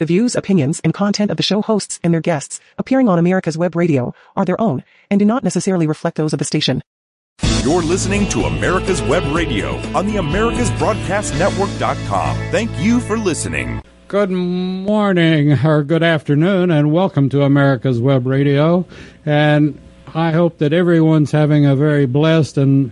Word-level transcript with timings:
The 0.00 0.06
views, 0.06 0.34
opinions, 0.34 0.80
and 0.80 0.92
content 0.92 1.30
of 1.30 1.36
the 1.36 1.44
show 1.44 1.62
hosts 1.62 2.00
and 2.02 2.12
their 2.12 2.20
guests 2.20 2.58
appearing 2.78 3.08
on 3.08 3.20
America's 3.20 3.56
Web 3.56 3.76
Radio 3.76 4.12
are 4.34 4.44
their 4.44 4.60
own 4.60 4.82
and 5.08 5.20
do 5.20 5.24
not 5.24 5.44
necessarily 5.44 5.86
reflect 5.86 6.16
those 6.16 6.32
of 6.32 6.40
the 6.40 6.44
station. 6.44 6.82
You're 7.62 7.80
listening 7.80 8.28
to 8.30 8.40
America's 8.40 9.00
Web 9.02 9.22
Radio 9.32 9.76
on 9.96 10.08
the 10.08 10.14
AmericasBroadcastNetwork.com. 10.14 12.36
Thank 12.50 12.76
you 12.80 12.98
for 12.98 13.16
listening. 13.16 13.82
Good 14.08 14.32
morning 14.32 15.52
or 15.64 15.84
good 15.84 16.02
afternoon, 16.02 16.72
and 16.72 16.92
welcome 16.92 17.28
to 17.28 17.42
America's 17.42 18.00
Web 18.00 18.26
Radio. 18.26 18.88
And 19.24 19.80
I 20.12 20.32
hope 20.32 20.58
that 20.58 20.72
everyone's 20.72 21.30
having 21.30 21.66
a 21.66 21.76
very 21.76 22.06
blessed 22.06 22.58
and 22.58 22.90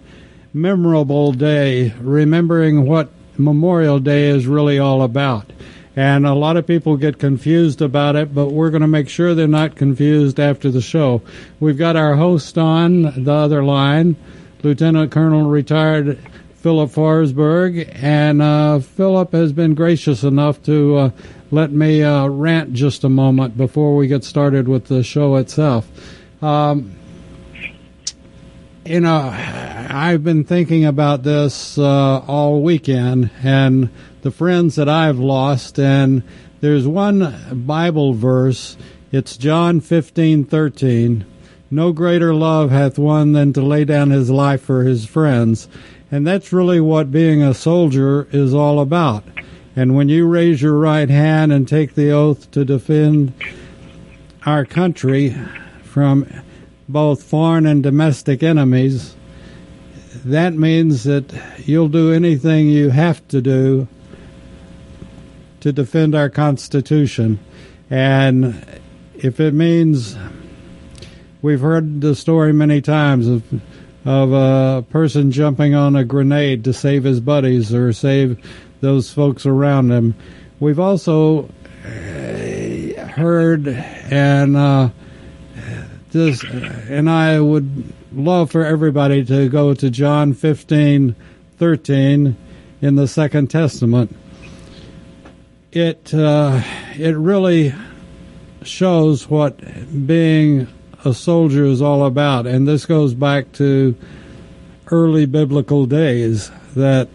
memorable 0.55 1.33
day, 1.33 1.93
remembering 2.01 2.87
what 2.87 3.11
Memorial 3.37 3.99
Day 3.99 4.29
is 4.29 4.47
really 4.47 4.79
all 4.79 5.03
about. 5.03 5.53
And 5.95 6.27
a 6.27 6.33
lot 6.33 6.57
of 6.57 6.67
people 6.67 6.97
get 6.97 7.19
confused 7.19 7.83
about 7.83 8.17
it, 8.17 8.35
but 8.35 8.49
we're 8.49 8.71
going 8.71 8.83
to 8.83 8.89
make 8.89 9.11
sure 9.11 9.35
they're 9.35 9.47
not 9.47 9.77
confused 9.77 10.41
after 10.41 10.71
the 10.71 10.81
show. 10.81 11.21
We've 11.61 11.77
got 11.77 11.97
our 11.97 12.17
host 12.17 12.57
on 12.57 13.25
the 13.25 13.33
other 13.33 13.63
line, 13.63 14.17
Lieutenant 14.63 15.13
Colonel 15.13 15.51
retired 15.51 16.19
Philip 16.55 16.91
Forsberg, 16.91 17.91
and 18.01 18.41
uh, 18.41 18.79
Philip 18.79 19.33
has 19.33 19.53
been 19.53 19.75
gracious 19.75 20.23
enough 20.23 20.63
to 20.63 20.97
uh, 20.97 21.11
let 21.51 21.73
me 21.73 22.03
uh, 22.03 22.29
rant 22.29 22.73
just 22.73 23.05
a 23.05 23.09
moment 23.09 23.57
before 23.57 23.97
we 23.97 24.07
get 24.07 24.25
started 24.25 24.69
with 24.69 24.87
the 24.87 25.03
show 25.03 25.37
itself. 25.37 25.89
Um, 26.41 26.95
you 28.87 29.01
know, 29.01 29.29
I've 29.33 30.25
been 30.25 30.45
thinking 30.45 30.85
about 30.85 31.23
this 31.23 31.77
uh, 31.77 32.19
all 32.21 32.63
weekend 32.63 33.31
and 33.43 33.91
the 34.23 34.31
friends 34.31 34.77
that 34.77 34.89
I've 34.89 35.19
lost, 35.19 35.79
and 35.79 36.23
there's 36.61 36.87
one 36.87 37.65
Bible 37.67 38.15
verse. 38.15 38.77
It's 39.11 39.37
John 39.37 39.81
fifteen 39.81 40.45
thirteen. 40.45 41.27
No 41.71 41.93
greater 41.93 42.35
love 42.35 42.71
hath 42.71 42.99
one 42.99 43.33
than 43.33 43.53
to 43.55 43.63
lay 43.63 43.85
down 43.85 44.11
his 44.11 44.31
life 44.31 44.63
for 44.63 44.85
his 44.85 45.07
friends. 45.07 45.69
And 46.11 46.27
that's 46.27 46.53
really 46.53 46.81
what 46.81 47.11
being 47.11 47.43
a 47.43 47.55
soldier 47.55 48.29
is 48.31 48.53
all 48.53 48.81
about. 48.81 49.25
And 49.75 49.97
when 49.97 50.11
you 50.11 50.27
raise 50.27 50.61
your 50.61 50.79
right 50.79 51.09
hand 51.09 51.51
and 51.51 51.67
take 51.67 51.95
the 51.95 52.11
oath 52.11 52.51
to 52.51 52.65
defend 52.65 53.33
our 54.45 54.67
country 54.67 55.35
from 55.83 56.27
both 56.89 57.23
foreign 57.23 57.65
and 57.65 57.83
domestic 57.83 58.43
enemies, 58.43 59.17
that 60.25 60.53
means 60.53 61.05
that 61.05 61.33
you'll 61.65 61.89
do 61.89 62.13
anything 62.13 62.69
you 62.69 62.91
have 62.91 63.27
to 63.29 63.41
do 63.41 63.89
to 65.63 65.73
defend 65.73 66.15
our 66.15 66.29
Constitution. 66.29 67.39
And 67.91 68.81
if 69.15 69.41
it 69.41 69.55
means 69.55 70.17
we've 71.41 71.61
heard 71.61 72.01
the 72.01 72.15
story 72.15 72.53
many 72.53 72.81
times 72.81 73.27
of 73.27 73.43
of 74.05 74.33
a 74.33 74.83
person 74.91 75.31
jumping 75.31 75.75
on 75.77 75.95
a 75.95 76.05
grenade 76.05 76.65
to 76.65 76.73
save 76.73 77.05
his 77.05 77.21
buddies 77.21 77.73
or 77.73 77.93
save 77.93 78.37
those 78.81 79.13
folks 79.13 79.47
around 79.47 79.93
him. 79.93 80.15
We've 80.59 80.81
also 80.81 81.49
heard 81.83 83.69
and 83.69 84.57
uh, 84.57 84.89
this, 86.11 86.43
and 86.43 87.09
I 87.09 87.39
would 87.39 87.93
love 88.13 88.51
for 88.51 88.65
everybody 88.65 89.25
to 89.25 89.49
go 89.49 89.73
to 89.75 89.91
John 89.91 90.35
fifteen 90.35 91.15
thirteen 91.59 92.37
in 92.81 92.97
the 92.97 93.07
Second 93.07 93.51
Testament 93.51 94.17
it 95.73 96.13
uh, 96.13 96.63
it 96.97 97.17
really 97.17 97.75
shows 98.63 99.29
what 99.29 99.59
being 100.07 100.69
a 101.05 101.13
soldier 101.15 101.65
is 101.65 101.83
all 101.83 102.05
about, 102.05 102.47
and 102.47 102.69
this 102.69 102.87
goes 102.87 103.15
back 103.15 103.51
to 103.53 103.97
early 104.91 105.27
biblical 105.27 105.87
days. 105.87 106.51
That 106.77 107.09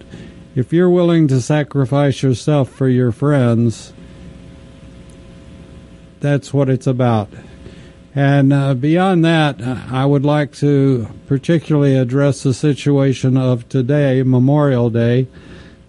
if 0.56 0.74
you're 0.74 0.90
willing 0.90 1.28
to 1.30 1.40
sacrifice 1.40 2.22
yourself 2.24 2.70
for 2.70 2.90
your 2.90 3.12
friends, 3.12 3.94
that's 6.20 6.54
what 6.54 6.70
it's 6.70 6.88
about. 6.88 7.30
And 8.16 8.52
uh, 8.52 8.74
beyond 8.74 9.24
that, 9.26 9.62
I 9.62 10.04
would 10.08 10.26
like 10.26 10.52
to 10.54 11.08
particularly 11.28 11.96
address 11.96 12.42
the 12.42 12.56
situation 12.56 13.38
of 13.38 13.70
today, 13.70 14.24
Memorial 14.24 14.90
Day, 14.90 15.28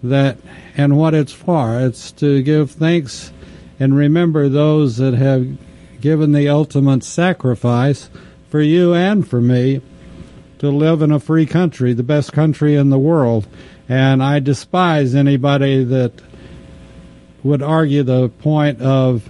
that 0.03 0.37
and 0.77 0.97
what 0.97 1.13
it's 1.13 1.31
for. 1.31 1.79
It's 1.79 2.11
to 2.13 2.41
give 2.41 2.71
thanks 2.71 3.31
and 3.79 3.95
remember 3.95 4.49
those 4.49 4.97
that 4.97 5.13
have 5.13 5.57
given 6.01 6.31
the 6.31 6.49
ultimate 6.49 7.03
sacrifice 7.03 8.09
for 8.49 8.61
you 8.61 8.93
and 8.93 9.27
for 9.27 9.41
me 9.41 9.81
to 10.59 10.69
live 10.69 11.01
in 11.01 11.11
a 11.11 11.19
free 11.19 11.45
country, 11.45 11.93
the 11.93 12.03
best 12.03 12.33
country 12.33 12.75
in 12.75 12.89
the 12.89 12.99
world. 12.99 13.47
And 13.87 14.21
I 14.21 14.39
despise 14.39 15.15
anybody 15.15 15.83
that 15.85 16.11
would 17.43 17.61
argue 17.61 18.03
the 18.03 18.29
point 18.29 18.81
of 18.81 19.29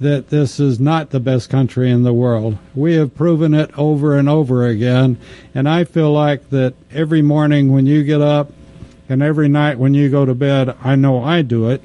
that 0.00 0.28
this 0.28 0.60
is 0.60 0.78
not 0.78 1.08
the 1.08 1.20
best 1.20 1.48
country 1.48 1.90
in 1.90 2.02
the 2.02 2.12
world. 2.12 2.58
We 2.74 2.94
have 2.96 3.14
proven 3.14 3.54
it 3.54 3.70
over 3.78 4.18
and 4.18 4.28
over 4.28 4.66
again, 4.66 5.18
and 5.54 5.66
I 5.66 5.84
feel 5.84 6.12
like 6.12 6.50
that 6.50 6.74
every 6.90 7.22
morning 7.22 7.72
when 7.72 7.86
you 7.86 8.04
get 8.04 8.20
up 8.20 8.52
and 9.08 9.22
every 9.22 9.48
night 9.48 9.78
when 9.78 9.94
you 9.94 10.08
go 10.10 10.24
to 10.24 10.34
bed, 10.34 10.76
I 10.82 10.96
know 10.96 11.22
I 11.22 11.42
do 11.42 11.70
it. 11.70 11.82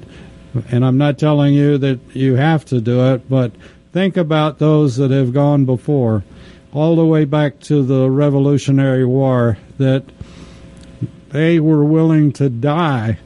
And 0.70 0.84
I'm 0.84 0.98
not 0.98 1.18
telling 1.18 1.54
you 1.54 1.78
that 1.78 1.98
you 2.14 2.34
have 2.34 2.64
to 2.66 2.80
do 2.80 3.14
it, 3.14 3.28
but 3.28 3.52
think 3.92 4.16
about 4.16 4.58
those 4.58 4.96
that 4.96 5.10
have 5.10 5.32
gone 5.32 5.64
before, 5.64 6.24
all 6.72 6.94
the 6.96 7.06
way 7.06 7.24
back 7.24 7.60
to 7.60 7.82
the 7.82 8.10
Revolutionary 8.10 9.06
War, 9.06 9.56
that 9.78 10.04
they 11.30 11.58
were 11.58 11.84
willing 11.84 12.32
to 12.32 12.50
die 12.50 13.18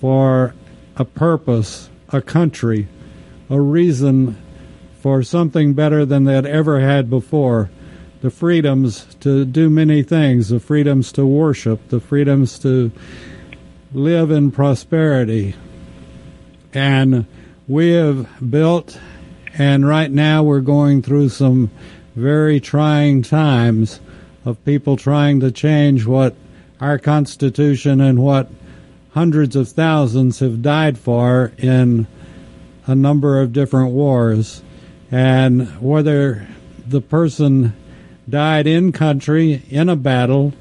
for 0.00 0.54
a 0.96 1.04
purpose, 1.04 1.88
a 2.10 2.20
country, 2.20 2.88
a 3.48 3.60
reason 3.60 4.36
for 5.00 5.22
something 5.22 5.72
better 5.72 6.04
than 6.04 6.24
they'd 6.24 6.44
ever 6.44 6.80
had 6.80 7.08
before. 7.08 7.70
The 8.20 8.30
freedoms 8.30 9.14
to 9.20 9.44
do 9.44 9.70
many 9.70 10.02
things, 10.02 10.48
the 10.48 10.60
freedoms 10.60 11.12
to 11.12 11.24
worship, 11.26 11.88
the 11.88 12.00
freedoms 12.00 12.58
to 12.60 12.90
live 13.92 14.30
in 14.30 14.50
prosperity. 14.50 15.54
And 16.74 17.26
we 17.68 17.92
have 17.92 18.50
built, 18.50 18.98
and 19.56 19.86
right 19.86 20.10
now 20.10 20.42
we're 20.42 20.60
going 20.60 21.02
through 21.02 21.30
some 21.30 21.70
very 22.14 22.60
trying 22.60 23.22
times 23.22 24.00
of 24.44 24.64
people 24.64 24.96
trying 24.96 25.40
to 25.40 25.50
change 25.50 26.06
what 26.06 26.34
our 26.80 26.98
Constitution 26.98 28.00
and 28.00 28.18
what 28.18 28.50
hundreds 29.10 29.56
of 29.56 29.68
thousands 29.68 30.40
have 30.40 30.62
died 30.62 30.98
for 30.98 31.52
in 31.58 32.06
a 32.86 32.94
number 32.94 33.40
of 33.40 33.52
different 33.52 33.92
wars. 33.92 34.62
And 35.10 35.68
whether 35.80 36.46
the 36.86 37.00
person 37.00 37.74
died 38.28 38.66
in 38.66 38.92
country, 38.92 39.62
in 39.70 39.88
a 39.88 39.96
battle, 39.96 40.52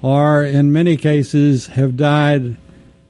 or 0.00 0.44
in 0.44 0.72
many 0.72 0.96
cases 0.96 1.68
have 1.68 1.96
died 1.96 2.56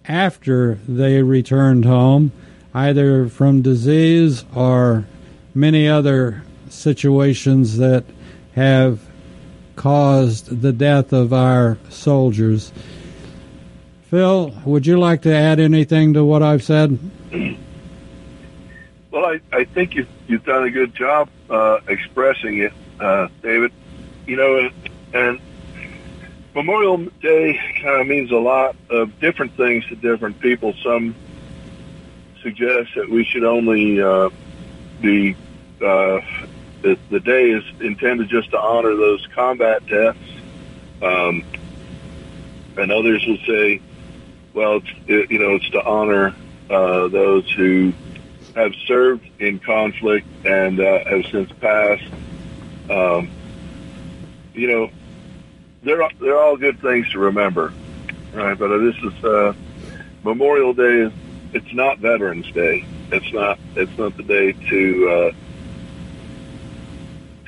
after 0.08 0.78
they 0.88 1.22
returned 1.22 1.84
home, 1.84 2.32
either 2.72 3.28
from 3.28 3.62
disease 3.62 4.44
or 4.54 5.04
many 5.54 5.88
other 5.88 6.42
situations 6.68 7.76
that 7.78 8.04
have 8.54 9.00
caused 9.76 10.60
the 10.62 10.72
death 10.72 11.12
of 11.12 11.32
our 11.32 11.78
soldiers. 11.88 12.72
Phil, 14.10 14.54
would 14.64 14.86
you 14.86 14.98
like 14.98 15.22
to 15.22 15.34
add 15.34 15.58
anything 15.58 16.14
to 16.14 16.24
what 16.24 16.42
I've 16.42 16.62
said? 16.62 16.98
Well, 19.10 19.26
I, 19.26 19.40
I 19.56 19.62
think 19.62 19.94
you've, 19.94 20.08
you've 20.26 20.44
done 20.44 20.64
a 20.64 20.70
good 20.72 20.92
job 20.92 21.28
uh, 21.48 21.78
expressing 21.86 22.58
it, 22.58 22.72
uh, 22.98 23.28
David. 23.44 23.70
You 24.26 24.34
know, 24.34 24.70
and 25.12 25.40
Memorial 26.54 27.06
Day 27.20 27.58
kind 27.82 28.00
of 28.00 28.06
means 28.06 28.30
a 28.30 28.36
lot 28.36 28.76
of 28.88 29.18
different 29.18 29.56
things 29.56 29.84
to 29.86 29.96
different 29.96 30.38
people. 30.38 30.72
Some 30.84 31.16
suggest 32.42 32.90
that 32.94 33.10
we 33.10 33.24
should 33.24 33.44
only 33.44 34.00
uh, 34.00 34.30
be 35.00 35.36
uh, 35.80 36.20
the, 36.82 36.96
the 37.10 37.20
day 37.20 37.50
is 37.50 37.64
intended 37.80 38.28
just 38.28 38.50
to 38.52 38.58
honor 38.58 38.94
those 38.94 39.26
combat 39.34 39.82
deaths, 39.86 40.18
um, 41.02 41.42
and 42.76 42.92
others 42.92 43.24
will 43.26 43.38
say, 43.46 43.80
well, 44.52 44.76
it's, 44.76 44.90
it, 45.08 45.30
you 45.30 45.40
know, 45.40 45.56
it's 45.56 45.68
to 45.70 45.84
honor 45.84 46.36
uh, 46.70 47.08
those 47.08 47.50
who 47.56 47.92
have 48.54 48.72
served 48.86 49.24
in 49.40 49.58
conflict 49.58 50.26
and 50.44 50.78
uh, 50.78 51.00
have 51.10 51.24
since 51.32 51.50
passed. 51.60 52.02
Um, 52.88 53.28
you 54.52 54.68
know, 54.68 54.90
they're 55.84 56.08
they're 56.18 56.40
all 56.40 56.56
good 56.56 56.80
things 56.80 57.10
to 57.12 57.18
remember, 57.18 57.72
right? 58.32 58.58
But 58.58 58.78
this 58.78 58.96
is 58.96 59.24
uh, 59.24 59.52
Memorial 60.24 60.74
Day. 60.74 61.12
It's 61.52 61.72
not 61.72 61.98
Veterans 61.98 62.50
Day, 62.52 62.84
it's 63.12 63.32
not 63.32 63.58
it's 63.76 63.96
not 63.96 64.16
the 64.16 64.22
day 64.22 64.52
to 64.52 65.08
uh, 65.08 65.32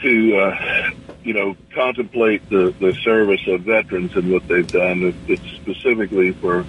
to 0.03 0.37
uh, 0.37 0.91
you 1.25 1.33
know 1.33 1.57
contemplate 1.75 2.49
the 2.51 2.75
the 2.79 2.95
service 3.03 3.41
of 3.49 3.63
veterans 3.63 4.15
and 4.15 4.31
what 4.31 4.47
they've 4.47 4.71
done. 4.71 5.15
It's 5.27 5.43
specifically 5.57 6.33
for 6.33 6.65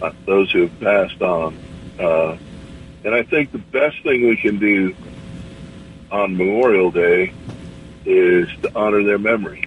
uh, 0.00 0.12
those 0.26 0.52
who 0.52 0.62
have 0.62 0.80
passed 0.80 1.22
on. 1.22 1.58
Uh, 1.98 2.36
and 3.04 3.14
I 3.14 3.24
think 3.24 3.50
the 3.50 3.58
best 3.58 4.00
thing 4.04 4.28
we 4.28 4.36
can 4.36 4.58
do 4.58 4.94
on 6.10 6.36
Memorial 6.36 6.90
Day 6.90 7.32
is 8.04 8.48
to 8.62 8.70
honor 8.76 9.02
their 9.02 9.18
memory 9.18 9.66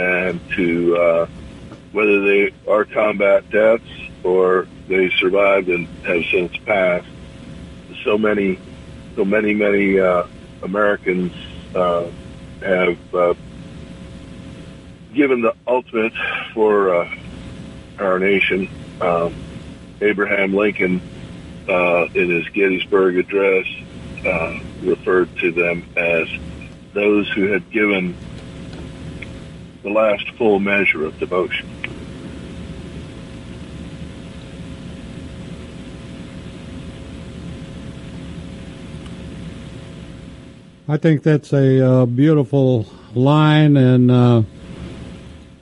and 0.00 0.40
to 0.56 0.96
uh, 0.96 1.26
whether 1.92 2.20
they 2.22 2.52
are 2.68 2.84
combat 2.84 3.44
deaths 3.50 3.84
or 4.22 4.66
they 4.88 5.10
survived 5.18 5.68
and 5.68 5.88
have 6.04 6.22
since 6.32 6.52
passed. 6.66 7.06
So 8.04 8.16
many, 8.16 8.60
so 9.16 9.24
many, 9.24 9.54
many 9.54 9.98
uh, 9.98 10.24
Americans 10.62 11.32
uh, 11.74 12.10
have 12.62 12.98
uh, 13.12 13.34
given 15.14 15.42
the 15.42 15.54
ultimate 15.66 16.12
for 16.54 16.94
uh, 16.94 17.08
our 17.98 18.18
nation. 18.18 18.68
Um, 19.00 19.36
Abraham 20.00 20.54
Lincoln, 20.54 21.02
uh, 21.68 22.04
in 22.14 22.30
his 22.30 22.48
Gettysburg 22.54 23.16
Address, 23.18 23.66
referred 24.80 25.30
to 25.36 25.52
them 25.52 25.84
as 25.96 26.26
those 26.94 27.30
who 27.34 27.52
had 27.52 27.70
given 27.70 28.16
the 29.82 29.90
last 29.90 30.28
full 30.36 30.58
measure 30.58 31.04
of 31.04 31.18
devotion. 31.18 31.68
I 40.88 40.96
think 40.96 41.22
that's 41.22 41.52
a 41.52 41.86
uh, 41.86 42.06
beautiful 42.06 42.84
line, 43.14 43.76
and 43.76 44.10
uh, 44.10 44.42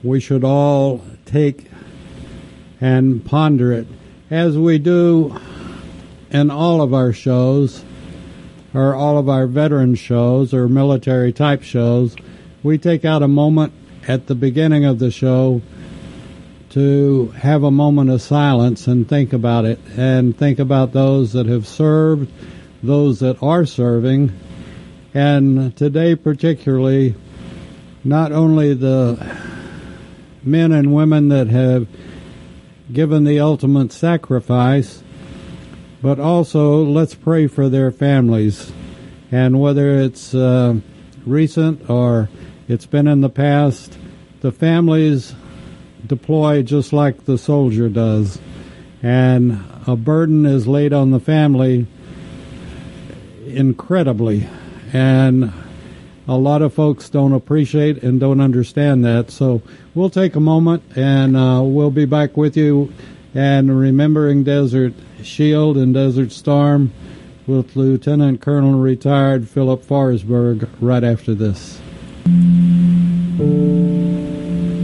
we 0.03 0.19
should 0.19 0.43
all 0.43 1.03
take 1.25 1.67
and 2.81 3.23
ponder 3.23 3.71
it 3.71 3.85
as 4.31 4.57
we 4.57 4.79
do 4.79 5.39
in 6.31 6.49
all 6.49 6.81
of 6.81 6.95
our 6.95 7.13
shows, 7.13 7.85
or 8.73 8.95
all 8.95 9.19
of 9.19 9.29
our 9.29 9.45
veteran 9.45 9.93
shows, 9.93 10.51
or 10.51 10.67
military 10.67 11.31
type 11.31 11.61
shows. 11.61 12.15
We 12.63 12.79
take 12.79 13.05
out 13.05 13.21
a 13.21 13.27
moment 13.27 13.73
at 14.09 14.27
the 14.27 14.35
beginning 14.35 14.83
of 14.83 14.99
the 14.99 15.11
show 15.11 15.61
to 16.71 17.27
have 17.37 17.63
a 17.63 17.71
moment 17.71 18.09
of 18.09 18.21
silence 18.21 18.87
and 18.87 19.07
think 19.07 19.31
about 19.31 19.63
it, 19.63 19.79
and 19.95 20.37
think 20.37 20.59
about 20.59 20.91
those 20.91 21.31
that 21.31 21.45
have 21.45 21.65
served, 21.65 22.29
those 22.83 23.19
that 23.19 23.41
are 23.41 23.65
serving 23.65 24.31
and 25.13 25.75
today, 25.75 26.15
particularly, 26.15 27.15
not 28.03 28.31
only 28.31 28.75
the 28.75 29.17
men 30.43 30.71
and 30.71 30.93
women 30.93 31.29
that 31.29 31.47
have 31.47 31.87
given 32.91 33.23
the 33.23 33.39
ultimate 33.39 33.91
sacrifice, 33.91 35.03
but 36.01 36.19
also 36.19 36.83
let's 36.83 37.15
pray 37.15 37.47
for 37.47 37.69
their 37.69 37.91
families. 37.91 38.71
And 39.31 39.59
whether 39.59 39.97
it's 39.97 40.33
uh, 40.35 40.75
recent 41.25 41.89
or 41.89 42.29
it's 42.69 42.85
been 42.85 43.07
in 43.07 43.21
the 43.21 43.29
past, 43.29 43.97
the 44.41 44.51
families 44.51 45.33
deploy 46.05 46.61
just 46.61 46.93
like 46.93 47.25
the 47.25 47.37
soldier 47.37 47.89
does. 47.89 48.39
And 49.01 49.63
a 49.87 49.95
burden 49.95 50.45
is 50.45 50.67
laid 50.67 50.93
on 50.93 51.09
the 51.09 51.19
family 51.19 51.87
incredibly 53.47 54.47
and 54.93 55.51
a 56.27 56.37
lot 56.37 56.61
of 56.61 56.71
folks 56.71 57.09
don't 57.09 57.33
appreciate 57.33 58.03
and 58.03 58.19
don't 58.19 58.39
understand 58.39 59.03
that. 59.03 59.31
So 59.31 59.63
we'll 59.95 60.11
take 60.11 60.35
a 60.35 60.39
moment 60.39 60.83
and 60.95 61.35
uh, 61.35 61.63
we'll 61.63 61.89
be 61.89 62.05
back 62.05 62.37
with 62.37 62.55
you 62.55 62.93
and 63.33 63.79
remembering 63.79 64.43
Desert 64.43 64.93
Shield 65.23 65.75
and 65.75 65.91
Desert 65.91 66.31
Storm 66.31 66.93
with 67.47 67.75
Lieutenant 67.75 68.41
Colonel 68.41 68.79
retired 68.79 69.49
Philip 69.49 69.83
Forsberg 69.83 70.69
right 70.79 71.03
after 71.03 71.33
this. 71.33 71.81
Thank 72.25 73.39
you. 73.39 74.78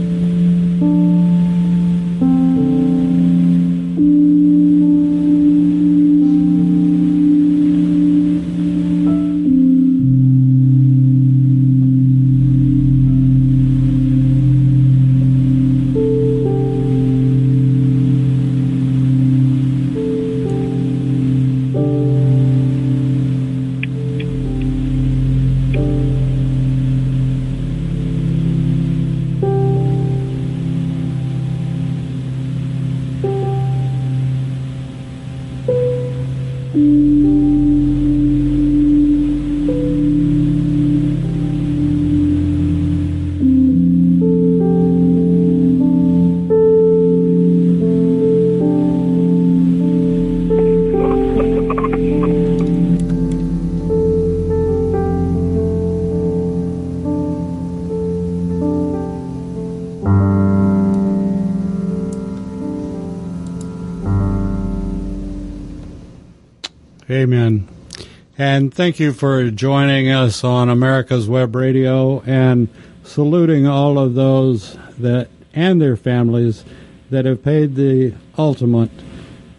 And 68.66 68.74
thank 68.74 68.98
you 68.98 69.12
for 69.12 69.48
joining 69.52 70.10
us 70.10 70.42
on 70.42 70.68
America's 70.68 71.28
Web 71.28 71.54
Radio 71.54 72.20
and 72.22 72.68
saluting 73.04 73.64
all 73.64 73.96
of 73.96 74.14
those 74.14 74.76
that 74.98 75.28
and 75.54 75.80
their 75.80 75.96
families 75.96 76.64
that 77.10 77.26
have 77.26 77.44
paid 77.44 77.76
the 77.76 78.14
ultimate. 78.36 78.90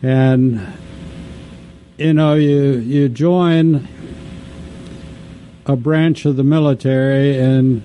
And 0.03 0.73
you 1.97 2.11
know, 2.11 2.33
you 2.33 2.79
you 2.79 3.07
join 3.07 3.87
a 5.65 5.77
branch 5.77 6.25
of 6.25 6.35
the 6.35 6.43
military 6.43 7.39
and 7.39 7.83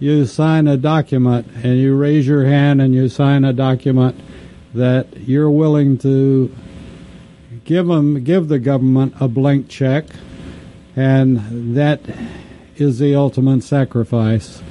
you 0.00 0.26
sign 0.26 0.66
a 0.66 0.76
document 0.76 1.46
and 1.62 1.78
you 1.78 1.94
raise 1.94 2.26
your 2.26 2.46
hand 2.46 2.82
and 2.82 2.92
you 2.92 3.08
sign 3.08 3.44
a 3.44 3.52
document 3.52 4.20
that 4.74 5.20
you're 5.20 5.50
willing 5.50 5.98
to 5.98 6.52
give 7.64 7.86
them 7.86 8.24
give 8.24 8.48
the 8.48 8.58
government 8.58 9.14
a 9.20 9.28
blank 9.28 9.68
check, 9.68 10.06
and 10.96 11.76
that 11.76 12.00
is 12.76 12.98
the 12.98 13.14
ultimate 13.14 13.62
sacrifice. 13.62 14.62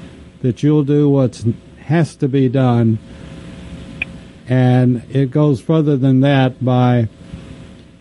That 0.42 0.62
you'll 0.62 0.84
do 0.84 1.10
what 1.10 1.44
has 1.86 2.16
to 2.18 2.28
be 2.28 2.50
done, 2.50 3.00
and 4.48 5.04
it 5.10 5.32
goes 5.32 5.62
further 5.62 5.96
than 5.96 6.20
that 6.22 6.64
by 6.64 7.08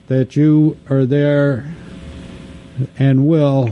that 0.08 0.36
you 0.36 0.76
are 0.90 1.06
there 1.06 1.74
and 2.98 3.26
will 3.26 3.70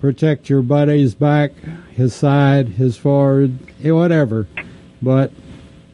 protect 0.00 0.50
your 0.50 0.62
buddy's 0.62 1.14
back, 1.14 1.52
his 1.92 2.14
side, 2.14 2.68
his 2.68 2.96
forward, 2.96 3.56
eh, 3.82 3.90
whatever. 3.90 4.46
But 5.00 5.32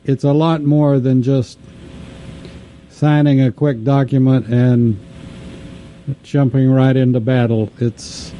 it's 0.04 0.24
a 0.24 0.32
lot 0.32 0.62
more 0.62 0.98
than 0.98 1.22
just 1.22 1.58
signing 2.88 3.40
a 3.40 3.52
quick 3.52 3.84
document 3.84 4.46
and 4.46 4.98
jumping 6.22 6.70
right 6.70 6.96
into 6.96 7.20
battle. 7.20 7.70
It's 7.78 8.32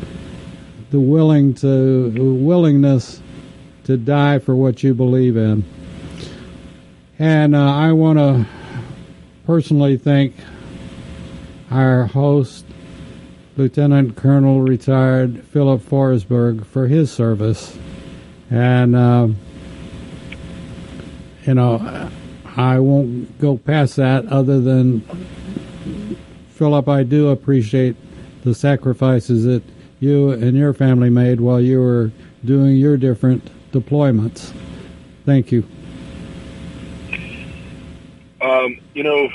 the 0.91 1.01
willing 1.01 1.55
to 1.55 2.11
willingness 2.11 3.23
to 3.85 3.97
die 3.97 4.39
for 4.39 4.55
what 4.55 4.83
you 4.83 4.95
believe 4.95 5.37
in. 5.37 5.65
And 7.19 7.55
uh, 7.55 7.75
I 7.75 7.93
want 7.93 8.19
to 8.19 8.47
personally 9.47 9.97
thank 9.97 10.35
our 11.71 12.07
host, 12.07 12.65
Lieutenant 13.57 14.17
Colonel 14.17 14.63
retired 14.63 15.45
Philip 15.45 15.83
Forsberg, 15.83 16.65
for 16.65 16.89
his 16.89 17.13
service. 17.13 17.77
And, 18.51 18.97
uh, 18.97 19.29
you 21.47 21.55
know, 21.55 22.11
I 22.57 22.79
won't 22.81 23.39
go 23.39 23.57
past 23.59 23.97
that 23.97 24.27
other 24.27 24.61
than 24.61 25.07
Philip, 26.61 26.91
I 26.91 27.05
do 27.05 27.31
appreciate 27.31 27.97
the 28.45 28.55
sacrifices 28.55 29.45
that 29.45 29.63
you 29.99 30.33
and 30.33 30.55
your 30.59 30.75
family 30.75 31.09
made 31.09 31.41
while 31.41 31.59
you 31.59 31.81
were 31.81 32.13
doing 32.45 32.77
your 32.77 32.99
different 32.99 33.51
deployments. 33.73 34.53
Thank 35.25 35.53
you. 35.53 35.67
Um, 38.43 38.79
you 38.93 39.03
know, 39.03 39.31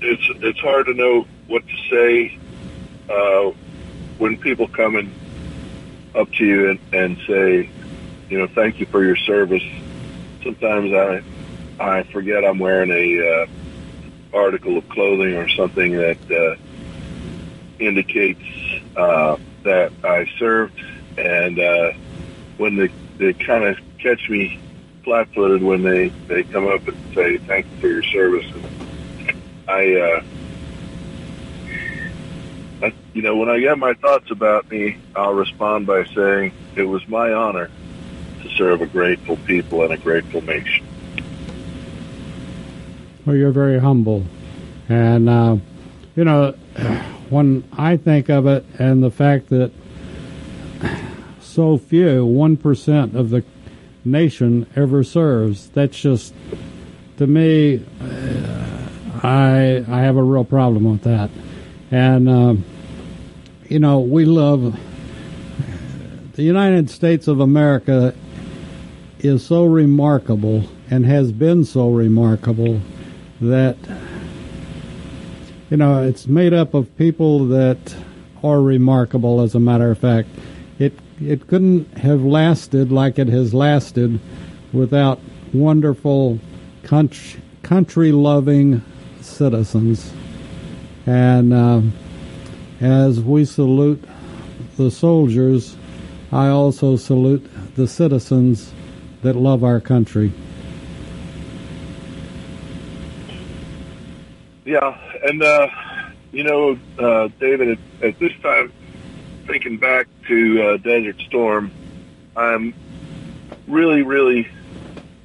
it's 0.00 0.28
it's 0.42 0.58
hard 0.58 0.86
to 0.86 0.94
know 0.94 1.28
what 1.46 1.62
to 1.68 1.76
say 1.88 2.38
uh, 3.08 3.52
when 4.18 4.36
people 4.36 4.66
come 4.66 4.96
in 4.96 5.12
up 6.16 6.32
to 6.32 6.44
you 6.44 6.70
and, 6.70 6.80
and 6.92 7.18
say, 7.28 7.70
you 8.28 8.38
know, 8.38 8.48
thank 8.48 8.80
you 8.80 8.86
for 8.86 9.04
your 9.04 9.14
service. 9.14 9.62
Sometimes 10.42 10.92
I 10.92 11.22
I 11.78 12.02
forget 12.02 12.44
I'm 12.44 12.58
wearing 12.58 12.90
a 12.90 13.44
uh, 13.44 13.46
article 14.36 14.78
of 14.78 14.88
clothing 14.88 15.34
or 15.34 15.48
something 15.48 15.92
that 15.92 16.18
uh, 16.30 16.56
indicates 17.78 18.42
uh, 18.96 19.36
that 19.64 19.92
I 20.04 20.26
served, 20.38 20.78
and 21.16 21.58
uh, 21.58 21.90
when 22.58 22.76
they 22.76 22.90
they 23.18 23.34
kind 23.46 23.64
of 23.64 23.76
catch 24.00 24.28
me 24.28 24.52
flat-footed 25.04 25.62
when 25.62 25.82
they 25.82 26.12
they 26.28 26.44
come 26.44 26.68
up 26.68 26.82
and 26.86 26.96
say 27.14 27.38
thank 27.48 27.66
you 27.70 27.76
for 27.80 27.88
your 27.88 28.02
service, 28.02 28.46
and 28.54 28.66
I. 29.68 29.94
Uh, 29.96 30.20
I, 32.82 32.92
you 33.14 33.22
know, 33.22 33.36
when 33.36 33.48
I 33.48 33.58
get 33.58 33.78
my 33.78 33.94
thoughts 34.02 34.30
about 34.30 34.70
me, 34.70 34.98
I'll 35.14 35.32
respond 35.32 35.86
by 35.86 36.04
saying 36.14 36.52
it 36.76 36.82
was 36.82 37.02
my 37.08 37.32
honor 37.32 37.70
to 38.42 38.48
serve 38.56 38.82
a 38.82 38.86
grateful 38.86 39.38
people 39.46 39.82
and 39.82 39.92
a 39.92 39.98
grateful 39.98 40.42
nation. 40.42 40.85
Well, 43.26 43.34
you're 43.34 43.50
very 43.50 43.80
humble. 43.80 44.22
And, 44.88 45.28
uh, 45.28 45.56
you 46.14 46.22
know, 46.22 46.52
when 47.28 47.64
I 47.76 47.96
think 47.96 48.28
of 48.28 48.46
it 48.46 48.64
and 48.78 49.02
the 49.02 49.10
fact 49.10 49.48
that 49.48 49.72
so 51.40 51.76
few, 51.76 52.24
1% 52.24 53.16
of 53.16 53.30
the 53.30 53.42
nation 54.04 54.70
ever 54.76 55.02
serves, 55.02 55.68
that's 55.70 55.98
just, 55.98 56.34
to 57.16 57.26
me, 57.26 57.84
I, 59.24 59.84
I 59.88 60.02
have 60.02 60.16
a 60.16 60.22
real 60.22 60.44
problem 60.44 60.84
with 60.84 61.02
that. 61.02 61.30
And, 61.90 62.28
uh, 62.28 62.54
you 63.68 63.80
know, 63.80 63.98
we 63.98 64.24
love 64.24 64.78
the 66.34 66.44
United 66.44 66.90
States 66.90 67.26
of 67.26 67.40
America 67.40 68.14
is 69.18 69.44
so 69.44 69.64
remarkable 69.64 70.62
and 70.88 71.04
has 71.04 71.32
been 71.32 71.64
so 71.64 71.90
remarkable 71.90 72.80
that 73.40 73.76
you 75.70 75.76
know 75.76 76.02
it's 76.02 76.26
made 76.26 76.52
up 76.52 76.74
of 76.74 76.96
people 76.96 77.46
that 77.46 77.96
are 78.42 78.60
remarkable 78.60 79.40
as 79.40 79.54
a 79.54 79.60
matter 79.60 79.90
of 79.90 79.98
fact. 79.98 80.28
It 80.78 80.98
it 81.20 81.46
couldn't 81.46 81.98
have 81.98 82.22
lasted 82.22 82.92
like 82.92 83.18
it 83.18 83.28
has 83.28 83.54
lasted 83.54 84.20
without 84.72 85.20
wonderful 85.52 86.38
country 86.82 87.40
country 87.62 88.12
loving 88.12 88.82
citizens. 89.20 90.12
And 91.06 91.52
uh, 91.52 91.82
as 92.80 93.20
we 93.20 93.44
salute 93.44 94.04
the 94.76 94.90
soldiers 94.90 95.76
I 96.32 96.48
also 96.48 96.96
salute 96.96 97.48
the 97.76 97.86
citizens 97.86 98.72
that 99.22 99.36
love 99.36 99.62
our 99.62 99.80
country 99.80 100.32
Yeah, 104.66 104.98
and 105.22 105.40
uh, 105.44 105.68
you 106.32 106.42
know, 106.42 106.76
uh, 106.98 107.28
David, 107.38 107.78
at, 107.78 108.04
at 108.04 108.18
this 108.18 108.32
time, 108.42 108.72
thinking 109.46 109.78
back 109.78 110.08
to 110.26 110.60
uh, 110.60 110.76
Desert 110.78 111.20
Storm, 111.20 111.70
I'm 112.36 112.74
really, 113.68 114.02
really 114.02 114.48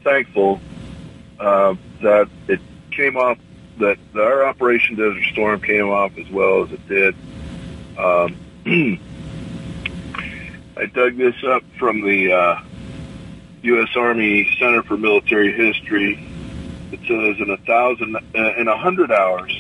thankful 0.03 0.61
uh, 1.39 1.73
that 2.03 2.29
it 2.47 2.59
came 2.91 3.17
off 3.17 3.39
that, 3.79 3.97
that 4.13 4.21
our 4.21 4.45
Operation 4.45 4.95
Desert 4.95 5.23
Storm 5.31 5.59
came 5.59 5.89
off 5.89 6.15
as 6.19 6.29
well 6.29 6.63
as 6.63 6.71
it 6.71 6.87
did. 6.87 7.15
Um, 7.97 8.37
I 10.77 10.85
dug 10.85 11.17
this 11.17 11.43
up 11.45 11.63
from 11.79 12.01
the 12.01 12.31
uh, 12.31 12.61
U.S. 13.63 13.89
Army 13.95 14.55
Center 14.59 14.83
for 14.83 14.97
Military 14.97 15.51
History 15.51 16.30
it 16.91 16.99
says 17.07 17.39
in 17.39 17.49
a 17.49 17.57
thousand, 17.57 18.15
uh, 18.15 18.53
in 18.57 18.67
a 18.67 18.77
hundred 18.77 19.11
hours, 19.11 19.51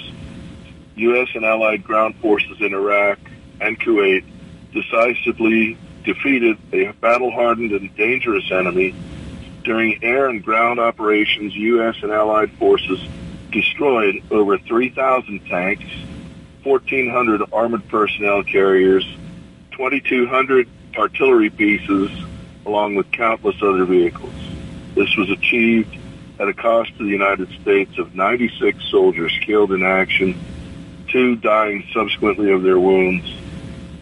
U.S. 0.95 1.29
and 1.33 1.45
allied 1.45 1.83
ground 1.83 2.15
forces 2.17 2.57
in 2.59 2.73
Iraq 2.73 3.19
and 3.59 3.79
Kuwait 3.79 4.25
decisively 4.73 5.77
defeated 6.03 6.57
a 6.73 6.91
battle-hardened 6.93 7.71
and 7.71 7.95
dangerous 7.95 8.51
enemy. 8.51 8.95
During 9.63 10.03
air 10.03 10.27
and 10.27 10.43
ground 10.43 10.79
operations, 10.79 11.55
U.S. 11.55 11.95
and 12.01 12.11
allied 12.11 12.51
forces 12.53 12.99
destroyed 13.51 14.23
over 14.31 14.57
3,000 14.57 15.45
tanks, 15.45 15.85
1,400 16.63 17.41
armored 17.53 17.87
personnel 17.87 18.43
carriers, 18.43 19.05
2,200 19.71 20.67
artillery 20.97 21.49
pieces, 21.49 22.09
along 22.65 22.95
with 22.95 23.11
countless 23.11 23.55
other 23.61 23.85
vehicles. 23.85 24.33
This 24.95 25.15
was 25.15 25.29
achieved 25.29 25.95
at 26.41 26.47
a 26.47 26.53
cost 26.55 26.97
to 26.97 27.03
the 27.03 27.09
United 27.09 27.47
States 27.61 27.99
of 27.99 28.15
96 28.15 28.83
soldiers 28.89 29.31
killed 29.45 29.71
in 29.71 29.83
action, 29.83 30.43
two 31.07 31.35
dying 31.35 31.87
subsequently 31.93 32.51
of 32.51 32.63
their 32.63 32.79
wounds, 32.79 33.31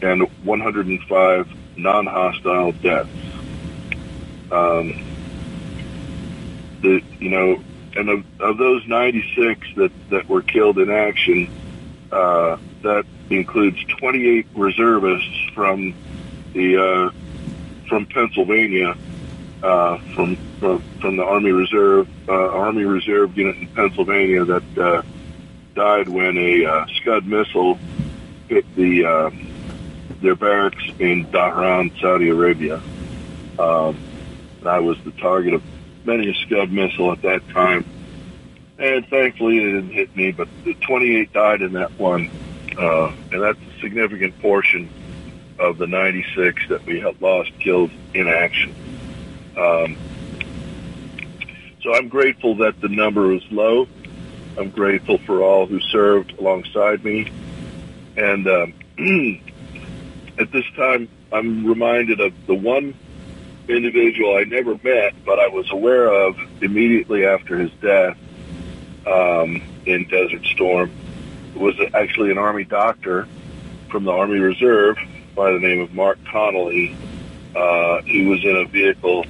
and 0.02 0.22
105 0.46 1.48
non-hostile 1.76 2.72
deaths. 2.72 3.10
Um, 4.52 5.06
the 6.82 7.04
you 7.20 7.30
know, 7.30 7.62
and 7.98 8.10
of, 8.10 8.42
of 8.42 8.58
those 8.58 8.88
96 8.88 9.68
that 9.76 9.92
that 10.10 10.30
were 10.30 10.42
killed 10.42 10.80
in 10.80 10.90
action, 10.90 11.50
uh, 12.10 12.56
that 12.84 13.06
includes 13.30 13.84
28 14.00 14.48
reservists 14.56 15.50
from 15.54 15.94
the 16.54 16.78
uh, 16.78 17.10
from 17.90 18.06
Pennsylvania 18.06 18.96
uh, 19.64 19.98
from, 20.16 20.36
from 20.60 21.18
the 21.18 21.24
Army 21.24 21.52
Reserve 21.52 22.08
uh, 22.28 22.34
Army 22.34 22.84
Reserve 22.84 23.38
unit 23.38 23.58
in 23.58 23.68
Pennsylvania 23.68 24.46
that 24.46 24.78
uh, 24.78 25.02
died 25.76 26.10
when 26.10 26.38
a 26.38 26.66
uh, 26.66 26.86
Scud 26.98 27.26
missile 27.26 27.78
hit 28.48 28.66
the 28.76 29.06
uh, 29.06 29.30
their 30.22 30.36
barracks 30.36 30.84
in 31.00 31.26
Dhahran, 31.28 32.00
Saudi 32.02 32.30
Arabia. 32.30 32.82
Um, 33.58 33.98
I 34.66 34.80
was 34.80 34.98
the 35.04 35.12
target 35.12 35.54
of 35.54 35.64
many 36.06 36.30
a 36.30 36.34
Scud 36.34 36.72
missile 36.72 37.12
at 37.12 37.22
that 37.22 37.48
time, 37.50 37.86
and 38.78 39.08
thankfully 39.08 39.58
it 39.60 39.64
didn't 39.64 39.92
hit 39.92 40.16
me. 40.16 40.32
But 40.32 40.48
the 40.64 40.74
28 40.74 41.32
died 41.32 41.62
in 41.62 41.74
that 41.74 41.98
one, 42.00 42.30
uh, 42.78 43.14
and 43.32 43.42
that's 43.42 43.60
a 43.60 43.82
significant 43.82 44.40
portion 44.42 44.90
of 45.60 45.78
the 45.78 45.88
96 45.88 46.68
that 46.70 46.86
we 46.86 47.00
had 47.00 47.22
lost 47.22 47.52
killed 47.60 47.92
in 48.14 48.28
action. 48.28 48.74
Um, 49.58 49.98
so 51.82 51.94
I'm 51.94 52.10
grateful 52.10 52.56
that 52.58 52.80
the 52.82 52.90
number 52.90 53.28
was 53.28 53.44
low. 53.52 53.88
I'm 54.58 54.70
grateful 54.70 55.18
for 55.20 55.42
all 55.42 55.66
who 55.66 55.80
served 55.80 56.38
alongside 56.38 57.04
me. 57.04 57.32
And 58.18 58.48
um, 58.48 58.74
at 60.40 60.52
this 60.52 60.66
time, 60.76 61.08
I'm 61.32 61.66
reminded 61.66 62.20
of 62.20 62.34
the 62.48 62.56
one 62.56 62.94
individual 63.70 64.36
I 64.36 64.44
never 64.44 64.78
met, 64.84 65.14
but 65.26 65.40
I 65.40 65.48
was 65.48 65.72
aware 65.72 66.12
of 66.12 66.36
immediately 66.62 67.26
after 67.26 67.58
his 67.58 67.72
death 67.82 68.18
um, 69.08 69.62
in 69.86 70.08
Desert 70.08 70.44
Storm. 70.46 70.92
It 71.56 71.62
was 71.62 71.76
actually 71.94 72.32
an 72.32 72.38
Army 72.38 72.64
doctor 72.66 73.28
from 73.90 74.04
the 74.04 74.12
Army 74.12 74.40
Reserve 74.40 74.98
by 75.36 75.52
the 75.52 75.60
name 75.60 75.82
of 75.82 75.94
Mark 75.94 76.18
Connolly. 76.32 76.96
Uh, 77.56 78.02
he 78.04 78.26
was 78.26 78.44
in 78.44 78.56
a 78.56 78.66
vehicle 78.66 79.26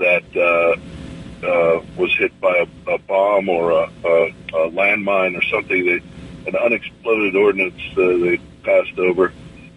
that 0.00 0.24
uh, 0.36 1.46
uh, 1.46 1.84
was 1.96 2.12
hit 2.18 2.38
by 2.40 2.66
a, 2.86 2.94
a 2.94 2.98
bomb 2.98 3.48
or 3.48 3.70
a, 3.70 3.90
a, 4.04 4.26
a 4.52 4.70
landmine 4.70 5.38
or 5.38 5.42
something 5.42 5.86
that 5.86 6.02
an 6.46 6.56
unexploded 6.56 7.36
ordnance 7.36 7.80
uh, 7.92 7.96
they 7.96 8.40
passed 8.64 8.98
over. 8.98 9.32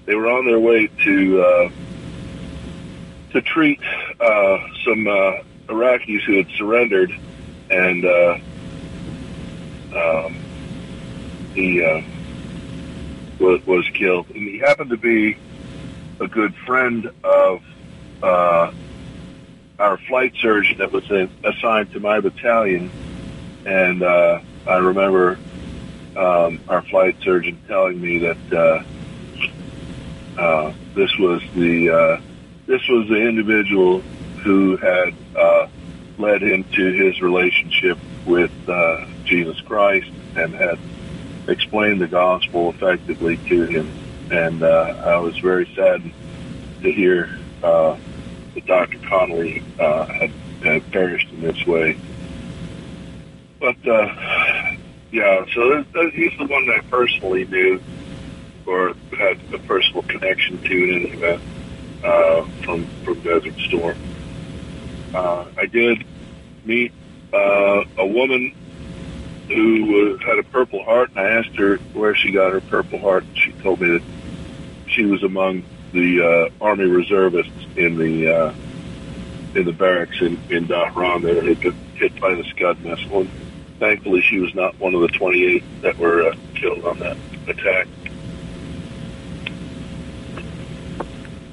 They 0.06 0.16
were 0.16 0.28
on 0.28 0.46
their 0.46 0.60
way 0.60 0.88
to 0.88 1.42
uh, 1.42 1.70
to 3.32 3.42
treat 3.42 3.82
uh, 4.20 4.58
some 4.86 5.08
uh, 5.08 5.44
Iraqis 5.68 6.22
who 6.24 6.38
had 6.38 6.48
surrendered, 6.58 7.12
and 7.70 8.06
uh, 8.06 8.38
um, 9.96 10.36
he 11.54 11.84
uh, 11.84 12.02
was, 13.40 13.66
was 13.66 13.88
killed. 13.94 14.30
And 14.30 14.48
he 14.48 14.60
happened 14.60 14.90
to 14.92 14.98
be 14.98 15.38
a 16.20 16.28
good 16.28 16.54
friend 16.66 17.10
of 17.24 17.64
uh, 18.22 18.72
our 19.80 19.98
flight 19.98 20.34
surgeon 20.40 20.78
that 20.78 20.92
was 20.92 21.10
assigned 21.44 21.92
to 21.94 22.00
my 22.00 22.20
battalion, 22.20 22.92
and 23.66 24.04
uh, 24.04 24.40
I 24.68 24.78
remember 24.78 25.38
um, 26.16 26.60
our 26.68 26.84
flight 26.84 27.16
surgeon 27.22 27.60
telling 27.68 28.00
me 28.00 28.20
that 28.20 28.54
uh, 28.54 30.40
uh, 30.40 30.74
this 30.94 31.16
was 31.18 31.42
the 31.56 31.90
uh, 31.90 32.22
this 32.68 32.88
was 32.88 33.08
the 33.10 33.28
individual 33.28 34.02
who 34.44 34.78
had 34.78 35.14
uh, 35.36 35.68
led 36.18 36.42
him 36.42 36.64
to 36.64 36.92
his 36.92 37.22
relationship 37.22 37.98
with 38.26 38.52
uh, 38.70 39.06
Jesus 39.26 39.60
Christ 39.62 40.12
and 40.36 40.54
had 40.54 40.78
explained 41.48 42.00
the 42.02 42.08
gospel 42.08 42.70
effectively 42.70 43.38
to 43.50 43.66
him. 43.66 43.92
And 44.32 44.64
I 44.64 45.18
was 45.18 45.38
very 45.40 45.72
saddened 45.76 46.14
to 46.82 46.92
hear 46.92 47.38
that 48.54 48.66
Dr. 48.66 49.00
Connolly 49.08 49.64
uh, 49.80 50.06
had, 50.06 50.32
had 50.64 50.92
perished 50.92 51.30
in 51.32 51.42
this 51.42 51.66
way. 51.66 51.98
But 53.60 53.88
uh, 53.88 54.76
yeah, 55.12 55.46
so 55.54 55.84
he's 56.12 56.38
the 56.38 56.46
one 56.46 56.66
that 56.68 56.78
I 56.78 56.82
personally 56.90 57.46
knew 57.46 57.82
or 58.66 58.94
had 59.18 59.40
a 59.54 59.58
personal 59.60 60.04
connection 60.04 60.62
to 60.62 60.72
in 60.72 60.96
any 60.96 61.10
event 61.12 61.42
uh, 62.04 62.46
from 62.64 62.86
from 63.04 63.20
Desert 63.22 63.56
Storm. 63.68 63.98
Uh, 65.14 65.46
I 65.58 65.66
did 65.68 66.06
meet 66.66 66.92
uh, 67.34 67.84
a 67.98 68.06
woman 68.06 68.54
who 69.48 70.16
uh, 70.16 70.26
had 70.26 70.40
a 70.40 70.44
Purple 70.44 70.84
Heart, 70.84 71.12
and 71.12 71.20
I 71.20 71.30
asked 71.30 71.56
her 71.58 71.78
where 71.94 72.16
she 72.16 72.32
got 72.32 72.54
her 72.54 72.62
Purple 72.62 73.00
Heart. 73.00 73.24
And 73.26 73.38
she 73.38 73.52
told 73.54 73.82
me 73.82 73.98
that 73.98 74.04
she 74.88 75.06
was 75.06 75.24
among 75.24 75.64
the 75.94 76.50
uh, 76.60 76.64
Army 76.64 76.86
reservists 76.86 77.66
in 77.78 77.98
the 77.98 78.36
uh, 78.36 78.54
in 79.56 79.66
the 79.66 79.72
barracks 79.72 80.20
in 80.22 80.40
in 80.50 80.68
Dhahran 80.68 81.22
that 81.24 81.44
had 81.44 81.60
been 81.62 81.74
hit 81.96 82.20
by 82.20 82.34
the 82.36 82.44
Scud 82.44 82.84
missile. 82.84 83.22
And 83.22 83.30
thankfully, 83.80 84.22
she 84.22 84.40
was 84.40 84.54
not 84.54 84.78
one 84.80 84.94
of 84.96 85.02
the 85.02 85.08
28 85.08 85.64
that 85.84 85.98
were 85.98 86.28
uh, 86.28 86.36
killed 86.56 86.84
on 86.84 87.00
that 87.00 87.18
attack. 87.48 87.88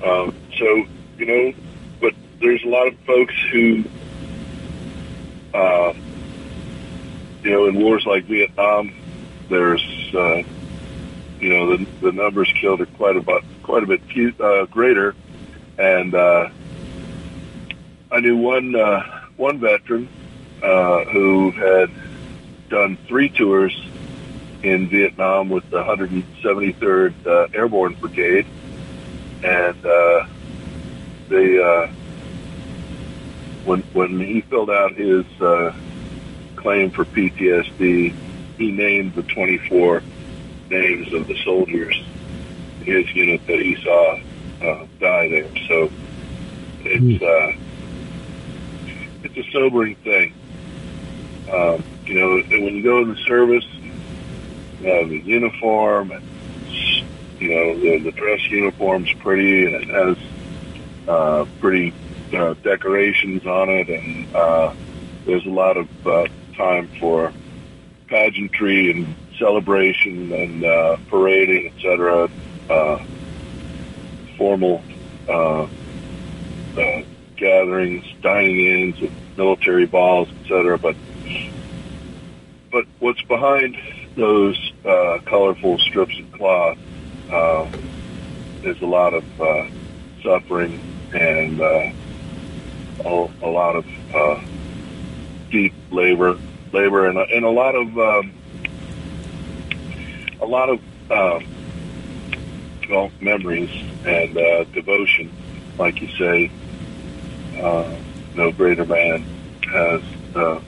Um, 0.02 0.34
so 0.58 0.84
you 1.18 1.26
know, 1.26 1.52
but 2.00 2.14
there's 2.40 2.64
a 2.64 2.68
lot 2.68 2.88
of 2.88 2.98
folks 3.00 3.34
who. 3.52 3.84
Uh, 5.52 5.92
you 7.42 7.50
know, 7.50 7.66
in 7.66 7.80
wars 7.80 8.04
like 8.06 8.24
Vietnam, 8.24 8.92
there's, 9.48 9.82
uh, 10.14 10.42
you 11.40 11.48
know, 11.48 11.76
the, 11.76 11.84
the 12.02 12.12
numbers 12.12 12.52
killed 12.60 12.80
are 12.80 12.86
quite 12.86 13.16
a 13.16 13.20
bit, 13.20 13.42
quite 13.70 13.84
a 13.84 13.86
bit 13.86 14.02
few, 14.12 14.34
uh, 14.40 14.64
greater. 14.64 15.14
And, 15.78 16.12
uh, 16.12 16.48
I 18.10 18.18
knew 18.18 18.36
one, 18.36 18.74
uh, 18.74 19.22
one 19.36 19.60
veteran, 19.60 20.08
uh, 20.60 21.04
who 21.04 21.52
had 21.52 21.88
done 22.68 22.98
three 23.06 23.28
tours 23.28 23.72
in 24.64 24.88
Vietnam 24.88 25.50
with 25.50 25.70
the 25.70 25.84
173rd 25.84 27.14
uh, 27.24 27.46
Airborne 27.54 27.94
Brigade. 27.94 28.44
And, 29.44 29.86
uh, 29.86 30.26
they, 31.28 31.62
uh, 31.62 31.86
when, 33.64 33.82
when 33.92 34.18
he 34.18 34.40
filled 34.40 34.70
out 34.70 34.94
his, 34.94 35.24
uh, 35.40 35.72
claim 36.56 36.90
for 36.90 37.04
PTSD, 37.04 38.12
he 38.58 38.72
named 38.72 39.14
the 39.14 39.22
24 39.22 40.02
names 40.70 41.12
of 41.12 41.28
the 41.28 41.36
soldiers, 41.44 42.02
his 42.82 43.04
unit 43.14 43.40
that 43.46 43.58
he 43.58 43.76
saw 43.82 44.16
uh, 44.62 44.86
die 45.00 45.28
there. 45.28 45.50
So 45.68 45.90
it's 46.84 47.22
uh, 47.22 47.52
it's 49.24 49.36
a 49.36 49.50
sobering 49.52 49.96
thing. 49.96 50.34
Um, 51.52 51.84
you 52.06 52.14
know, 52.14 52.42
when 52.50 52.74
you 52.76 52.82
go 52.82 53.02
in 53.02 53.08
the 53.08 53.16
service, 53.26 53.66
you 54.80 54.88
have 54.88 55.08
the 55.08 55.20
uniform, 55.24 56.10
and 56.10 56.22
you 57.38 57.48
know 57.48 57.78
the, 57.80 58.00
the 58.04 58.12
dress 58.12 58.40
uniform's 58.50 59.12
pretty, 59.20 59.64
and 59.64 59.74
it 59.74 59.88
has 59.88 60.16
uh, 61.08 61.44
pretty 61.60 61.92
uh, 62.32 62.54
decorations 62.62 63.44
on 63.44 63.68
it, 63.68 63.88
and 63.88 64.26
uh, 64.34 64.72
there's 65.26 65.44
a 65.46 65.50
lot 65.50 65.76
of 65.76 65.88
uh, 66.06 66.24
time 66.56 66.88
for 66.98 67.32
pageantry 68.08 68.90
and 68.90 69.16
celebration 69.38 70.32
and 70.32 70.64
uh, 70.64 70.96
parading, 71.08 71.70
etc. 71.74 72.28
Uh, 72.70 73.04
formal 74.38 74.80
uh, 75.28 75.66
uh, 76.78 77.02
gatherings, 77.36 78.04
dining-ins, 78.22 79.10
military 79.36 79.86
balls, 79.86 80.28
etc. 80.42 80.78
But 80.78 80.96
but 82.70 82.86
what's 83.00 83.22
behind 83.22 83.76
those 84.14 84.72
uh, 84.84 85.18
colorful 85.26 85.78
strips 85.78 86.16
of 86.18 86.32
cloth 86.32 86.78
uh, 87.30 87.68
is 88.62 88.80
a 88.80 88.86
lot 88.86 89.14
of 89.14 89.40
uh, 89.40 89.68
suffering 90.22 90.80
and 91.12 91.60
uh, 91.60 91.92
a, 93.04 93.30
a 93.42 93.50
lot 93.50 93.76
of 93.76 93.86
uh, 94.14 94.40
deep 95.50 95.74
labor 95.90 96.38
labor 96.72 97.08
and, 97.08 97.18
and 97.18 97.44
a 97.44 97.50
lot 97.50 97.74
of 97.74 97.98
um, 97.98 98.32
a 100.40 100.46
lot 100.46 100.68
of 100.68 100.80
um, 101.10 101.44
memories 103.20 103.70
and 104.04 104.36
uh, 104.36 104.64
devotion, 104.64 105.30
like 105.78 106.00
you 106.00 106.08
say. 106.16 106.50
Uh, 107.60 107.96
no 108.34 108.52
greater 108.52 108.86
man 108.86 109.22
has 109.70 110.02
uh, 110.34 110.60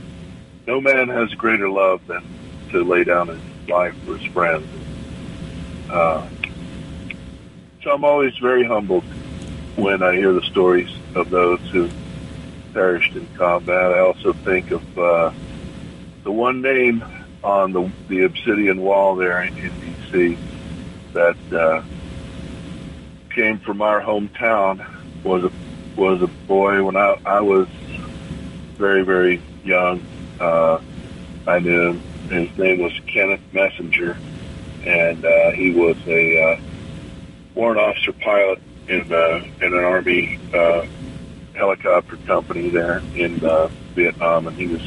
no 0.67 0.81
man 0.81 1.09
has 1.09 1.33
greater 1.35 1.69
love 1.69 2.07
than 2.07 2.25
to 2.71 2.85
lay 2.85 3.05
down 3.05 3.29
his 3.29 3.69
life 3.69 3.95
for 4.05 4.17
his 4.17 4.33
friends. 4.33 4.67
Uh, 5.91 6.27
so 7.83 7.93
I'm 7.93 8.05
always 8.05 8.37
very 8.39 8.65
humbled 8.65 9.05
when 9.77 10.03
I 10.03 10.15
hear 10.15 10.33
the 10.33 10.43
stories 10.43 10.91
of 11.15 11.31
those 11.31 11.61
who 11.71 11.89
perished 12.73 13.15
in 13.15 13.27
combat. 13.37 13.93
I 13.93 14.01
also 14.01 14.33
think 14.33 14.71
of 14.71 14.99
uh, 14.99 15.33
the 16.25 16.33
one 16.33 16.63
name 16.63 17.05
on 17.43 17.73
the, 17.73 17.91
the 18.09 18.25
obsidian 18.25 18.81
wall 18.81 19.17
there 19.17 19.43
in, 19.43 19.57
in 19.59 19.81
D.C. 19.81 20.39
that 21.13 21.37
uh, 21.53 21.83
came 23.35 23.59
from 23.59 23.83
our 23.83 24.01
hometown 24.01 24.85
was 25.25 25.45
a 25.45 25.51
was 25.97 26.23
a 26.23 26.27
boy 26.27 26.83
when 26.83 26.97
I, 26.97 27.17
I 27.25 27.41
was 27.41 27.69
very 28.77 29.05
very 29.05 29.43
young. 29.65 30.03
Uh, 30.41 30.81
I 31.47 31.59
knew 31.59 31.91
him. 31.91 32.03
His 32.29 32.57
name 32.57 32.81
was 32.81 32.93
Kenneth 33.07 33.41
Messenger, 33.53 34.17
and 34.85 35.25
uh, 35.25 35.51
he 35.53 35.73
was 35.73 35.97
a 36.07 36.43
uh, 36.43 36.61
warrant 37.55 37.81
officer 37.81 38.13
pilot 38.13 38.61
in 38.89 39.13
uh, 39.13 39.45
in 39.61 39.75
an 39.75 39.85
army 39.85 40.39
uh, 40.55 40.87
helicopter 41.55 42.17
company 42.27 42.71
there 42.71 43.03
in 43.15 43.45
uh, 43.45 43.69
Vietnam, 43.95 44.47
and 44.47 44.57
he 44.57 44.69
was 44.69 44.83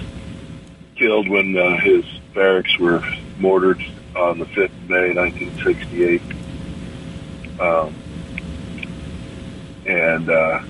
killed 0.96 1.30
when 1.30 1.58
uh, 1.58 1.78
his 1.80 2.06
barracks 2.34 2.78
were 2.80 3.04
mortared 3.38 3.82
on 4.16 4.40
the 4.40 4.46
5th 4.46 4.66
of 4.66 4.90
May, 4.90 5.14
1968. 5.14 6.22
Um, 7.60 7.94
and, 9.86 10.30
uh, 10.30 10.62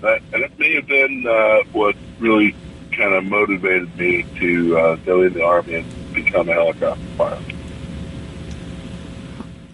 that, 0.00 0.22
and 0.32 0.42
it 0.42 0.58
may 0.58 0.74
have 0.74 0.86
been 0.86 1.26
uh, 1.26 1.60
what 1.72 1.96
really 2.18 2.54
kind 2.92 3.14
of 3.14 3.24
motivated 3.24 3.96
me 3.96 4.24
to 4.38 4.78
uh, 4.78 4.96
go 4.96 5.22
in 5.22 5.32
the 5.32 5.44
Army 5.44 5.74
and 5.76 6.14
become 6.14 6.48
a 6.48 6.52
helicopter 6.52 7.04
pilot. 7.16 7.42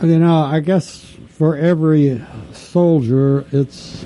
You 0.02 0.18
know, 0.18 0.38
I 0.38 0.60
guess 0.60 1.04
for 1.28 1.56
every 1.56 2.24
soldier, 2.52 3.44
it's 3.52 4.04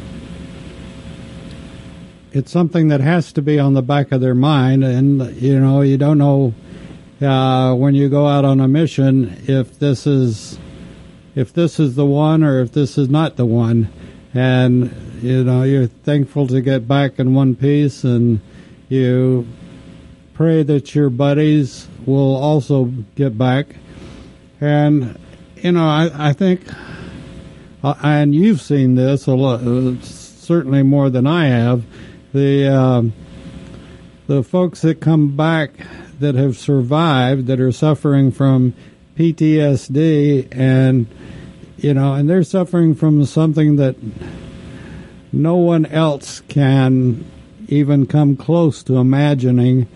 it's 2.33 2.51
something 2.51 2.89
that 2.89 3.01
has 3.01 3.33
to 3.35 3.43
be 3.43 3.61
on 3.61 3.75
the 3.75 3.83
back 3.83 4.11
of 4.11 4.21
their 4.21 4.35
mind, 4.35 4.83
and 4.83 5.41
you 5.41 5.61
know, 5.61 5.83
you 5.83 5.97
don't 5.97 6.19
know 6.19 6.53
uh, 7.21 7.75
when 7.75 7.95
you 7.95 8.09
go 8.09 8.27
out 8.27 8.45
on 8.45 8.61
a 8.61 8.67
mission 8.67 9.41
if 9.47 9.79
this 9.79 10.07
is 10.07 10.59
if 11.35 11.53
this 11.53 11.79
is 11.79 11.95
the 11.95 12.07
one 12.07 12.43
or 12.43 12.61
if 12.61 12.73
this 12.73 12.99
is 12.99 13.09
not 13.09 13.37
the 13.37 13.47
one, 13.47 13.89
and 14.35 15.23
you 15.23 15.45
know, 15.45 15.63
you're 15.63 15.87
thankful 15.87 16.47
to 16.49 16.61
get 16.61 16.87
back 16.87 17.19
in 17.19 17.35
one 17.35 17.55
piece, 17.55 18.05
and 18.05 18.41
you 18.89 19.47
pray 20.35 20.63
that 20.65 20.95
your 20.95 21.09
buddies 21.09 21.87
will 22.05 22.37
also 22.37 22.87
get 23.15 23.39
back, 23.39 23.77
and 24.61 25.19
you 25.57 25.73
know, 25.73 25.87
I, 25.87 26.11
I 26.31 26.33
think, 26.33 26.63
uh, 27.83 27.95
and 28.03 28.35
you've 28.35 28.61
seen 28.61 28.97
this 28.97 29.27
a 29.27 29.35
lot, 29.35 29.61
uh, 29.63 30.01
certainly 30.03 30.83
more 30.83 31.09
than 31.09 31.27
I 31.27 31.47
have 31.47 31.85
the 32.35 32.69
um, 32.69 33.13
the 34.27 34.43
folks 34.43 34.83
that 34.83 35.01
come 35.01 35.37
back 35.37 35.71
that 36.19 36.35
have 36.35 36.57
survived 36.57 37.47
that 37.47 37.61
are 37.61 37.73
suffering 37.73 38.33
from 38.33 38.75
PTSD 39.17 40.49
and 40.51 41.07
you 41.77 41.95
know 41.95 42.15
and 42.15 42.29
they're 42.29 42.43
suffering 42.43 42.95
from 42.95 43.25
something 43.25 43.77
that 43.77 43.97
no 45.33 45.57
one 45.57 45.87
else 45.87 46.41
can 46.41 47.25
even 47.69 48.07
come 48.07 48.37
close 48.37 48.83
to 48.83 48.97
imagining 48.97 49.89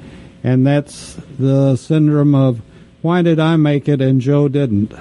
and 0.43 0.67
that's 0.67 1.14
the 1.38 1.77
syndrome 1.77 2.35
of 2.35 2.61
why 3.03 3.23
did 3.23 3.38
I 3.38 3.57
make 3.57 3.88
it 3.88 4.01
and 4.01 4.21
Joe 4.21 4.49
didn't? 4.49 4.93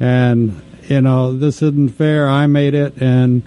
And 0.00 0.62
you 0.88 1.00
know, 1.00 1.36
this 1.36 1.60
isn't 1.60 1.94
fair. 1.94 2.28
I 2.28 2.46
made 2.46 2.74
it 2.74 3.00
and 3.00 3.42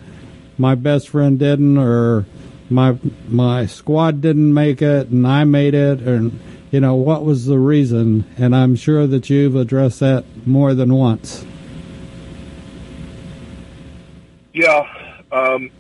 my 0.58 0.76
best 0.76 1.10
friend 1.10 1.40
didn't, 1.40 1.78
or 1.78 2.26
my 2.70 2.98
my 3.28 3.66
squad 3.66 4.22
didn't 4.22 4.54
make 4.54 4.82
it 4.82 5.08
and 5.08 5.26
I 5.26 5.44
made 5.44 5.74
it, 5.74 6.02
and 6.02 6.40
you 6.72 6.80
know 6.80 6.96
what 6.96 7.26
was 7.26 7.46
the 7.46 7.58
reason? 7.58 8.26
And 8.38 8.56
I'm 8.56 8.76
sure 8.76 9.08
that 9.08 9.30
you've 9.30 9.56
addressed 9.56 10.02
that 10.02 10.26
more 10.46 10.74
than 10.74 10.94
once. 10.94 11.46
Yeah, 14.54 14.84
um, 15.32 15.72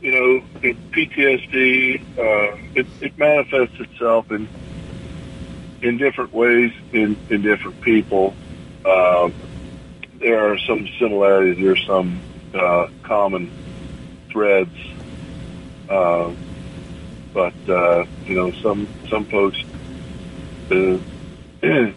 you 0.00 0.12
know, 0.12 0.70
PTSD 0.94 2.00
uh, 2.18 2.56
it, 2.74 2.88
it 3.00 3.12
manifests 3.18 3.78
itself 3.80 4.26
in 4.30 4.50
in 5.82 5.98
different 5.98 6.34
ways 6.34 6.72
in 6.92 7.18
in 7.30 7.42
different 7.42 7.80
people. 7.80 8.36
Uh, 8.84 9.30
there 10.20 10.52
are 10.52 10.58
some 10.58 10.86
similarities. 11.00 11.58
There 11.62 11.72
are 11.72 11.76
some 11.86 12.24
uh, 12.54 12.86
common 13.02 13.52
threads, 14.32 14.74
uh, 15.88 16.34
but 17.32 17.54
uh, 17.68 18.04
you 18.26 18.34
know, 18.36 18.52
some 18.62 18.90
some 19.10 19.26
folks 19.26 19.58
uh, 20.70 20.98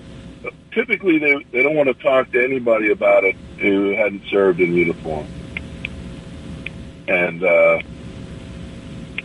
typically 0.74 1.20
they 1.20 1.36
they 1.52 1.64
don't 1.64 1.76
want 1.76 1.90
to 1.90 2.04
talk 2.04 2.32
to 2.32 2.44
anybody 2.44 2.92
about 2.92 3.26
it 3.26 3.36
who 3.60 3.96
hadn't 3.96 4.24
served 4.30 4.62
in 4.62 4.74
uniform 4.74 5.28
and 7.08 7.44
uh, 7.44 7.80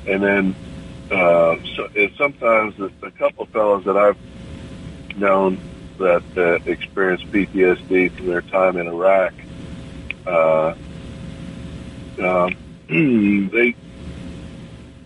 and 0.06 0.22
then 0.22 0.56
uh, 1.10 1.56
so, 1.76 1.88
and 1.94 2.10
sometimes 2.16 2.74
a, 2.78 3.06
a 3.06 3.10
couple 3.12 3.44
of 3.44 3.50
fellows 3.50 3.84
that 3.84 3.96
I've 3.96 4.16
known 5.16 5.60
that 5.98 6.22
uh, 6.36 6.58
experienced 6.64 7.26
PTSD 7.32 8.16
from 8.16 8.26
their 8.26 8.42
time 8.42 8.76
in 8.76 8.86
Iraq, 8.86 9.34
uh, 10.26 10.74
um, 12.22 12.56
they 13.52 13.74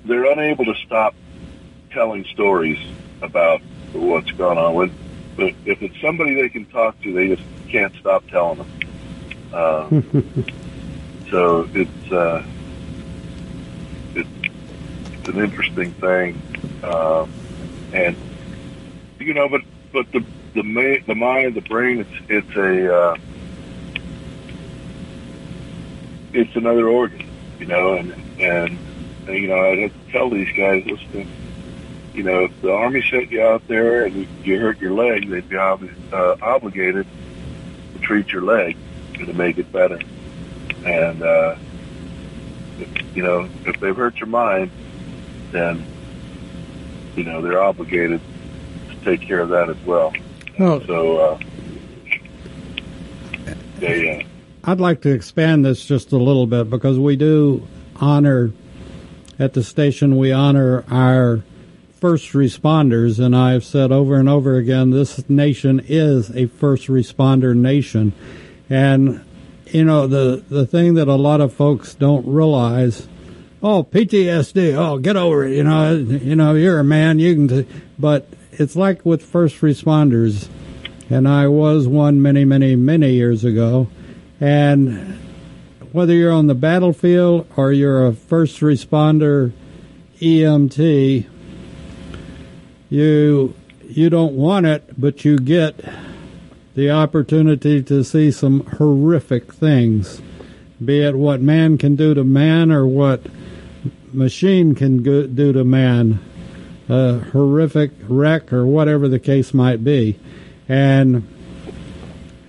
they're 0.04 0.32
unable 0.32 0.64
to 0.64 0.74
stop 0.84 1.14
telling 1.90 2.24
stories 2.32 2.78
about 3.22 3.60
what's 3.92 4.30
going 4.32 4.58
on. 4.58 4.74
When, 4.74 4.92
but 5.36 5.52
if 5.64 5.82
it's 5.82 6.00
somebody 6.00 6.34
they 6.34 6.48
can 6.48 6.66
talk 6.66 7.00
to, 7.02 7.12
they 7.12 7.28
just 7.28 7.42
can't 7.70 7.92
stop 7.98 8.24
telling 8.28 8.58
them. 8.58 8.68
Uh, 9.52 9.88
so 11.30 11.68
it's 11.74 12.12
uh, 12.12 12.42
it's 15.26 15.36
an 15.36 15.42
interesting 15.44 15.92
thing, 15.94 16.42
uh, 16.82 17.26
and 17.92 18.16
you 19.18 19.34
know, 19.34 19.48
but 19.48 19.62
but 19.92 20.06
the 20.12 20.24
the 20.54 20.98
the 21.06 21.14
mind, 21.14 21.54
the 21.54 21.62
brain, 21.62 22.00
it's 22.00 22.10
it's 22.28 22.56
a 22.56 22.94
uh, 22.94 23.14
it's 26.32 26.54
another 26.54 26.88
organ, 26.88 27.20
you 27.58 27.66
know, 27.66 27.94
and 27.96 28.14
and, 28.38 28.80
and 29.26 29.36
you 29.36 29.48
know, 29.48 29.56
I 29.56 29.90
tell 30.12 30.30
these 30.30 30.48
guys, 30.56 30.84
listen, 30.86 31.28
you 32.12 32.22
know, 32.22 32.44
if 32.44 32.52
the 32.62 32.70
army 32.70 33.04
sent 33.10 33.30
you 33.30 33.42
out 33.42 33.64
there 33.68 34.06
and 34.06 34.28
you 34.42 34.58
hurt 34.58 34.80
your 34.80 34.92
leg, 34.92 35.28
they'd 35.28 35.48
be 35.48 35.56
ob- 35.56 35.88
uh, 36.12 36.34
obligated 36.40 37.06
to 37.94 38.00
treat 38.00 38.32
your 38.32 38.42
leg 38.42 38.76
and 39.18 39.28
to 39.28 39.34
make 39.34 39.58
it 39.58 39.72
better, 39.72 39.98
and 40.84 41.22
uh, 41.22 41.54
you 43.12 43.22
know, 43.22 43.48
if 43.64 43.74
they've 43.80 43.96
hurt 43.96 44.20
your 44.20 44.28
mind 44.28 44.72
then 45.57 45.85
you 47.16 47.25
know 47.25 47.40
they're 47.40 47.62
obligated 47.62 48.21
to 48.90 48.97
take 49.05 49.27
care 49.27 49.40
of 49.40 49.49
that 49.49 49.69
as 49.71 49.79
well. 49.85 50.12
Oh. 50.59 50.81
So 50.87 51.19
uh, 51.19 51.38
they. 53.79 54.21
Uh, 54.21 54.27
I'd 54.69 54.81
like 54.81 55.03
to 55.03 55.11
expand 55.11 55.64
this 55.64 55.85
just 55.85 56.12
a 56.12 56.16
little 56.16 56.47
bit 56.47 56.69
because 56.69 56.99
we 56.99 57.16
do 57.16 57.66
honor 57.97 58.53
at 59.38 59.53
the 59.53 59.62
station 59.62 60.16
we 60.16 60.33
honor 60.33 60.85
our 60.90 61.42
first 62.01 62.33
responders 62.33 63.25
and 63.25 63.35
I've 63.35 63.64
said 63.64 63.92
over 63.92 64.16
and 64.16 64.29
over 64.29 64.57
again 64.57 64.90
this 64.90 65.29
nation 65.29 65.81
is 65.87 66.31
a 66.31 66.47
first 66.47 66.88
responder 66.88 67.55
nation 67.55 68.12
and 68.69 69.25
you 69.66 69.85
know 69.85 70.07
the 70.07 70.42
the 70.49 70.66
thing 70.66 70.95
that 70.95 71.09
a 71.09 71.14
lot 71.14 71.40
of 71.40 71.53
folks 71.53 71.95
don't 71.95 72.27
realize 72.27 73.09
oh 73.66 73.83
PTSD, 73.83 74.74
oh 74.74 74.98
get 74.98 75.16
over 75.16 75.44
it, 75.44 75.57
you 75.57 75.64
know, 75.64 75.92
you 75.92 76.37
know 76.37 76.55
you're 76.55 76.79
a 76.79 76.85
man, 76.85 77.18
you 77.18 77.35
can. 77.35 77.48
T-. 77.48 77.66
But 77.98 78.29
it's 78.52 78.76
like 78.76 79.05
with 79.05 79.24
first 79.24 79.61
responders, 79.61 80.48
and 81.11 81.26
I 81.26 81.48
was 81.48 81.88
one 81.88 82.22
many, 82.22 82.44
many, 82.44 82.76
many 82.76 83.14
years 83.14 83.42
ago, 83.42 83.88
and 84.40 85.18
whether 85.90 86.14
you're 86.14 86.33
on 86.33 86.46
the 86.46 86.55
battlefield 86.55 87.48
or 87.57 87.72
you're 87.72 88.07
a 88.07 88.12
first 88.12 88.61
responder 88.61 89.52
EMT, 90.20 91.26
you 92.88 93.55
you 93.83 94.11
don't 94.11 94.37
want 94.37 94.66
it, 94.66 95.00
but 95.00 95.24
you 95.24 95.38
get 95.38 95.85
the 96.76 96.92
opportunity 96.92 97.83
to 97.83 98.05
see 98.05 98.31
some 98.31 98.61
horrific 98.79 99.52
things, 99.52 100.22
be 100.85 101.00
it 101.00 101.16
what 101.16 101.40
man 101.40 101.76
can 101.76 101.96
do 101.96 102.14
to 102.14 102.22
man 102.22 102.70
or 102.70 102.87
what 102.87 103.22
machine 104.16 104.74
can 104.74 105.02
go, 105.02 105.26
do 105.26 105.52
to 105.52 105.64
man, 105.64 106.18
a 106.88 107.18
horrific 107.18 107.90
wreck 108.09 108.52
or 108.52 108.66
whatever 108.66 109.09
the 109.09 109.18
case 109.18 109.52
might 109.55 109.85
be. 109.85 110.18
And 110.68 111.29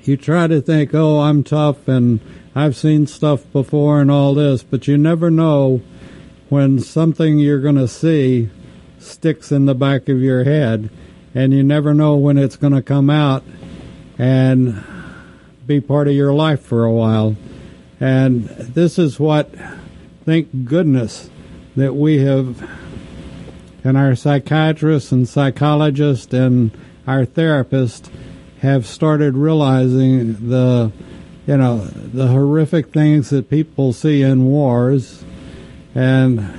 you 0.03 0.17
try 0.17 0.47
to 0.47 0.61
think, 0.61 0.95
oh, 0.95 1.19
I'm 1.19 1.43
tough 1.43 1.87
and 1.87 2.19
I've 2.55 2.75
seen 2.75 3.05
stuff 3.05 3.43
before 3.51 4.01
and 4.01 4.09
all 4.09 4.33
this, 4.33 4.63
but 4.63 4.87
you 4.87 4.97
never 4.97 5.29
know 5.29 5.81
when 6.49 6.79
something 6.79 7.37
you're 7.37 7.61
going 7.61 7.75
to 7.75 7.87
see 7.87 8.49
sticks 8.99 9.51
in 9.51 9.65
the 9.65 9.75
back 9.75 10.09
of 10.09 10.21
your 10.21 10.43
head, 10.43 10.89
and 11.35 11.53
you 11.53 11.61
never 11.61 11.93
know 11.93 12.15
when 12.15 12.37
it's 12.37 12.55
going 12.55 12.73
to 12.73 12.81
come 12.81 13.09
out 13.09 13.43
and 14.17 14.83
be 15.67 15.79
part 15.79 16.07
of 16.07 16.13
your 16.15 16.33
life 16.33 16.61
for 16.61 16.83
a 16.83 16.91
while. 16.91 17.35
And 17.99 18.45
this 18.45 18.97
is 18.97 19.19
what, 19.19 19.53
thank 20.25 20.65
goodness, 20.65 21.29
that 21.77 21.95
we 21.95 22.17
have, 22.17 22.67
and 23.83 23.95
our 23.95 24.15
psychiatrists 24.15 25.11
and 25.11 25.29
psychologists 25.29 26.33
and 26.33 26.71
our 27.05 27.23
therapists 27.23 28.09
have 28.61 28.87
started 28.87 29.35
realizing 29.35 30.49
the, 30.49 30.91
you 31.45 31.55
know, 31.55 31.77
the 31.77 32.27
horrific 32.29 32.91
things 32.91 33.29
that 33.29 33.47
people 33.47 33.93
see 33.93 34.23
in 34.23 34.45
wars, 34.45 35.23
and 35.93 36.51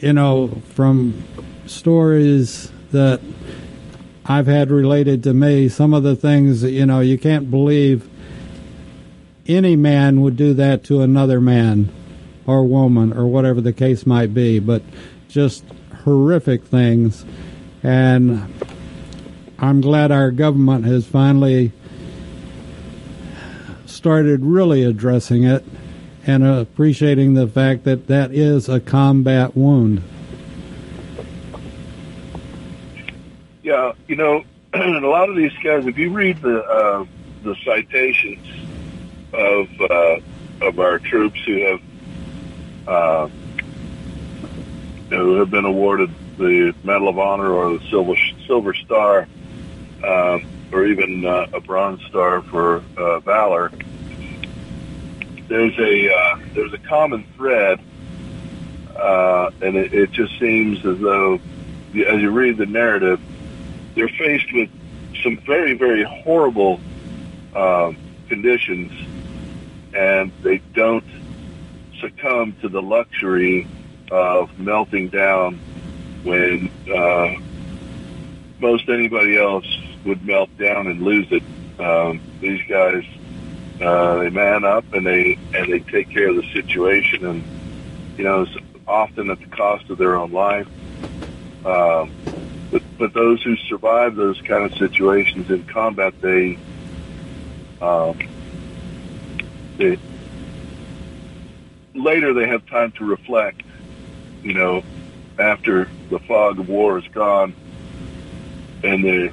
you 0.00 0.12
know, 0.12 0.48
from 0.74 1.22
stories 1.66 2.72
that 2.90 3.20
I've 4.26 4.48
had 4.48 4.72
related 4.72 5.22
to 5.22 5.34
me, 5.34 5.68
some 5.68 5.94
of 5.94 6.02
the 6.02 6.16
things 6.16 6.62
that 6.62 6.72
you 6.72 6.84
know 6.84 6.98
you 6.98 7.16
can't 7.16 7.48
believe 7.48 8.08
any 9.46 9.76
man 9.76 10.20
would 10.20 10.36
do 10.36 10.52
that 10.54 10.82
to 10.84 11.00
another 11.00 11.40
man 11.40 11.92
or 12.46 12.64
woman 12.64 13.12
or 13.12 13.26
whatever 13.26 13.60
the 13.60 13.72
case 13.72 14.06
might 14.06 14.34
be, 14.34 14.58
but 14.58 14.82
just 15.28 15.64
horrific 16.04 16.64
things. 16.64 17.24
And 17.82 18.52
I'm 19.58 19.80
glad 19.80 20.10
our 20.10 20.30
government 20.30 20.84
has 20.84 21.06
finally 21.06 21.72
started 23.86 24.44
really 24.44 24.82
addressing 24.82 25.44
it 25.44 25.64
and 26.26 26.44
appreciating 26.44 27.34
the 27.34 27.46
fact 27.48 27.84
that 27.84 28.06
that 28.06 28.32
is 28.32 28.68
a 28.68 28.80
combat 28.80 29.56
wound. 29.56 30.02
Yeah, 33.62 33.92
you 34.08 34.16
know, 34.16 34.44
a 34.74 35.00
lot 35.00 35.28
of 35.28 35.36
these 35.36 35.52
guys, 35.62 35.86
if 35.86 35.98
you 35.98 36.10
read 36.10 36.40
the 36.40 36.62
uh, 36.64 37.04
the 37.42 37.54
citations 37.64 38.46
of 39.32 39.68
uh, 39.80 40.20
of 40.60 40.78
our 40.78 40.98
troops 40.98 41.40
who 41.44 41.64
have 41.66 41.80
uh, 42.86 43.28
who 45.10 45.34
have 45.36 45.50
been 45.50 45.64
awarded 45.64 46.10
the 46.38 46.74
Medal 46.82 47.08
of 47.08 47.18
Honor 47.18 47.50
or 47.50 47.78
the 47.78 47.84
Silver 47.90 48.14
Silver 48.46 48.74
Star, 48.74 49.28
uh, 50.02 50.38
or 50.72 50.86
even 50.86 51.24
uh, 51.24 51.46
a 51.52 51.60
Bronze 51.60 52.02
Star 52.04 52.42
for 52.42 52.82
uh, 52.96 53.20
valor. 53.20 53.70
There's 55.48 55.78
a 55.78 56.14
uh, 56.14 56.38
there's 56.54 56.72
a 56.72 56.78
common 56.78 57.24
thread, 57.36 57.80
uh, 58.96 59.50
and 59.60 59.76
it, 59.76 59.92
it 59.92 60.10
just 60.12 60.38
seems 60.38 60.84
as 60.84 60.98
though, 60.98 61.34
as 61.34 62.22
you 62.22 62.30
read 62.30 62.56
the 62.56 62.66
narrative, 62.66 63.20
they're 63.94 64.08
faced 64.08 64.52
with 64.52 64.70
some 65.22 65.36
very 65.38 65.74
very 65.74 66.04
horrible 66.04 66.80
uh, 67.54 67.92
conditions, 68.28 68.92
and 69.94 70.32
they 70.42 70.58
don't 70.74 71.04
succumb 72.02 72.54
to 72.60 72.68
the 72.68 72.82
luxury 72.82 73.66
of 74.10 74.58
melting 74.58 75.08
down 75.08 75.58
when 76.24 76.70
uh, 76.94 77.34
most 78.58 78.88
anybody 78.88 79.38
else 79.38 79.66
would 80.04 80.24
melt 80.26 80.50
down 80.58 80.86
and 80.88 81.00
lose 81.00 81.26
it. 81.30 81.42
Um, 81.80 82.20
these 82.40 82.60
guys, 82.68 83.04
uh, 83.80 84.18
they 84.18 84.30
man 84.30 84.64
up 84.64 84.84
and 84.92 85.06
they 85.06 85.38
and 85.54 85.72
they 85.72 85.80
take 85.80 86.10
care 86.10 86.28
of 86.28 86.36
the 86.36 86.52
situation, 86.52 87.24
and 87.24 87.42
you 88.18 88.24
know, 88.24 88.42
it's 88.42 88.56
often 88.86 89.30
at 89.30 89.38
the 89.38 89.46
cost 89.46 89.88
of 89.88 89.96
their 89.96 90.16
own 90.16 90.32
life. 90.32 90.68
Um, 91.64 92.12
but 92.70 92.82
but 92.98 93.14
those 93.14 93.42
who 93.42 93.56
survive 93.56 94.16
those 94.16 94.40
kind 94.42 94.64
of 94.64 94.76
situations 94.78 95.50
in 95.50 95.64
combat, 95.64 96.14
they 96.20 96.58
um, 97.80 98.18
they 99.78 99.98
later 101.94 102.32
they 102.32 102.46
have 102.46 102.66
time 102.66 102.92
to 102.92 103.04
reflect. 103.04 103.62
You 104.42 104.54
know, 104.54 104.82
after 105.38 105.88
the 106.10 106.18
fog 106.20 106.58
of 106.58 106.68
war 106.68 106.98
is 106.98 107.06
gone 107.08 107.54
and 108.82 109.04
the 109.04 109.32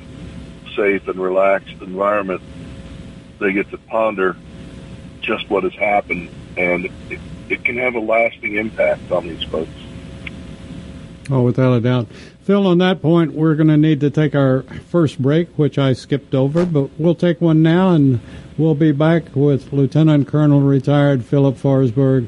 safe 0.75 1.07
and 1.07 1.19
relaxed 1.19 1.81
environment, 1.81 2.41
they 3.39 3.53
get 3.53 3.69
to 3.71 3.77
ponder 3.77 4.35
just 5.21 5.49
what 5.49 5.63
has 5.63 5.73
happened, 5.73 6.29
and 6.57 6.85
it, 7.09 7.19
it 7.49 7.63
can 7.63 7.77
have 7.77 7.95
a 7.95 7.99
lasting 7.99 8.55
impact 8.55 9.11
on 9.11 9.27
these 9.27 9.43
folks. 9.43 9.71
Oh, 11.29 11.41
without 11.41 11.73
a 11.73 11.81
doubt. 11.81 12.07
Phil, 12.41 12.65
on 12.65 12.79
that 12.79 13.01
point, 13.01 13.33
we're 13.33 13.53
going 13.53 13.67
to 13.67 13.77
need 13.77 13.99
to 13.99 14.09
take 14.09 14.33
our 14.33 14.63
first 14.63 15.21
break, 15.21 15.49
which 15.57 15.77
I 15.77 15.93
skipped 15.93 16.33
over, 16.33 16.65
but 16.65 16.89
we'll 16.97 17.13
take 17.13 17.39
one 17.39 17.61
now, 17.61 17.91
and 17.91 18.19
we'll 18.57 18.75
be 18.75 18.91
back 18.91 19.35
with 19.35 19.71
Lieutenant 19.71 20.27
Colonel 20.27 20.61
retired 20.61 21.23
Philip 21.23 21.55
Forsberg 21.55 22.27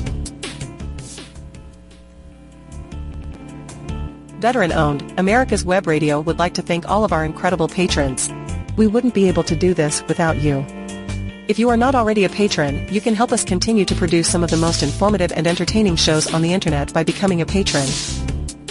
Veteran 4.41 4.71
owned, 4.71 5.13
America's 5.19 5.63
Web 5.63 5.85
Radio 5.85 6.19
would 6.19 6.39
like 6.39 6.55
to 6.55 6.63
thank 6.63 6.89
all 6.89 7.05
of 7.05 7.13
our 7.13 7.23
incredible 7.23 7.67
patrons. 7.67 8.27
We 8.75 8.87
wouldn't 8.87 9.13
be 9.13 9.27
able 9.27 9.43
to 9.43 9.55
do 9.55 9.75
this 9.75 10.01
without 10.07 10.37
you. 10.37 10.65
If 11.47 11.59
you 11.59 11.69
are 11.69 11.77
not 11.77 11.93
already 11.93 12.23
a 12.23 12.29
patron, 12.29 12.91
you 12.91 13.01
can 13.01 13.13
help 13.13 13.31
us 13.31 13.43
continue 13.43 13.85
to 13.85 13.93
produce 13.93 14.27
some 14.27 14.43
of 14.43 14.49
the 14.49 14.57
most 14.57 14.81
informative 14.81 15.31
and 15.31 15.45
entertaining 15.45 15.95
shows 15.95 16.33
on 16.33 16.41
the 16.41 16.53
internet 16.53 16.91
by 16.91 17.03
becoming 17.03 17.41
a 17.41 17.45
patron. 17.45 17.87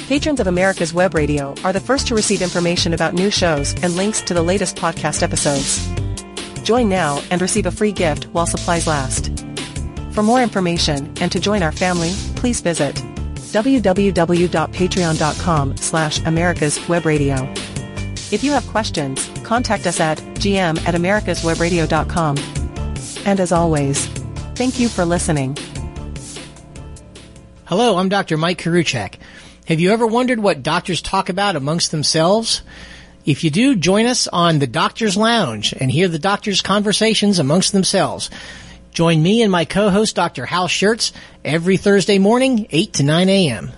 Patrons 0.09 0.41
of 0.41 0.49
America's 0.49 0.93
Web 0.93 1.15
Radio 1.15 1.55
are 1.63 1.73
the 1.73 1.79
first 1.79 2.09
to 2.09 2.17
receive 2.17 2.43
information 2.43 2.93
about 2.93 3.15
new 3.15 3.31
shows 3.31 3.73
and 3.81 3.95
links 3.95 4.21
to 4.23 4.35
the 4.35 4.43
latest 4.43 4.75
podcast 4.75 5.23
episodes. 5.23 5.89
Join 6.65 6.89
now 6.89 7.23
and 7.31 7.41
receive 7.41 7.67
a 7.67 7.71
free 7.71 7.93
gift 7.93 8.25
while 8.33 8.47
supplies 8.47 8.89
last. 8.89 9.31
For 10.15 10.25
more 10.25 10.43
information 10.43 11.13
and 11.21 11.31
to 11.31 11.39
join 11.39 11.63
our 11.63 11.71
family, 11.71 12.11
please 12.35 12.61
visit 12.61 13.01
www.patreon.com 13.53 15.77
slash 15.77 16.25
America's 16.25 16.89
Web 16.89 17.07
Radio. 17.07 17.53
If 18.33 18.45
you 18.45 18.53
have 18.53 18.67
questions, 18.69 19.29
contact 19.43 19.87
us 19.87 19.99
at 19.99 20.19
gm 20.19 20.79
at 20.87 20.95
americaswebradio.com. 20.95 22.37
And 23.27 23.41
as 23.41 23.53
always, 23.53 24.07
thank 24.55 24.79
you 24.79 24.89
for 24.89 25.05
listening. 25.05 25.57
Hello, 27.65 27.99
I'm 27.99 28.09
Dr. 28.09 28.37
Mike 28.37 28.59
Karuchak. 28.59 29.15
Have 29.67 29.79
you 29.79 29.93
ever 29.93 30.07
wondered 30.07 30.41
what 30.41 30.63
doctors 30.63 31.03
talk 31.03 31.29
about 31.29 31.55
amongst 31.55 31.91
themselves? 31.91 32.63
If 33.25 33.45
you 33.45 33.51
do, 33.51 33.77
join 33.77 34.07
us 34.07 34.27
on 34.27 34.59
the 34.59 34.67
Doctor's 34.67 35.17
Lounge 35.17 35.75
and 35.79 35.91
hear 35.91 36.09
the 36.09 36.19
doctors' 36.19 36.63
conversations 36.63 37.39
amongst 37.39 37.73
themselves. 37.73 38.31
Join 38.93 39.23
me 39.23 39.43
and 39.43 39.53
my 39.53 39.65
co-host, 39.65 40.17
Dr. 40.17 40.47
Hal 40.47 40.69
Schertz, 40.69 41.13
every 41.45 41.77
Thursday 41.77 42.19
morning, 42.19 42.67
8 42.71 42.93
to 42.95 43.03
9 43.03 43.29
a.m. 43.29 43.73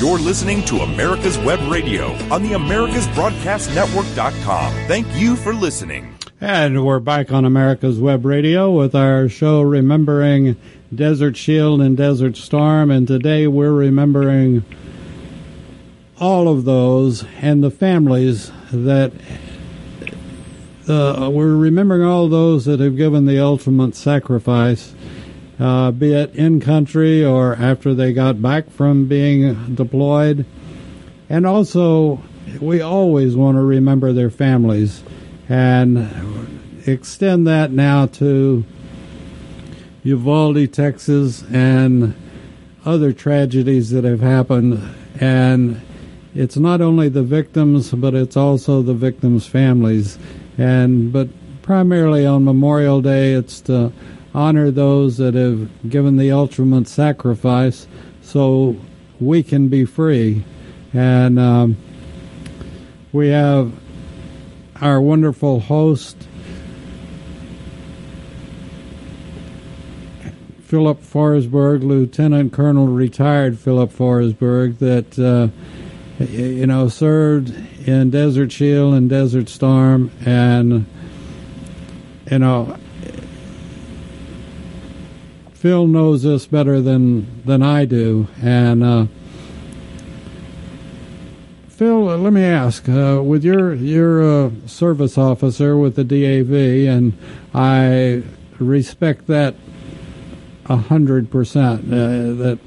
You're 0.00 0.18
listening 0.18 0.64
to 0.66 0.76
America's 0.76 1.36
Web 1.38 1.60
Radio 1.70 2.12
on 2.32 2.42
the 2.42 2.50
AmericasBroadcastNetwork.com. 2.50 4.72
Thank 4.86 5.06
you 5.16 5.34
for 5.36 5.52
listening. 5.52 6.14
And 6.40 6.86
we're 6.86 7.00
back 7.00 7.32
on 7.32 7.44
America's 7.44 7.98
Web 7.98 8.24
Radio 8.24 8.70
with 8.70 8.94
our 8.94 9.28
show 9.28 9.60
remembering 9.60 10.54
Desert 10.94 11.36
Shield 11.36 11.80
and 11.80 11.96
Desert 11.96 12.36
Storm. 12.36 12.92
And 12.92 13.08
today 13.08 13.48
we're 13.48 13.72
remembering 13.72 14.64
all 16.20 16.46
of 16.46 16.64
those 16.64 17.24
and 17.40 17.64
the 17.64 17.72
families 17.72 18.52
that 18.72 19.10
uh, 20.88 21.28
we're 21.30 21.54
remembering 21.54 22.02
all 22.02 22.28
those 22.28 22.64
that 22.64 22.80
have 22.80 22.96
given 22.96 23.26
the 23.26 23.40
ultimate 23.40 23.94
sacrifice, 23.94 24.94
uh, 25.58 25.90
be 25.90 26.12
it 26.12 26.34
in 26.34 26.60
country 26.60 27.24
or 27.24 27.54
after 27.54 27.94
they 27.94 28.12
got 28.12 28.40
back 28.40 28.70
from 28.70 29.06
being 29.06 29.74
deployed. 29.74 30.46
And 31.28 31.46
also, 31.46 32.22
we 32.60 32.80
always 32.80 33.36
want 33.36 33.56
to 33.56 33.62
remember 33.62 34.12
their 34.12 34.30
families 34.30 35.02
and 35.48 36.08
extend 36.86 37.46
that 37.46 37.70
now 37.70 38.06
to 38.06 38.64
Uvalde, 40.04 40.72
Texas, 40.72 41.44
and 41.52 42.14
other 42.84 43.12
tragedies 43.12 43.90
that 43.90 44.04
have 44.04 44.20
happened. 44.20 44.80
And 45.20 45.80
it's 46.34 46.56
not 46.56 46.80
only 46.80 47.08
the 47.08 47.22
victims, 47.22 47.90
but 47.92 48.14
it's 48.14 48.36
also 48.36 48.80
the 48.80 48.94
victims' 48.94 49.46
families 49.46 50.18
and 50.58 51.12
but 51.12 51.28
primarily 51.62 52.26
on 52.26 52.44
Memorial 52.44 53.00
Day, 53.00 53.32
it's 53.32 53.60
to 53.62 53.92
honor 54.34 54.70
those 54.70 55.16
that 55.16 55.34
have 55.34 55.88
given 55.88 56.16
the 56.16 56.32
ultimate 56.32 56.88
sacrifice, 56.88 57.86
so 58.22 58.76
we 59.20 59.42
can 59.42 59.68
be 59.68 59.84
free. 59.84 60.44
And 60.92 61.38
um, 61.38 61.76
we 63.12 63.28
have 63.28 63.72
our 64.80 65.00
wonderful 65.00 65.60
host, 65.60 66.16
Philip 70.62 71.02
Forsberg, 71.02 71.82
Lieutenant 71.82 72.52
Colonel 72.52 72.86
retired 72.86 73.58
Philip 73.58 73.90
Forsberg, 73.92 74.78
that 74.78 75.18
uh, 75.18 75.48
you 76.18 76.66
know 76.66 76.88
served 76.88 77.54
in 77.86 78.10
Desert 78.10 78.50
Shield 78.50 78.94
and 78.94 79.08
Desert 79.08 79.48
Storm, 79.48 80.10
and 80.24 80.86
you 82.30 82.38
know, 82.38 82.76
Phil 85.52 85.86
knows 85.86 86.22
this 86.22 86.46
better 86.46 86.80
than 86.80 87.42
than 87.44 87.62
I 87.62 87.84
do, 87.84 88.28
and. 88.42 88.82
Uh, 88.82 89.06
Phil, 91.68 92.06
let 92.06 92.32
me 92.32 92.42
ask: 92.42 92.88
uh, 92.88 93.22
with 93.24 93.44
your 93.44 93.72
your 93.72 94.20
uh, 94.46 94.50
service 94.66 95.16
officer 95.16 95.76
with 95.76 95.94
the 95.94 96.02
DAV, 96.02 96.52
and 96.92 97.16
I 97.54 98.24
respect 98.58 99.28
that 99.28 99.54
a 100.66 100.74
hundred 100.74 101.30
percent. 101.30 101.84
Uh, 101.84 102.34
that 102.34 102.58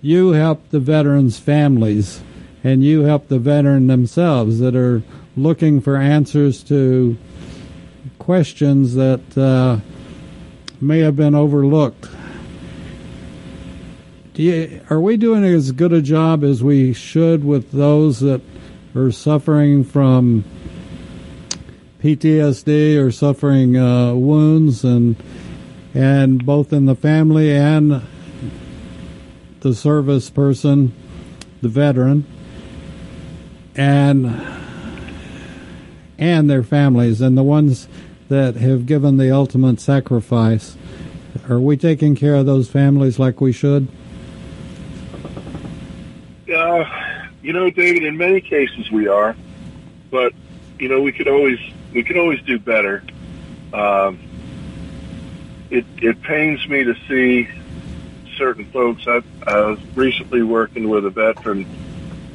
you 0.00 0.30
help 0.30 0.70
the 0.70 0.80
veterans' 0.80 1.38
families 1.38 2.22
and 2.64 2.82
you 2.82 3.02
help 3.02 3.28
the 3.28 3.38
veteran 3.38 3.86
themselves 3.86 4.58
that 4.58 4.74
are 4.74 5.02
looking 5.36 5.82
for 5.82 5.96
answers 5.96 6.64
to 6.64 7.16
questions 8.18 8.94
that 8.94 9.36
uh, 9.36 9.78
may 10.80 11.00
have 11.00 11.14
been 11.14 11.34
overlooked. 11.34 12.08
You, 14.34 14.80
are 14.90 15.00
we 15.00 15.16
doing 15.18 15.44
as 15.44 15.72
good 15.72 15.92
a 15.92 16.02
job 16.02 16.42
as 16.42 16.62
we 16.62 16.92
should 16.94 17.44
with 17.44 17.70
those 17.70 18.20
that 18.20 18.40
are 18.96 19.12
suffering 19.12 19.84
from 19.84 20.44
PTSD 22.02 22.98
or 22.98 23.12
suffering 23.12 23.76
uh, 23.76 24.14
wounds 24.14 24.84
and 24.84 25.16
and 25.94 26.44
both 26.44 26.72
in 26.72 26.86
the 26.86 26.96
family 26.96 27.54
and 27.54 28.02
the 29.60 29.74
service 29.74 30.28
person, 30.30 30.92
the 31.62 31.68
veteran? 31.68 32.26
And 33.76 34.26
and 36.18 36.48
their 36.48 36.62
families 36.62 37.20
and 37.20 37.36
the 37.36 37.42
ones 37.42 37.88
that 38.28 38.56
have 38.56 38.86
given 38.86 39.16
the 39.16 39.30
ultimate 39.30 39.80
sacrifice. 39.80 40.76
Are 41.48 41.60
we 41.60 41.76
taking 41.76 42.14
care 42.14 42.36
of 42.36 42.46
those 42.46 42.70
families 42.70 43.18
like 43.18 43.40
we 43.40 43.52
should? 43.52 43.88
Uh, 46.52 46.84
you 47.42 47.52
know, 47.52 47.68
David, 47.70 48.04
in 48.04 48.16
many 48.16 48.40
cases 48.40 48.90
we 48.90 49.08
are, 49.08 49.36
but 50.10 50.32
you 50.78 50.88
know, 50.88 51.00
we 51.02 51.12
could 51.12 51.28
always 51.28 51.58
we 51.92 52.02
could 52.02 52.16
always 52.16 52.40
do 52.42 52.58
better. 52.58 53.02
Um, 53.72 54.18
it 55.70 55.84
it 55.98 56.22
pains 56.22 56.66
me 56.68 56.84
to 56.84 56.94
see 57.08 57.48
certain 58.36 58.64
folks. 58.66 59.06
I, 59.06 59.22
I 59.46 59.60
was 59.60 59.78
recently 59.94 60.42
working 60.42 60.88
with 60.88 61.04
a 61.04 61.10
veteran 61.10 61.64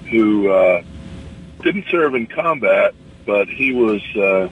who 0.10 0.50
uh, 0.50 0.84
didn't 1.62 1.86
serve 1.90 2.16
in 2.16 2.28
combat, 2.28 2.94
but 3.26 3.48
he 3.48 3.74
was 3.74 4.02
uh, 4.16 4.50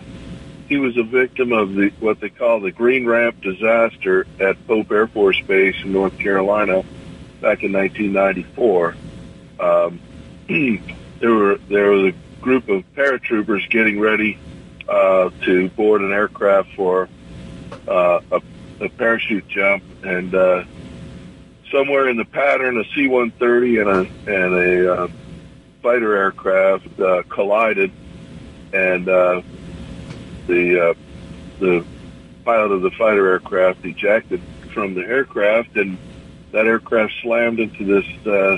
he 0.67 0.78
was 0.78 0.98
a 0.98 1.04
victim 1.04 1.52
of 1.52 1.74
the 1.74 1.89
what 2.00 2.20
they 2.20 2.30
call 2.30 2.60
the 2.60 2.72
Green 2.72 3.06
Ramp 3.06 3.41
disaster 3.41 4.28
at 4.39 4.67
Pope 4.67 4.91
Air 4.91 5.08
Force 5.08 5.39
Base 5.41 5.76
in 5.84 5.93
North 5.93 6.17
Carolina 6.20 6.84
back 7.41 7.63
in 7.63 7.72
1994. 7.74 8.96
Um, 9.60 10.00
there 11.20 11.34
were 11.34 11.58
there 11.70 11.91
was 11.91 12.13
a 12.13 12.41
group 12.41 12.70
of 12.70 12.84
paratroopers 12.96 13.70
getting 13.70 14.00
ready 14.00 14.38
uh, 14.88 15.30
to 15.43 15.70
board 15.70 16.02
an 16.02 16.12
aircraft 16.12 16.74
for 16.76 17.10
uh, 17.88 18.20
a, 18.32 18.41
a 18.82 18.89
parachute 18.89 19.48
jump, 19.48 19.84
and 20.04 20.36
uh, 20.36 20.63
somewhere 21.72 22.10
in 22.10 22.17
the 22.17 22.26
pattern, 22.26 22.78
a 22.80 22.84
C-130 22.93 23.82
and 23.82 23.89
a 23.89 24.43
and 24.43 24.54
a 24.54 24.93
uh, 24.93 25.08
fighter 25.81 26.15
aircraft 26.15 26.99
uh, 26.99 27.23
collided, 27.29 27.91
and 28.73 29.07
uh, 29.07 29.41
the 30.47 30.89
uh, 30.89 30.93
the 31.59 31.85
pilot 32.43 32.71
of 32.71 32.81
the 32.81 32.91
fighter 32.91 33.29
aircraft 33.31 33.85
ejected 33.85 34.41
from 34.73 34.93
the 34.93 35.01
aircraft, 35.01 35.75
and 35.75 35.97
that 36.51 36.65
aircraft 36.65 37.13
slammed 37.21 37.59
into 37.59 37.85
this 37.85 38.27
uh, 38.27 38.57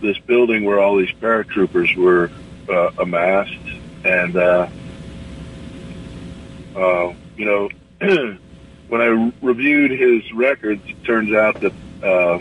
this 0.00 0.18
building 0.20 0.64
where 0.64 0.80
all 0.80 0.96
these 0.96 1.12
paratroopers 1.12 1.96
were 1.96 2.30
uh, 2.68 2.90
amassed, 2.98 3.54
and 4.04 4.36
uh, 4.36 4.68
uh, 6.76 7.12
you 7.36 7.44
know, 7.44 7.68
when 8.88 9.00
I 9.00 9.32
reviewed 9.42 9.90
his 9.90 10.32
records, 10.32 10.82
it 10.86 11.04
turns 11.04 11.32
out 11.32 11.60
that 11.60 11.72
uh, 12.02 12.40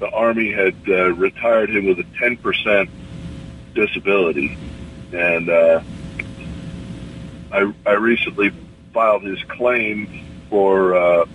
the 0.00 0.10
Army 0.10 0.50
had 0.50 0.74
uh, 0.88 1.12
retired 1.12 1.70
him 1.70 1.86
with 1.86 1.98
a 2.00 2.04
10% 2.20 2.88
disability, 3.74 4.56
and 5.12 5.48
uh, 5.48 5.80
I, 7.52 7.72
I 7.86 7.92
recently 7.92 8.50
filed 8.92 9.22
his 9.22 9.42
claim 9.44 10.08
for 10.48 10.96
uh, 10.96 11.26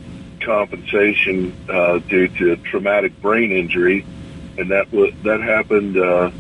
compensation 0.41 1.55
uh, 1.69 1.99
due 2.09 2.27
to 2.27 2.57
traumatic 2.57 3.21
brain 3.21 3.51
injury, 3.51 4.05
and 4.57 4.71
that 4.71 4.91
was 4.91 5.13
that 5.23 5.41
happened 5.41 5.97
uh, 5.97 6.31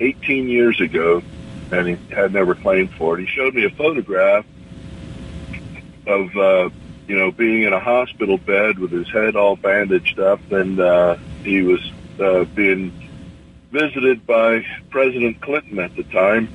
18 0.00 0.48
years 0.48 0.80
ago, 0.80 1.22
and 1.70 1.88
he 1.88 2.14
had 2.14 2.32
never 2.32 2.54
claimed 2.54 2.90
for 2.92 3.18
it. 3.18 3.22
He 3.22 3.26
showed 3.26 3.54
me 3.54 3.64
a 3.64 3.70
photograph 3.70 4.46
of 6.06 6.36
uh, 6.36 6.70
you 7.08 7.16
know 7.16 7.32
being 7.32 7.64
in 7.64 7.72
a 7.72 7.80
hospital 7.80 8.38
bed 8.38 8.78
with 8.78 8.92
his 8.92 9.10
head 9.10 9.36
all 9.36 9.56
bandaged 9.56 10.18
up, 10.18 10.40
and 10.50 10.80
uh, 10.80 11.16
he 11.44 11.62
was 11.62 11.80
uh, 12.20 12.44
being 12.54 12.92
visited 13.70 14.26
by 14.26 14.64
President 14.90 15.40
Clinton 15.40 15.78
at 15.78 15.94
the 15.96 16.04
time, 16.04 16.48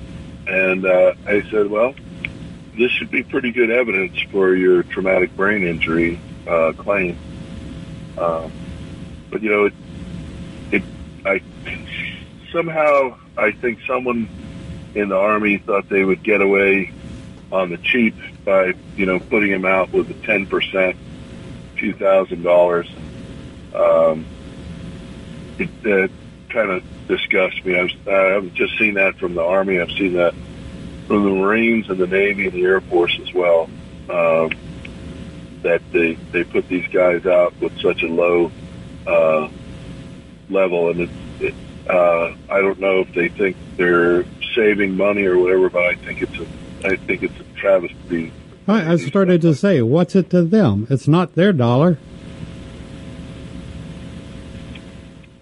and 0.47 0.86
uh, 0.86 1.13
I 1.26 1.41
said, 1.50 1.67
well 1.67 1.93
this 2.78 2.91
should 2.91 3.10
be 3.10 3.23
pretty 3.23 3.52
good 3.52 3.71
evidence 3.71 4.21
for 4.32 4.56
your 4.56 4.84
traumatic 4.84 5.36
brain 5.36 5.63
injury 5.63 6.19
uh, 6.47 6.73
claim. 6.78 7.17
Uh, 8.17 8.50
but 9.32 9.41
you 9.41 9.50
know, 9.50 9.65
it, 9.65 9.73
it, 10.71 10.84
I 11.26 11.41
somehow 12.52 13.17
I 13.36 13.52
think 13.52 13.80
someone 13.88 14.30
in 14.95 15.10
the 15.10 15.17
army 15.17 15.58
thought 15.58 15.89
they 15.89 16.04
would 16.04 16.23
get 16.23 16.41
away 16.41 16.93
on 17.52 17.69
the 17.69 17.78
cheap 17.78 18.15
by 18.45 18.73
you 18.95 19.06
know 19.06 19.19
putting 19.19 19.52
him 19.52 19.65
out 19.65 19.91
with 19.91 20.10
a 20.10 20.26
ten 20.26 20.45
percent, 20.45 20.95
few 21.76 21.93
thousand 21.93 22.43
dollars. 22.43 22.88
It 25.60 25.70
uh, 25.86 26.08
kind 26.50 26.72
of 26.72 26.84
disgusts 27.08 27.63
me. 27.65 27.80
I've, 27.80 28.08
I've 28.08 28.54
just 28.54 28.78
seen 28.78 28.96
that 28.96 29.17
from 29.17 29.36
the 29.36 29.43
army. 29.43 29.80
I've 29.80 29.91
seen 29.91 30.13
that 30.13 30.34
from 31.08 31.24
the 31.24 31.30
Marines 31.30 31.89
and 31.89 31.98
the 31.98 32.08
Navy 32.08 32.46
and 32.46 32.54
the 32.54 32.63
Air 32.63 32.82
Force 32.82 33.17
as 33.22 33.34
well. 33.34 33.70
Um, 34.10 34.52
that 35.63 35.82
they 35.91 36.13
they 36.32 36.43
put 36.43 36.67
these 36.70 36.88
guys 36.88 37.26
out 37.26 37.60
with 37.60 37.78
such 37.82 38.04
a 38.04 38.08
low 38.08 38.52
uh, 39.06 39.50
level, 40.50 40.91
and 40.91 41.02
it, 41.02 41.10
it, 41.39 41.56
uh, 41.89 42.34
I 42.50 42.62
don't 42.62 42.80
know 42.80 43.00
if 43.00 43.13
they 43.13 43.30
think 43.30 43.58
they're 43.76 44.24
saving 44.56 44.96
money 44.96 45.26
or 45.26 45.38
whatever, 45.38 45.70
but 45.70 45.84
I 45.84 45.96
think 45.96 46.22
it's 46.22 46.38
a 46.38 46.48
I 46.88 46.96
think 46.96 47.24
it's 47.24 47.39
a 47.39 47.60
travesty. 47.60 48.32
I, 48.67 48.93
I 48.93 48.96
started 48.98 49.41
to 49.43 49.56
say, 49.56 49.82
what's 49.82 50.15
it 50.15 50.30
to 50.32 50.43
them? 50.43 50.88
It's 50.89 51.08
not 51.08 51.36
their 51.36 51.54
dollar. 51.54 51.98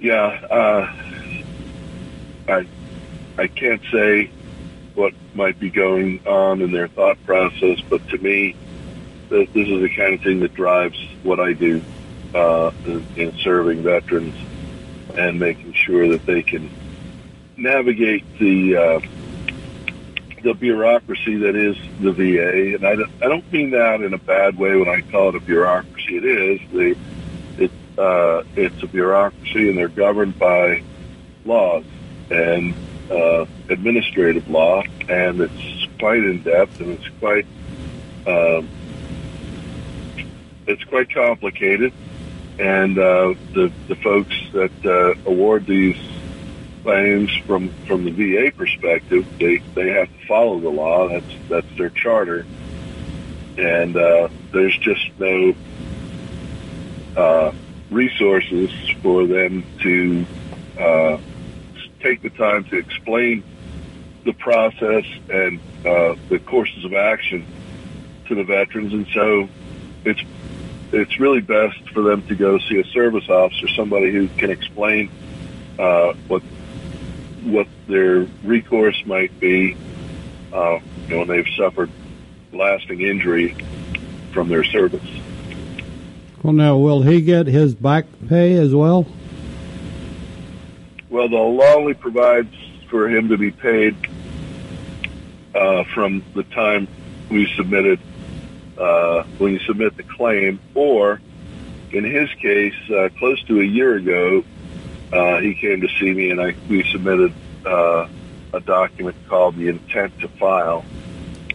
Yeah, 0.06 0.40
uh, 0.52 0.94
I 2.48 2.68
I 3.40 3.48
can't 3.48 3.82
say 3.92 4.30
what 4.94 5.14
might 5.34 5.60
be 5.60 5.72
going 5.72 6.22
on 6.28 6.62
in 6.62 6.72
their 6.72 6.88
thought 6.90 7.18
process, 7.26 7.82
but 7.90 8.08
to 8.10 8.20
me, 8.20 8.56
this 9.32 9.50
is 9.56 9.82
the 9.82 9.90
kind 9.98 10.14
of 10.14 10.22
thing 10.22 10.42
that 10.42 10.54
drives 10.54 10.96
what 11.24 11.40
I 11.40 11.54
do 11.54 11.82
uh, 12.36 12.70
in, 12.86 13.04
in 13.16 13.34
serving 13.40 13.82
veterans 13.82 14.36
and 15.18 15.40
making 15.40 15.74
sure 15.74 16.08
that 16.10 16.24
they 16.28 16.44
can 16.44 16.70
navigate 17.58 18.26
the 18.38 18.78
uh, 18.78 19.00
the 20.44 20.54
bureaucracy 20.54 21.38
that 21.38 21.56
is 21.56 21.78
the 22.00 22.12
VA. 22.12 22.76
And 22.76 22.86
I 22.86 22.96
don't, 22.96 23.12
I 23.24 23.28
don't 23.28 23.52
mean 23.52 23.72
that 23.72 24.02
in 24.02 24.14
a 24.14 24.20
bad 24.20 24.56
way 24.56 24.76
when 24.76 24.88
I 24.88 25.02
call 25.12 25.30
it 25.30 25.36
a 25.36 25.40
bureaucracy. 25.40 26.18
It 26.18 26.26
is. 26.26 26.60
They, 26.72 26.92
it, 26.92 26.98
uh, 27.98 28.44
it's 28.56 28.82
a 28.84 28.88
bureaucracy, 28.88 29.70
and 29.70 29.78
they're 29.78 29.88
governed 29.88 30.38
by 30.38 30.82
laws 31.46 31.86
and 32.30 32.74
uh, 33.10 33.46
administrative 33.70 34.50
law, 34.50 34.82
and 35.08 35.42
it's 35.42 35.88
quite 36.00 36.24
in 36.24 36.42
depth 36.42 36.80
and 36.82 36.92
it's 36.92 37.10
quite 37.20 37.46
um, 38.28 38.68
it's 40.68 40.84
quite 40.86 41.14
complicated. 41.14 41.94
And 42.58 42.98
uh, 42.98 43.36
the 43.54 43.72
the 43.88 43.96
folks 43.96 44.36
that 44.54 44.72
uh, 44.86 45.30
award 45.30 45.66
these 45.68 45.98
claims 46.84 47.32
from 47.46 47.70
from 47.86 48.06
the 48.06 48.12
VA 48.12 48.52
perspective, 48.56 49.26
they 49.40 49.58
they 49.76 49.90
have 49.90 50.08
to 50.08 50.28
follow 50.28 50.60
the 50.60 50.70
law. 50.70 51.10
That's 51.10 51.36
that's 51.50 51.78
their 51.78 51.90
charter, 51.90 52.46
and 53.58 53.96
uh, 53.98 54.30
there's 54.54 54.78
just 54.78 55.12
no 55.20 55.54
uh, 57.18 57.52
resources 57.96 58.70
for 59.02 59.26
them 59.26 59.66
to 59.82 60.28
uh, 60.80 61.18
take 62.04 62.22
the 62.22 62.30
time 62.30 62.66
to 62.66 62.78
explain 62.78 63.44
the 64.26 64.34
process 64.34 65.06
and 65.30 65.62
uh, 65.86 66.16
the 66.30 66.40
courses 66.46 66.84
of 66.84 66.94
action 66.94 67.48
to 68.28 68.36
the 68.36 68.44
veterans, 68.44 68.92
and 68.92 69.08
so 69.14 69.48
it's 70.04 70.22
it's 70.92 71.20
really 71.20 71.42
best 71.42 71.78
for 71.94 72.04
them 72.04 72.24
to 72.24 72.36
go 72.36 72.58
see 72.70 72.80
a 72.80 72.86
service 72.86 73.28
officer, 73.30 73.68
somebody 73.76 74.12
who 74.12 74.30
can 74.30 74.52
explain 74.52 75.10
uh, 75.80 76.14
what 76.28 76.44
what 77.44 77.68
their 77.88 78.28
recourse 78.44 79.02
might 79.06 79.38
be 79.40 79.78
uh, 80.52 80.78
when 81.10 81.28
they've 81.28 81.46
suffered 81.58 81.92
lasting 82.52 83.02
injury 83.02 83.56
from 84.34 84.50
their 84.50 84.64
service. 84.64 85.08
Well, 86.46 86.54
now 86.54 86.78
will 86.78 87.02
he 87.02 87.22
get 87.22 87.48
his 87.48 87.74
back 87.74 88.06
pay 88.30 88.54
as 88.54 88.72
well? 88.72 89.08
Well, 91.10 91.28
the 91.28 91.38
law 91.38 91.74
only 91.74 91.96
provides 91.96 92.54
for 92.88 93.10
him 93.10 93.30
to 93.30 93.38
be 93.40 93.50
paid 93.50 93.96
uh, 95.56 95.86
from 95.86 96.24
the 96.36 96.44
time 96.44 96.88
we 97.32 97.52
submitted 97.56 98.00
uh, 98.78 99.24
when 99.40 99.54
you 99.54 99.60
submit 99.62 99.98
the 99.98 100.04
claim, 100.04 100.60
or 100.76 101.20
in 101.92 102.04
his 102.04 102.30
case, 102.36 102.76
uh, 102.92 103.10
close 103.18 103.42
to 103.46 103.60
a 103.62 103.66
year 103.66 103.96
ago, 103.96 104.44
uh, 105.12 105.40
he 105.40 105.56
came 105.56 105.82
to 105.82 105.88
see 106.00 106.14
me 106.14 106.30
and 106.30 106.40
I 106.40 106.54
we 106.70 106.84
submitted 106.92 107.34
uh, 107.66 108.08
a 108.54 108.60
document 108.60 109.16
called 109.28 109.56
the 109.56 109.70
intent 109.70 110.20
to 110.20 110.28
file, 110.28 110.86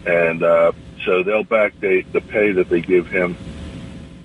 and 0.05 0.43
uh, 0.43 0.73
so 1.05 1.23
they'll 1.23 1.45
backdate 1.45 2.11
the 2.11 2.19
pay 2.19 2.51
that 2.51 2.67
they 2.67 2.81
give 2.81 3.07
him 3.07 3.37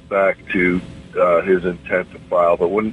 back 0.08 0.38
to 0.52 0.80
uh, 1.18 1.42
his 1.42 1.64
intent 1.64 2.10
to 2.12 2.18
file. 2.30 2.56
But 2.56 2.68
when 2.68 2.92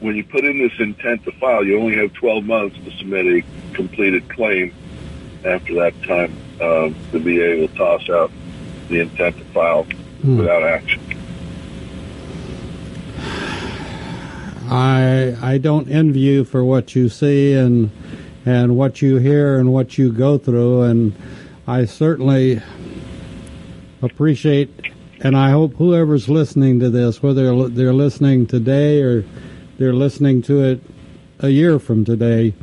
when 0.00 0.16
you 0.16 0.24
put 0.24 0.44
in 0.44 0.58
this 0.58 0.72
intent 0.80 1.24
to 1.24 1.32
file, 1.32 1.64
you 1.64 1.78
only 1.78 1.96
have 1.96 2.12
12 2.14 2.44
months 2.44 2.76
to 2.84 2.90
submit 2.98 3.26
a 3.26 3.42
completed 3.72 4.28
claim. 4.28 4.74
After 5.44 5.74
that 5.74 5.94
time, 6.02 6.36
um, 6.60 6.94
the 7.10 7.18
VA 7.18 7.60
will 7.60 7.68
toss 7.76 8.08
out 8.08 8.30
the 8.88 9.00
intent 9.00 9.36
to 9.38 9.44
file 9.46 9.84
hmm. 10.22 10.38
without 10.38 10.62
action. 10.62 11.00
I 14.70 15.36
I 15.42 15.58
don't 15.58 15.88
envy 15.88 16.20
you 16.20 16.44
for 16.44 16.64
what 16.64 16.94
you 16.94 17.08
see, 17.08 17.54
and 17.54 17.90
and 18.44 18.76
what 18.76 19.02
you 19.02 19.16
hear 19.16 19.58
and 19.58 19.72
what 19.72 19.98
you 19.98 20.12
go 20.12 20.38
through. 20.38 20.82
And 20.82 21.14
I 21.66 21.84
certainly 21.84 22.60
appreciate, 24.00 24.70
and 25.22 25.36
I 25.36 25.50
hope 25.50 25.74
whoever's 25.76 26.28
listening 26.28 26.80
to 26.80 26.90
this, 26.90 27.22
whether 27.22 27.68
they're 27.68 27.92
listening 27.94 28.46
today 28.46 29.00
or 29.00 29.24
they're 29.78 29.94
listening 29.94 30.42
to 30.42 30.64
it 30.64 30.80
a 31.38 31.48
year 31.48 31.78
from 31.78 32.04
today, 32.04 32.54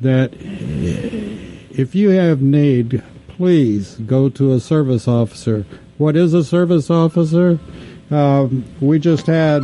that 0.00 0.34
if 0.40 1.94
you 1.94 2.10
have 2.10 2.42
need, 2.42 3.02
please 3.28 3.94
go 4.06 4.28
to 4.30 4.52
a 4.52 4.60
service 4.60 5.06
officer. 5.06 5.64
What 5.98 6.16
is 6.16 6.34
a 6.34 6.42
service 6.42 6.90
officer? 6.90 7.60
Um, 8.10 8.64
we 8.80 8.98
just 8.98 9.26
had 9.26 9.62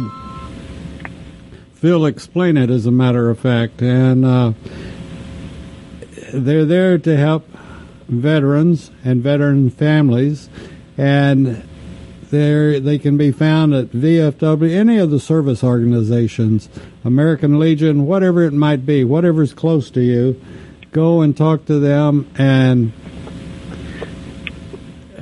Phil 1.75 2.07
explain 2.07 2.57
it, 2.57 2.71
as 2.71 2.87
a 2.87 2.93
matter 2.93 3.29
of 3.29 3.41
fact, 3.41 3.83
and 3.83 4.25
uh, 4.25 4.53
they're 6.33 6.65
there 6.65 6.99
to 6.99 7.17
help 7.17 7.49
veterans 8.09 8.91
and 9.05 9.23
veteran 9.23 9.71
families, 9.71 10.49
and 10.97 11.68
they 12.31 12.79
they 12.79 12.99
can 12.99 13.17
be 13.17 13.33
found 13.33 13.75
at 13.75 13.91
VFW, 13.91 14.71
any 14.71 14.99
of 14.99 15.11
the 15.11 15.21
service 15.21 15.65
organizations, 15.65 16.69
American 17.05 17.59
Legion, 17.59 18.07
whatever 18.07 18.43
it 18.43 18.53
might 18.53 18.85
be, 18.85 19.05
whatever's 19.05 19.53
close 19.53 19.91
to 19.91 20.01
you. 20.01 20.41
Go 20.93 21.21
and 21.21 21.37
talk 21.37 21.67
to 21.67 21.79
them 21.79 22.31
and 22.37 22.93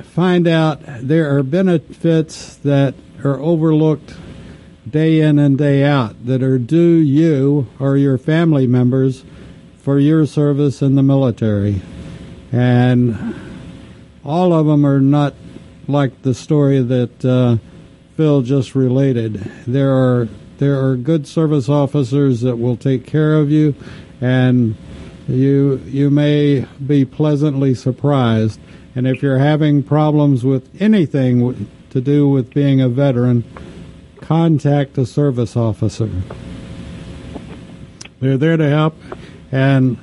find 0.03 0.47
out 0.47 0.81
there 1.01 1.37
are 1.37 1.43
benefits 1.43 2.55
that 2.57 2.95
are 3.23 3.39
overlooked 3.39 4.15
day 4.89 5.19
in 5.19 5.37
and 5.37 5.57
day 5.57 5.83
out 5.83 6.25
that 6.25 6.41
are 6.41 6.57
due 6.57 6.95
you 6.95 7.67
or 7.79 7.97
your 7.97 8.17
family 8.17 8.65
members 8.65 9.23
for 9.77 9.99
your 9.99 10.25
service 10.25 10.81
in 10.81 10.95
the 10.95 11.03
military. 11.03 11.81
And 12.51 13.35
all 14.23 14.53
of 14.53 14.65
them 14.65 14.85
are 14.85 14.99
not 14.99 15.33
like 15.87 16.21
the 16.21 16.33
story 16.33 16.81
that 16.81 17.25
uh, 17.25 17.57
Phil 18.15 18.41
just 18.41 18.75
related. 18.75 19.35
There 19.65 19.91
are 19.91 20.27
there 20.57 20.83
are 20.83 20.95
good 20.95 21.27
service 21.27 21.69
officers 21.69 22.41
that 22.41 22.57
will 22.57 22.77
take 22.77 23.05
care 23.05 23.35
of 23.35 23.51
you, 23.51 23.75
and 24.19 24.75
you 25.27 25.81
you 25.85 26.09
may 26.09 26.65
be 26.85 27.05
pleasantly 27.05 27.75
surprised. 27.75 28.59
And 28.95 29.07
if 29.07 29.21
you're 29.21 29.37
having 29.37 29.83
problems 29.83 30.43
with 30.43 30.69
anything 30.81 31.69
to 31.91 32.01
do 32.01 32.27
with 32.27 32.51
being 32.53 32.81
a 32.81 32.89
veteran, 32.89 33.43
contact 34.19 34.97
a 34.97 35.05
service 35.05 35.55
officer. 35.55 36.09
They're 38.19 38.37
there 38.37 38.57
to 38.57 38.67
help, 38.67 38.95
and 39.51 39.97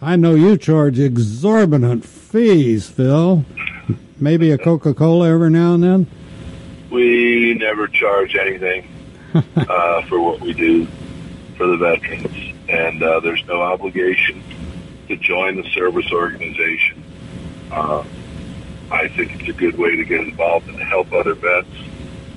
I 0.00 0.14
know 0.14 0.36
you 0.36 0.56
charge 0.56 1.00
exorbitant 1.00 2.04
fees, 2.04 2.88
Phil. 2.88 3.44
Maybe 4.18 4.50
a 4.50 4.58
Coca 4.58 4.94
Cola 4.94 5.28
every 5.28 5.50
now 5.50 5.74
and 5.74 5.84
then? 5.84 6.06
We 6.90 7.54
never 7.54 7.86
charge 7.86 8.34
anything 8.34 8.88
uh, 9.34 10.02
for 10.06 10.20
what 10.20 10.40
we 10.40 10.54
do 10.54 10.86
for 11.56 11.66
the 11.66 11.76
veterans, 11.76 12.54
and 12.68 13.02
uh, 13.02 13.20
there's 13.20 13.44
no 13.46 13.60
obligation 13.60 14.42
to 15.08 15.16
join 15.16 15.56
the 15.56 15.68
service 15.70 16.10
organization. 16.12 17.02
Uh, 17.70 18.04
I 18.90 19.08
think 19.08 19.40
it's 19.40 19.48
a 19.50 19.52
good 19.52 19.76
way 19.76 19.96
to 19.96 20.04
get 20.04 20.20
involved 20.20 20.68
and 20.68 20.78
to 20.78 20.84
help 20.84 21.12
other 21.12 21.34
vets 21.34 21.68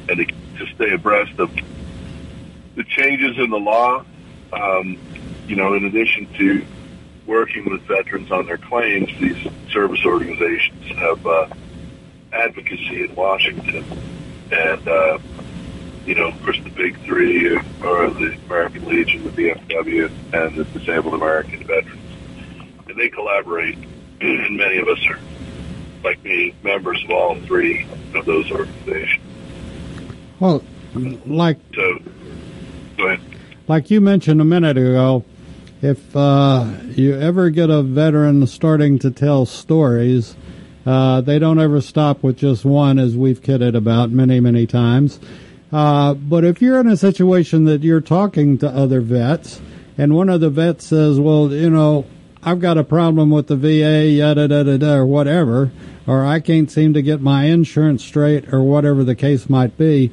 and 0.09 0.17
to, 0.17 0.25
to 0.25 0.73
stay 0.75 0.93
abreast 0.93 1.39
of 1.39 1.51
the 2.75 2.83
changes 2.83 3.37
in 3.37 3.49
the 3.49 3.59
law. 3.59 4.03
Um, 4.51 4.97
you 5.47 5.55
know, 5.55 5.75
in 5.75 5.85
addition 5.85 6.27
to 6.33 6.65
working 7.25 7.69
with 7.69 7.81
veterans 7.83 8.31
on 8.31 8.47
their 8.47 8.57
claims, 8.57 9.07
these 9.19 9.47
service 9.71 10.03
organizations 10.05 10.87
have 10.97 11.25
uh, 11.25 11.47
advocacy 12.31 13.05
in 13.05 13.15
Washington, 13.15 13.85
and 14.51 14.87
uh, 14.87 15.19
you 16.05 16.15
know, 16.15 16.29
of 16.29 16.43
course, 16.43 16.59
the 16.63 16.69
big 16.69 16.99
three 17.05 17.55
are 17.55 18.09
the 18.09 18.37
American 18.45 18.85
Legion, 18.85 19.23
the 19.23 19.29
VFW, 19.29 20.11
and 20.33 20.55
the 20.55 20.63
Disabled 20.65 21.13
American 21.13 21.63
Veterans, 21.65 22.01
and 22.87 22.97
they 22.97 23.09
collaborate. 23.09 23.77
and 24.21 24.57
many 24.57 24.77
of 24.79 24.87
us 24.87 24.99
are, 25.07 25.19
like 26.03 26.23
me, 26.23 26.53
members 26.63 27.01
of 27.03 27.11
all 27.11 27.35
three 27.41 27.87
of 28.15 28.25
those 28.25 28.51
organizations. 28.51 29.23
Well, 30.39 30.63
like 31.25 31.57
so, 31.73 31.99
go 32.97 33.07
ahead. 33.07 33.21
Like 33.67 33.91
you 33.91 34.01
mentioned 34.01 34.41
a 34.41 34.45
minute 34.45 34.77
ago, 34.77 35.23
if 35.81 36.15
uh, 36.15 36.65
you 36.89 37.17
ever 37.19 37.49
get 37.49 37.69
a 37.69 37.83
veteran 37.83 38.45
starting 38.47 38.99
to 38.99 39.11
tell 39.11 39.45
stories, 39.45 40.35
uh, 40.89 41.21
they 41.21 41.37
don't 41.37 41.59
ever 41.59 41.81
stop 41.81 42.23
with 42.23 42.35
just 42.35 42.65
one, 42.65 42.97
as 42.97 43.15
we've 43.15 43.43
kidded 43.43 43.75
about 43.75 44.09
many, 44.09 44.39
many 44.39 44.65
times. 44.65 45.19
Uh, 45.71 46.15
but 46.15 46.43
if 46.43 46.63
you're 46.63 46.79
in 46.79 46.87
a 46.87 46.97
situation 46.97 47.65
that 47.65 47.83
you're 47.83 48.01
talking 48.01 48.57
to 48.57 48.67
other 48.67 48.99
vets, 48.99 49.61
and 49.99 50.15
one 50.15 50.29
of 50.29 50.41
the 50.41 50.49
vets 50.49 50.87
says, 50.87 51.19
"Well, 51.19 51.51
you 51.51 51.69
know, 51.69 52.05
I've 52.41 52.59
got 52.59 52.79
a 52.79 52.83
problem 52.83 53.29
with 53.29 53.45
the 53.45 53.55
VA, 53.55 54.07
yada 54.07 54.47
da 54.47 54.63
da 54.63 54.77
da, 54.77 54.95
or 54.95 55.05
whatever," 55.05 55.69
or 56.07 56.25
I 56.25 56.39
can't 56.39 56.71
seem 56.71 56.95
to 56.95 57.03
get 57.03 57.21
my 57.21 57.43
insurance 57.43 58.03
straight, 58.03 58.51
or 58.51 58.63
whatever 58.63 59.03
the 59.03 59.13
case 59.13 59.47
might 59.47 59.77
be, 59.77 60.09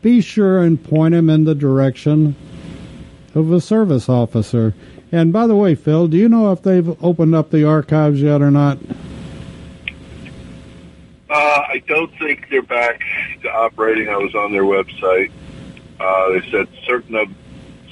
be 0.00 0.22
sure 0.22 0.62
and 0.62 0.82
point 0.82 1.14
him 1.14 1.28
in 1.28 1.44
the 1.44 1.54
direction 1.54 2.36
of 3.34 3.52
a 3.52 3.60
service 3.60 4.08
officer. 4.08 4.72
And 5.12 5.30
by 5.30 5.46
the 5.46 5.56
way, 5.56 5.74
Phil, 5.74 6.08
do 6.08 6.16
you 6.16 6.30
know 6.30 6.52
if 6.52 6.62
they've 6.62 6.96
opened 7.04 7.34
up 7.34 7.50
the 7.50 7.64
archives 7.64 8.22
yet 8.22 8.40
or 8.40 8.50
not? 8.50 8.78
Uh, 11.30 11.62
I 11.68 11.80
don't 11.86 12.12
think 12.18 12.48
they're 12.50 12.60
back 12.60 13.00
to 13.42 13.50
operating. 13.52 14.08
I 14.08 14.16
was 14.16 14.34
on 14.34 14.50
their 14.52 14.64
website. 14.64 15.30
Uh, 16.00 16.30
they 16.30 16.50
said 16.50 16.68
certain 16.84 17.14
of 17.14 17.28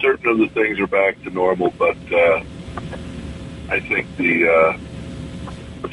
certain 0.00 0.28
of 0.28 0.38
the 0.38 0.48
things 0.48 0.80
are 0.80 0.88
back 0.88 1.22
to 1.22 1.30
normal, 1.30 1.70
but 1.78 1.96
uh, 2.12 2.42
I 3.68 3.80
think 3.80 4.16
the 4.16 4.48
uh, 4.48 4.78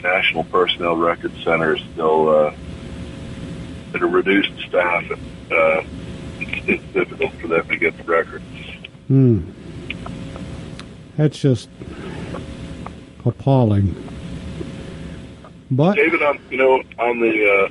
National 0.02 0.44
Personnel 0.46 0.96
Record 0.96 1.34
Center 1.44 1.76
is 1.76 1.84
still 1.94 2.30
uh, 2.30 2.56
at 3.94 4.02
a 4.02 4.08
reduced 4.08 4.58
staff. 4.68 5.04
And, 5.12 5.52
uh, 5.52 5.84
it's, 6.40 6.68
it's 6.68 6.94
difficult 6.94 7.34
for 7.34 7.48
them 7.48 7.68
to 7.68 7.78
get 7.78 7.98
the 7.98 8.04
records. 8.04 8.46
Hmm. 9.08 9.52
That's 11.18 11.40
just 11.40 11.70
appalling. 13.24 13.96
But 15.72 15.96
David, 15.96 16.22
on 16.22 16.40
you 16.50 16.58
know, 16.58 16.84
on 17.00 17.20
the 17.20 17.52
uh, 17.52 17.70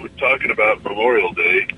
we're 0.00 0.08
talking 0.08 0.50
about 0.50 0.82
Memorial 0.82 1.32
Day. 1.32 1.68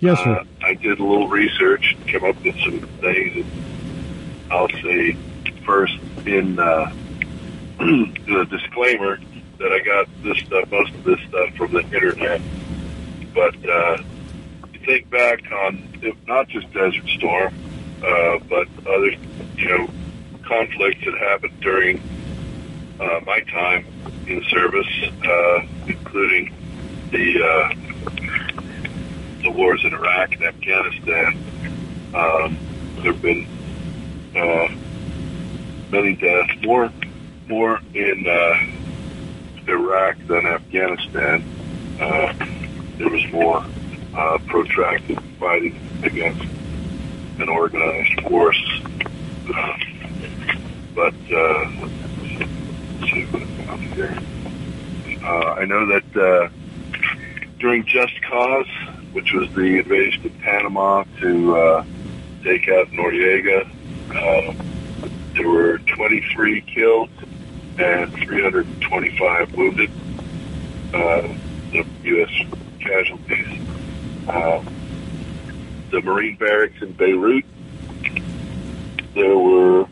yes, 0.00 0.18
sir. 0.18 0.40
Uh, 0.40 0.44
I 0.62 0.74
did 0.74 0.98
a 0.98 1.04
little 1.04 1.28
research, 1.28 1.94
and 1.96 2.08
came 2.08 2.24
up 2.24 2.42
with 2.44 2.58
some 2.60 2.80
things. 2.80 3.36
And 3.36 4.52
I'll 4.52 4.68
say 4.68 5.16
first 5.64 5.98
in 6.26 6.58
uh, 6.58 6.92
the 7.78 8.46
disclaimer 8.50 9.18
that 9.58 9.72
I 9.72 9.80
got 9.80 10.08
this 10.22 10.38
stuff, 10.38 10.70
most 10.70 10.94
of 10.94 11.04
this 11.04 11.20
stuff 11.28 11.54
from 11.54 11.72
the 11.72 11.80
internet. 11.80 12.40
But 13.34 13.68
uh, 13.68 13.98
think 14.86 15.10
back 15.10 15.40
on 15.50 15.82
if 16.00 16.14
not 16.26 16.48
just 16.48 16.72
Desert 16.72 17.06
Storm, 17.08 17.54
uh, 18.02 18.38
but 18.48 18.68
other, 18.86 19.10
you 19.56 19.68
know, 19.68 19.88
conflicts 20.46 21.04
that 21.04 21.18
happened 21.18 21.60
during 21.60 22.00
uh, 23.00 23.20
my 23.26 23.40
time 23.40 23.84
in 24.26 24.42
service, 24.48 24.86
uh, 25.24 25.66
including 25.86 26.52
the 27.10 27.42
uh, 27.44 27.68
the 29.42 29.50
wars 29.50 29.84
in 29.84 29.92
Iraq 29.92 30.32
and 30.32 30.44
Afghanistan. 30.44 31.36
Um, 32.14 32.58
there 33.02 33.12
have 33.12 33.22
been 33.22 33.46
uh, 34.36 34.68
many 35.90 36.16
deaths, 36.16 36.52
more 36.64 36.90
more 37.48 37.80
in 37.94 38.26
uh, 38.26 39.70
Iraq 39.70 40.18
than 40.26 40.46
Afghanistan. 40.46 41.44
Uh, 42.00 42.32
there 42.98 43.08
was 43.08 43.26
more 43.32 43.64
uh, 44.14 44.38
protracted 44.46 45.20
fighting 45.38 45.78
against 46.02 46.42
an 47.40 47.48
organized 47.48 48.20
force. 48.22 48.80
But 50.94 51.14
uh, 53.68 53.76
I. 53.76 54.18
Uh, 55.24 55.54
know 55.64 55.86
that 55.86 56.16
uh, 56.16 56.48
during 57.58 57.84
Just 57.84 58.20
Cause, 58.22 58.68
which 59.12 59.32
was 59.32 59.48
the 59.54 59.78
invasion 59.78 60.26
of 60.26 60.38
Panama 60.40 61.04
to 61.20 61.56
uh, 61.56 61.84
take 62.44 62.68
out 62.68 62.88
Noriega, 62.88 63.66
uh, 64.14 64.54
there 65.34 65.48
were 65.48 65.78
23 65.78 66.60
killed 66.62 67.10
and 67.78 68.12
325 68.12 69.54
wounded. 69.56 69.90
Uh, 70.94 71.36
the 71.72 71.84
U.S. 72.04 72.30
casualties. 72.80 73.60
Uh, 74.28 74.62
the 75.90 76.00
Marine 76.02 76.36
barracks 76.36 76.80
in 76.80 76.92
Beirut, 76.92 77.44
there 79.14 79.36
were 79.36 79.86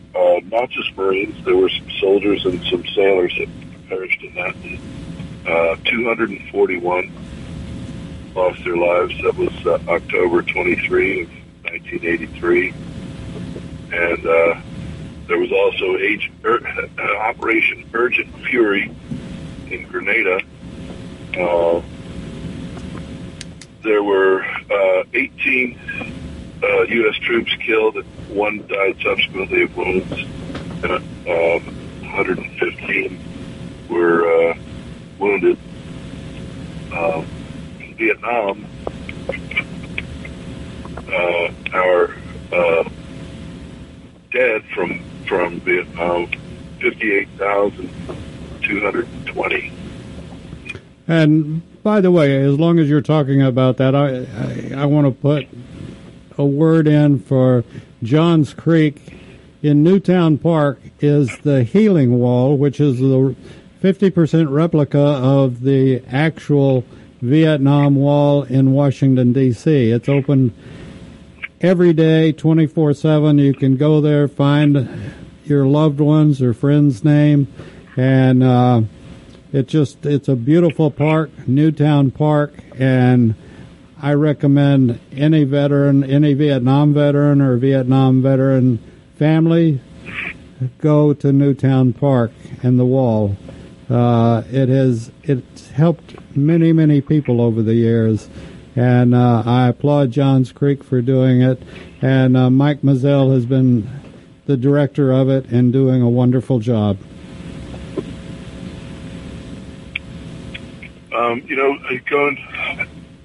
not 0.55 0.71
just 0.71 0.97
Marines. 0.97 1.37
There 1.45 1.57
were 1.57 1.69
some 1.69 1.91
soldiers 2.01 2.45
and 2.45 2.63
some 2.71 2.85
sailors 2.95 3.35
that 3.39 3.49
perished 3.95 4.23
in 4.23 4.35
that. 4.35 4.55
Uh, 5.47 5.77
241 5.85 7.13
lost 8.35 8.65
their 8.65 8.77
lives. 8.77 9.15
That 9.23 9.37
was 9.37 9.67
uh, 9.67 9.79
October 9.89 10.43
23 10.43 11.23
of 11.23 11.29
1983. 11.65 12.75
And 13.93 14.27
uh, 14.27 14.61
there 15.29 15.39
was 15.39 15.53
also 15.53 15.97
Age, 15.99 16.33
er, 16.45 16.67
uh, 16.99 17.17
Operation 17.19 17.89
Urgent 17.93 18.35
Fury 18.47 18.91
in 19.71 19.87
Grenada. 19.87 20.41
Uh, 21.39 21.83
there 23.83 24.03
were 24.03 24.43
uh, 24.43 25.05
18 25.13 25.79
uh, 26.63 26.83
U.S. 26.83 27.17
troops 27.19 27.55
killed, 27.57 27.97
and 27.97 28.07
one 28.31 28.67
died 28.67 28.97
subsequently 29.03 29.63
of 29.63 29.77
wounds, 29.77 30.13
and 30.83 30.85
um, 31.29 31.63
115 32.01 33.34
were 33.89 34.27
uh, 34.27 34.55
wounded. 35.19 35.59
Um, 36.93 37.27
in 37.81 37.95
Vietnam, 37.97 38.67
uh, 41.09 41.49
our 41.73 42.15
uh, 42.53 42.85
dead 44.31 44.63
from 44.75 45.03
from 45.27 45.61
Vietnam, 45.61 46.27
58,220. 46.81 49.73
And 51.09 51.83
by 51.83 52.01
the 52.01 52.11
way, 52.11 52.43
as 52.43 52.59
long 52.59 52.79
as 52.79 52.89
you're 52.89 53.01
talking 53.01 53.43
about 53.43 53.77
that, 53.79 53.95
I 53.95 54.27
I, 54.77 54.83
I 54.83 54.87
want 54.87 55.07
to 55.07 55.13
put 55.13 55.47
a 56.37 56.45
word 56.45 56.87
in 56.87 57.19
for 57.19 57.65
Johns 58.03 58.55
Creek 58.55 59.15
in 59.63 59.83
Newtown 59.83 60.39
Park 60.39 60.81
is 61.01 61.37
the 61.39 61.65
Healing 61.65 62.19
Wall, 62.19 62.57
which 62.57 62.81
is 62.81 62.99
the 62.99 63.35
50% 63.85 64.51
replica 64.51 64.99
of 64.99 65.61
the 65.61 66.03
actual 66.11 66.87
Vietnam 67.21 67.97
Wall 67.97 68.43
in 68.45 68.73
Washington 68.73 69.35
D.C. 69.35 69.91
It's 69.91 70.09
open 70.09 70.55
every 71.61 71.93
day, 71.93 72.33
24/7. 72.33 73.39
You 73.39 73.53
can 73.53 73.77
go 73.77 74.01
there, 74.01 74.27
find 74.27 74.89
your 75.45 75.67
loved 75.67 76.01
ones 76.01 76.41
or 76.41 76.55
friends' 76.55 77.05
name, 77.05 77.47
and 77.95 78.43
uh, 78.43 78.81
it 79.53 79.69
just 79.69 80.07
it's 80.07 80.29
a 80.29 80.37
beautiful 80.37 80.91
park, 80.91 81.47
Newtown 81.47 82.11
Park, 82.11 82.55
and 82.79 83.35
I 84.01 84.15
recommend 84.15 84.99
any 85.13 85.45
veteran, 85.45 86.05
any 86.05 86.33
Vietnam 86.33 86.95
veteran 86.95 87.43
or 87.43 87.59
Vietnam 87.59 88.23
veteran 88.23 88.79
family 89.19 89.83
go 90.79 91.13
to 91.13 91.35
Newtown 91.35 91.93
Park 91.93 92.33
and 92.63 92.79
the 92.79 92.87
Wall. 92.87 93.37
Uh, 93.91 94.43
it 94.51 94.69
has 94.69 95.13
it's 95.23 95.71
helped 95.71 96.17
many 96.37 96.73
many 96.73 97.01
people 97.01 97.41
over 97.41 97.63
the 97.63 97.75
years, 97.75 98.29
and 98.75 99.15
uh, 99.15 99.43
I 99.45 99.69
applaud 99.69 100.11
Johns 100.11 100.53
Creek 100.53 100.83
for 100.83 101.03
doing 101.03 101.43
it. 101.43 101.63
And 102.01 102.37
uh, 102.37 102.51
Mike 102.51 102.83
Mazzell 102.83 103.33
has 103.35 103.47
been 103.47 103.89
the 104.47 104.57
director 104.57 105.13
of 105.13 105.29
it 105.29 105.47
and 105.47 105.73
doing 105.73 106.03
a 106.03 106.09
wonderful 106.09 106.59
job. 106.59 106.99
Um, 111.13 111.43
you 111.47 111.57
know, 111.57 111.79
going 112.07 112.39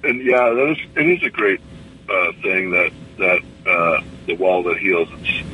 and 0.04 0.22
yeah, 0.22 0.50
that 0.50 0.70
is 0.70 0.78
it 0.96 1.06
is 1.06 1.22
a 1.22 1.30
great 1.30 1.60
uh, 2.08 2.32
thing 2.42 2.70
that 2.70 2.92
that 3.18 3.40
uh, 3.66 4.02
the 4.26 4.34
wall 4.34 4.62
that 4.64 4.78
heals. 4.78 5.08
It's 5.20 5.46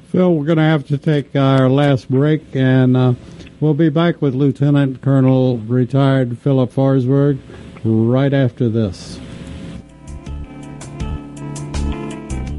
Phil, 0.08 0.34
we're 0.34 0.46
going 0.46 0.56
to 0.56 0.64
have 0.64 0.86
to 0.86 0.96
take 0.96 1.36
our 1.36 1.68
last 1.68 2.10
break, 2.10 2.42
and 2.54 2.96
uh, 2.96 3.12
we'll 3.60 3.74
be 3.74 3.90
back 3.90 4.22
with 4.22 4.34
Lieutenant 4.34 5.02
Colonel 5.02 5.58
retired 5.58 6.38
Philip 6.38 6.72
Forsberg 6.72 7.38
right 7.84 8.32
after 8.32 8.70
this. 8.70 9.20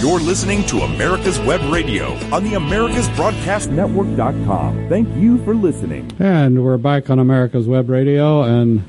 You're 0.00 0.20
listening 0.20 0.64
to 0.66 0.80
America's 0.82 1.38
Web 1.40 1.60
Radio 1.72 2.12
on 2.32 2.44
the 2.44 2.52
AmericasBroadcastNetwork.com. 2.52 4.88
Thank 4.88 5.14
you 5.16 5.42
for 5.44 5.54
listening. 5.54 6.10
And 6.18 6.62
we're 6.64 6.76
back 6.78 7.10
on 7.10 7.18
America's 7.18 7.66
Web 7.66 7.88
Radio 7.90 8.42
and 8.42 8.84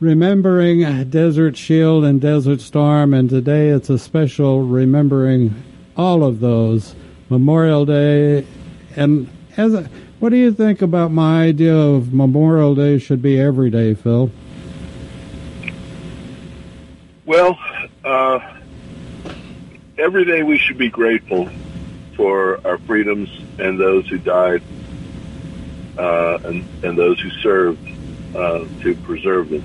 remembering 0.00 1.08
Desert 1.10 1.56
Shield 1.56 2.04
and 2.04 2.20
Desert 2.20 2.60
Storm. 2.60 3.14
And 3.14 3.28
today 3.30 3.68
it's 3.68 3.90
a 3.90 3.98
special 3.98 4.62
remembering 4.62 5.54
all 5.96 6.22
of 6.24 6.40
those. 6.40 6.94
Memorial 7.30 7.84
Day. 7.84 8.46
And 8.96 9.28
as 9.56 9.74
a, 9.74 9.82
what 10.18 10.30
do 10.30 10.36
you 10.36 10.52
think 10.52 10.82
about 10.82 11.12
my 11.12 11.44
idea 11.44 11.76
of 11.76 12.12
Memorial 12.12 12.74
Day 12.74 12.98
should 12.98 13.22
be 13.22 13.40
every 13.40 13.70
day, 13.70 13.94
Phil? 13.94 14.30
Well, 17.26 17.56
uh, 18.04 18.40
every 19.98 20.24
day 20.24 20.42
we 20.42 20.58
should 20.58 20.78
be 20.78 20.90
grateful 20.90 21.50
for 22.16 22.64
our 22.66 22.78
freedoms 22.86 23.28
and 23.58 23.80
those 23.80 24.06
who 24.08 24.18
died 24.18 24.62
uh, 25.96 26.38
and, 26.44 26.64
and 26.82 26.98
those 26.98 27.20
who 27.20 27.30
served 27.42 27.80
uh, 28.34 28.60
to 28.82 28.94
preserve 28.96 29.50
them. 29.50 29.64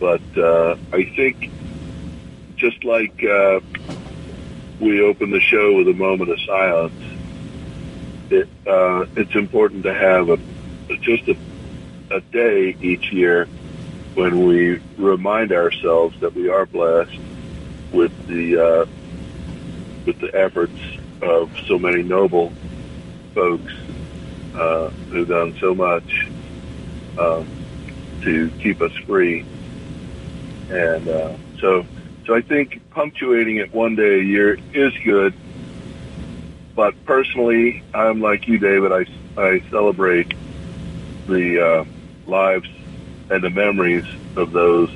But 0.00 0.22
uh, 0.36 0.74
I 0.92 1.10
think 1.16 1.50
just 2.56 2.84
like 2.84 3.22
uh, 3.22 3.60
we 4.80 5.02
open 5.02 5.30
the 5.30 5.40
show 5.40 5.76
with 5.76 5.88
a 5.88 5.94
moment 5.94 6.30
of 6.30 6.38
silence, 6.40 6.94
it, 8.30 8.48
uh, 8.66 9.04
it's 9.16 9.34
important 9.34 9.84
to 9.84 9.94
have 9.94 10.28
a, 10.28 10.38
just 11.02 11.28
a, 11.28 11.36
a 12.10 12.20
day 12.32 12.76
each 12.80 13.12
year 13.12 13.48
when 14.14 14.46
we 14.46 14.80
remind 14.98 15.52
ourselves 15.52 16.16
that 16.20 16.34
we 16.34 16.48
are 16.48 16.66
blessed 16.66 17.10
with 17.92 18.12
the 18.26 18.60
uh, 18.60 19.03
with 20.06 20.18
the 20.20 20.30
efforts 20.34 20.78
of 21.22 21.50
so 21.66 21.78
many 21.78 22.02
noble 22.02 22.54
folks 23.34 23.72
uh, 24.54 24.90
who've 25.10 25.28
done 25.28 25.54
so 25.60 25.74
much 25.74 26.04
um, 27.18 27.54
to 28.22 28.50
keep 28.62 28.80
us 28.80 28.92
free, 29.06 29.44
and 30.68 31.08
uh, 31.08 31.36
so 31.60 31.84
so 32.26 32.34
I 32.34 32.42
think 32.42 32.80
punctuating 32.90 33.56
it 33.56 33.72
one 33.74 33.96
day 33.96 34.20
a 34.20 34.22
year 34.22 34.58
is 34.72 34.92
good. 35.04 35.34
But 36.76 36.94
personally, 37.04 37.84
I'm 37.92 38.20
like 38.20 38.46
you, 38.46 38.58
David. 38.58 38.92
I 38.92 39.06
I 39.40 39.62
celebrate 39.70 40.32
the 41.26 41.84
uh, 41.86 42.30
lives 42.30 42.68
and 43.30 43.42
the 43.42 43.50
memories 43.50 44.04
of 44.36 44.52
those 44.52 44.90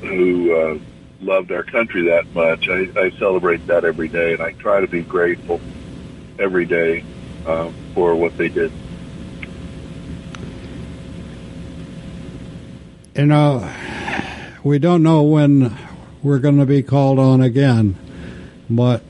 who 0.00 0.54
uh, 0.54 0.78
loved 1.24 1.50
our 1.50 1.62
country 1.62 2.02
that 2.08 2.32
much. 2.34 2.68
I, 2.68 2.88
I 2.96 3.10
celebrate 3.18 3.66
that 3.66 3.84
every 3.84 4.08
day, 4.08 4.34
and 4.34 4.42
I 4.42 4.52
try 4.52 4.80
to 4.80 4.86
be 4.86 5.02
grateful 5.02 5.60
every 6.38 6.66
day 6.66 7.04
uh, 7.46 7.70
for 7.94 8.14
what 8.14 8.36
they 8.36 8.48
did. 8.48 8.70
You 13.14 13.26
know, 13.26 13.72
we 14.62 14.78
don't 14.78 15.02
know 15.02 15.22
when 15.22 15.76
we're 16.22 16.40
going 16.40 16.58
to 16.58 16.66
be 16.66 16.82
called 16.82 17.18
on 17.18 17.40
again, 17.40 17.96
but 18.68 19.02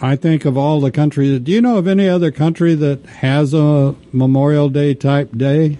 I 0.00 0.16
think 0.16 0.44
of 0.44 0.56
all 0.56 0.80
the 0.80 0.90
countries. 0.90 1.40
Do 1.40 1.52
you 1.52 1.60
know 1.60 1.76
of 1.76 1.86
any 1.86 2.08
other 2.08 2.30
country 2.30 2.74
that 2.74 3.04
has 3.06 3.52
a 3.52 3.94
Memorial 4.12 4.68
Day 4.68 4.94
type 4.94 5.36
day? 5.36 5.78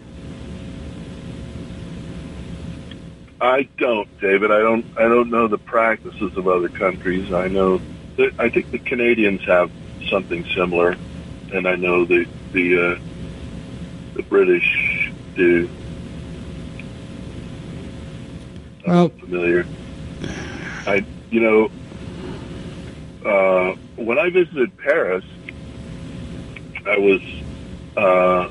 I 3.41 3.69
don't, 3.79 4.09
David. 4.21 4.51
I 4.51 4.59
don't. 4.59 4.87
I 4.97 5.03
don't 5.03 5.31
know 5.31 5.49
the 5.49 5.59
practices 5.59 6.33
of 6.37 6.49
other 6.49 6.69
countries. 6.69 7.31
I 7.33 7.49
know. 7.49 7.81
That, 8.17 8.33
I 8.39 8.49
think 8.51 8.71
the 8.73 8.81
Canadians 8.81 9.43
have 9.47 9.71
something 10.11 10.45
similar, 10.57 10.97
and 11.51 11.69
I 11.69 11.77
know 11.77 12.05
the 12.07 12.27
the 12.53 12.93
uh, 12.97 12.99
the 14.17 14.23
British 14.25 14.65
do. 15.37 15.71
I'm 18.87 18.93
Well- 18.95 19.13
familiar. 19.21 19.69
I, 20.87 21.07
you 21.31 21.41
know, 21.41 21.69
uh, 23.25 23.75
when 23.97 24.19
I 24.19 24.31
visited 24.31 24.77
Paris, 24.79 25.25
I 26.87 26.99
was 26.99 27.21
uh, 27.97 28.49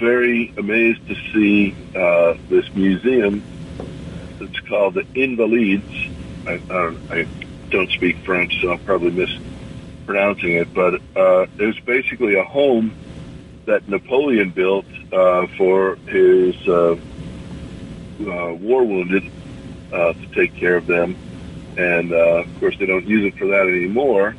very 0.00 0.52
amazed 0.56 1.00
to 1.08 1.16
see 1.34 1.76
uh, 1.94 2.34
this 2.48 2.64
museum. 2.74 3.44
It's 4.40 4.60
called 4.68 4.94
the 4.94 5.04
Invalides. 5.14 5.84
I, 6.46 6.60
don't, 6.68 7.00
I 7.10 7.28
don't 7.70 7.90
speak 7.90 8.16
French, 8.24 8.52
so 8.60 8.72
I'm 8.72 8.80
probably 8.80 9.10
mispronouncing 10.08 10.54
it, 10.54 10.68
but 10.74 10.94
uh, 11.14 11.46
it 11.58 11.66
was 11.66 11.78
basically 11.86 12.36
a 12.36 12.44
home 12.44 12.94
that 13.66 13.86
Napoleon 13.86 14.50
built 14.50 14.86
uh, 15.12 15.46
for 15.56 15.98
his 16.06 16.56
uh, 16.66 16.92
uh, 16.92 18.54
war 18.54 18.84
wounded 18.84 19.24
uh, 19.92 20.12
to 20.14 20.26
take 20.34 20.54
care 20.54 20.76
of 20.76 20.86
them. 20.86 21.16
And 21.76 22.12
uh, 22.12 22.42
of 22.42 22.46
course, 22.58 22.76
they 22.78 22.86
don't 22.86 23.06
use 23.06 23.26
it 23.26 23.36
for 23.36 23.46
that 23.48 23.66
anymore. 23.68 24.36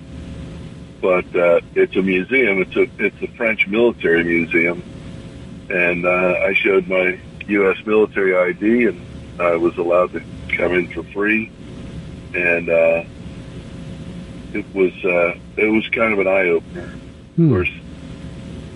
But 1.01 1.25
uh, 1.35 1.61
it's 1.73 1.95
a 1.95 2.01
museum. 2.01 2.61
It's 2.61 2.75
a 2.75 2.87
it's 2.99 3.21
a 3.23 3.27
French 3.35 3.65
military 3.67 4.23
museum, 4.23 4.83
and 5.67 6.05
uh, 6.05 6.35
I 6.45 6.53
showed 6.53 6.87
my 6.87 7.19
U.S. 7.47 7.77
military 7.85 8.35
ID, 8.35 8.85
and 8.85 9.01
I 9.41 9.55
was 9.55 9.77
allowed 9.77 10.11
to 10.13 10.21
come 10.55 10.73
in 10.73 10.87
for 10.87 11.03
free. 11.03 11.51
And 12.33 12.69
uh, 12.69 13.03
it 14.53 14.65
was 14.73 14.93
uh, 15.03 15.37
it 15.57 15.65
was 15.65 15.87
kind 15.89 16.13
of 16.13 16.19
an 16.19 16.27
eye 16.27 16.49
opener. 16.49 16.93
Of 17.37 17.49
course, 17.49 17.71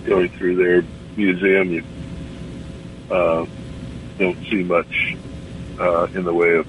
going 0.04 0.28
through 0.30 0.56
their 0.56 0.84
museum, 1.16 1.70
you 1.70 1.84
uh, 3.10 3.46
don't 4.18 4.38
see 4.48 4.62
much 4.64 5.16
uh, 5.78 6.06
in 6.14 6.24
the 6.24 6.32
way 6.32 6.56
of 6.56 6.66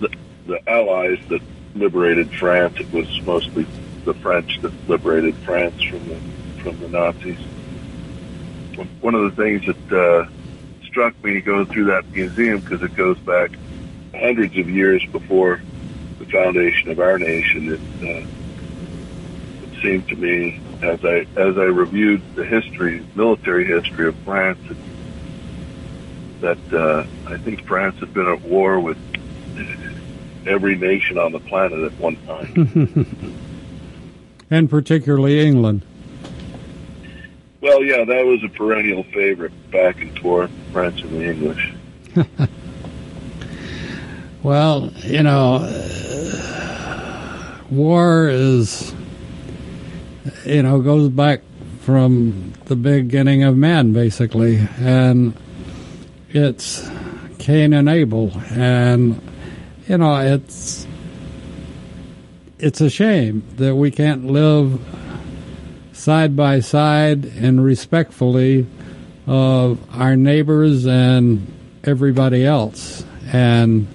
the, 0.00 0.14
the 0.46 0.68
Allies 0.68 1.18
that 1.28 1.42
liberated 1.74 2.32
France. 2.32 2.78
It 2.78 2.92
was 2.92 3.20
mostly 3.22 3.66
the 4.04 4.14
French 4.14 4.60
that 4.62 4.72
liberated 4.88 5.34
France 5.36 5.82
from 5.82 6.08
the 6.08 6.16
from 6.62 6.78
the 6.80 6.88
Nazis. 6.88 7.38
One 9.00 9.14
of 9.14 9.22
the 9.34 9.42
things 9.42 9.64
that 9.66 9.92
uh, 9.92 10.28
struck 10.96 11.22
me 11.22 11.42
going 11.42 11.66
through 11.66 11.84
that 11.84 12.06
museum 12.10 12.58
because 12.58 12.82
it 12.82 12.96
goes 12.96 13.18
back 13.18 13.50
hundreds 14.14 14.56
of 14.56 14.66
years 14.66 15.04
before 15.12 15.60
the 16.18 16.24
foundation 16.24 16.90
of 16.90 16.98
our 16.98 17.18
nation. 17.18 17.74
It, 17.74 17.80
uh, 18.02 18.26
it 19.66 19.82
seemed 19.82 20.08
to 20.08 20.16
me 20.16 20.58
as 20.80 21.04
I 21.04 21.26
as 21.36 21.58
I 21.58 21.64
reviewed 21.64 22.22
the 22.34 22.46
history, 22.46 23.04
military 23.14 23.66
history 23.66 24.08
of 24.08 24.16
France, 24.20 24.58
that 26.40 26.72
uh, 26.72 27.04
I 27.26 27.36
think 27.36 27.66
France 27.66 27.96
had 27.96 28.14
been 28.14 28.26
at 28.26 28.40
war 28.40 28.80
with 28.80 28.96
every 30.46 30.76
nation 30.76 31.18
on 31.18 31.32
the 31.32 31.40
planet 31.40 31.78
at 31.78 31.92
one 31.98 32.16
time. 32.24 33.44
and 34.50 34.70
particularly 34.70 35.46
England. 35.46 35.84
Well, 37.66 37.82
yeah, 37.82 38.04
that 38.04 38.24
was 38.24 38.42
a 38.44 38.48
perennial 38.48 39.02
favorite, 39.04 39.52
back 39.70 40.00
and 40.00 40.18
forth, 40.18 40.50
French 40.72 41.02
and 41.02 41.10
the 41.10 41.30
English. 41.30 41.74
Well, 44.46 44.92
you 44.98 45.24
know, 45.24 45.56
uh, 45.56 47.58
war 47.68 48.28
is, 48.28 48.94
you 50.44 50.62
know, 50.62 50.80
goes 50.80 51.08
back 51.08 51.40
from 51.80 52.52
the 52.66 52.76
beginning 52.76 53.42
of 53.42 53.56
man, 53.56 53.92
basically, 53.92 54.60
and 54.78 55.34
it's 56.28 56.88
Cain 57.40 57.72
and 57.72 57.88
Abel, 57.88 58.30
and 58.50 59.20
you 59.88 59.98
know, 59.98 60.14
it's 60.14 60.86
it's 62.60 62.80
a 62.80 62.88
shame 62.88 63.42
that 63.56 63.74
we 63.74 63.90
can't 63.90 64.28
live 64.28 64.80
side 65.96 66.36
by 66.36 66.60
side 66.60 67.24
and 67.24 67.64
respectfully 67.64 68.66
of 69.26 69.80
our 69.92 70.14
neighbors 70.14 70.86
and 70.86 71.52
everybody 71.82 72.44
else, 72.44 73.04
and 73.32 73.86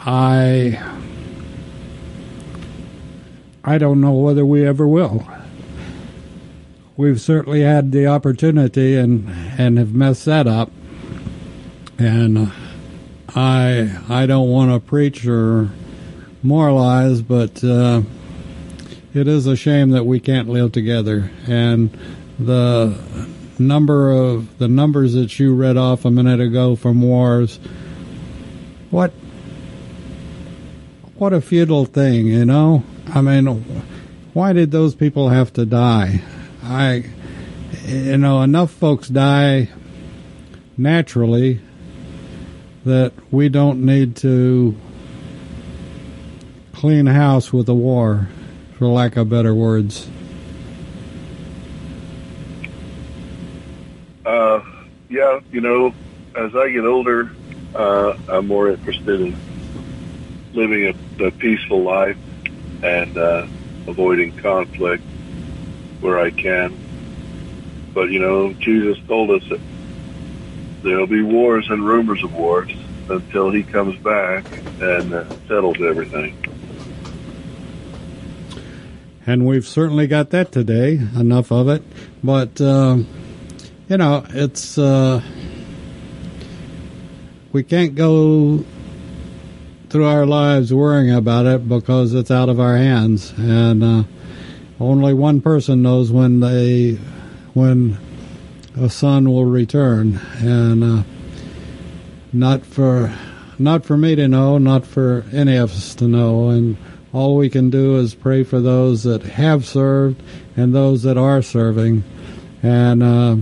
I 0.00 0.78
I 3.64 3.78
don't 3.78 4.00
know 4.00 4.12
whether 4.12 4.44
we 4.44 4.66
ever 4.66 4.86
will. 4.86 5.26
We've 6.96 7.20
certainly 7.20 7.62
had 7.62 7.92
the 7.92 8.06
opportunity 8.08 8.96
and 8.96 9.28
and 9.56 9.78
have 9.78 9.94
messed 9.94 10.26
that 10.26 10.46
up. 10.46 10.70
And 11.98 12.52
I 13.34 13.98
I 14.08 14.26
don't 14.26 14.50
want 14.50 14.72
to 14.72 14.80
preach 14.80 15.26
or 15.26 15.70
moralize, 16.42 17.22
but 17.22 17.64
uh, 17.64 18.02
it 19.14 19.28
is 19.28 19.46
a 19.46 19.56
shame 19.56 19.90
that 19.90 20.04
we 20.04 20.20
can't 20.20 20.48
live 20.48 20.72
together. 20.72 21.30
And 21.46 21.96
the 22.38 22.98
number 23.58 24.10
of 24.10 24.58
the 24.58 24.68
numbers 24.68 25.14
that 25.14 25.38
you 25.38 25.54
read 25.54 25.76
off 25.76 26.04
a 26.04 26.10
minute 26.10 26.40
ago 26.40 26.74
from 26.76 27.00
wars, 27.00 27.58
what 28.90 29.12
what 31.16 31.32
a 31.32 31.40
futile 31.40 31.84
thing, 31.84 32.26
you 32.26 32.44
know. 32.44 32.82
I 33.14 33.20
mean, 33.20 33.46
why 34.32 34.52
did 34.52 34.72
those 34.72 34.94
people 34.94 35.28
have 35.28 35.52
to 35.52 35.64
die? 35.64 36.22
I, 36.62 37.04
you 37.86 38.18
know, 38.18 38.42
enough 38.42 38.72
folks 38.72 39.08
die 39.08 39.68
naturally 40.76 41.60
that 42.84 43.12
we 43.30 43.48
don't 43.48 43.84
need 43.84 44.16
to 44.16 44.76
clean 46.72 47.06
house 47.06 47.52
with 47.52 47.68
a 47.68 47.74
war, 47.74 48.28
for 48.84 48.90
lack 48.90 49.16
of 49.16 49.30
better 49.30 49.54
words. 49.54 50.06
Uh, 54.26 54.60
yeah, 55.08 55.40
you 55.50 55.62
know, 55.62 55.94
as 56.36 56.54
I 56.54 56.68
get 56.68 56.84
older, 56.84 57.30
uh, 57.74 58.12
I'm 58.28 58.46
more 58.46 58.68
interested 58.68 59.22
in 59.22 59.38
living 60.52 60.92
a, 61.18 61.24
a 61.24 61.30
peaceful 61.30 61.82
life 61.82 62.18
and 62.82 63.16
uh, 63.16 63.46
avoiding 63.86 64.32
conflict 64.32 65.02
where 66.00 66.20
I 66.20 66.30
can. 66.30 66.76
But 67.94 68.10
you 68.10 68.18
know, 68.18 68.52
Jesus 68.52 68.98
told 69.08 69.30
us 69.30 69.48
that 69.48 69.60
there'll 70.82 71.06
be 71.06 71.22
wars 71.22 71.66
and 71.70 71.86
rumors 71.86 72.22
of 72.22 72.34
wars 72.34 72.70
until 73.08 73.50
He 73.50 73.62
comes 73.62 73.98
back 74.02 74.44
and 74.78 75.14
uh, 75.14 75.24
settles 75.48 75.78
everything. 75.80 76.43
And 79.26 79.46
we've 79.46 79.66
certainly 79.66 80.06
got 80.06 80.30
that 80.30 80.52
today, 80.52 81.00
enough 81.16 81.50
of 81.50 81.68
it. 81.68 81.82
But, 82.22 82.60
um, 82.60 83.06
you 83.88 83.96
know, 83.96 84.24
it's, 84.28 84.76
uh, 84.76 85.22
we 87.52 87.62
can't 87.62 87.94
go 87.94 88.64
through 89.88 90.04
our 90.06 90.26
lives 90.26 90.74
worrying 90.74 91.14
about 91.14 91.46
it 91.46 91.66
because 91.66 92.12
it's 92.12 92.30
out 92.30 92.50
of 92.50 92.60
our 92.60 92.76
hands. 92.76 93.32
And, 93.38 93.82
uh, 93.82 94.02
only 94.78 95.14
one 95.14 95.40
person 95.40 95.80
knows 95.80 96.12
when 96.12 96.40
they, 96.40 96.98
when 97.54 97.96
a 98.76 98.90
son 98.90 99.30
will 99.30 99.46
return. 99.46 100.20
And, 100.40 100.84
uh, 100.84 101.02
not 102.30 102.66
for, 102.66 103.10
not 103.58 103.86
for 103.86 103.96
me 103.96 104.16
to 104.16 104.28
know, 104.28 104.58
not 104.58 104.84
for 104.84 105.24
any 105.32 105.56
of 105.56 105.70
us 105.70 105.94
to 105.94 106.08
know. 106.08 106.50
And, 106.50 106.76
all 107.14 107.36
we 107.36 107.48
can 107.48 107.70
do 107.70 107.96
is 107.96 108.12
pray 108.12 108.42
for 108.42 108.60
those 108.60 109.04
that 109.04 109.22
have 109.22 109.64
served 109.64 110.20
and 110.56 110.74
those 110.74 111.04
that 111.04 111.16
are 111.16 111.42
serving, 111.42 112.02
and 112.60 113.02
uh, 113.02 113.36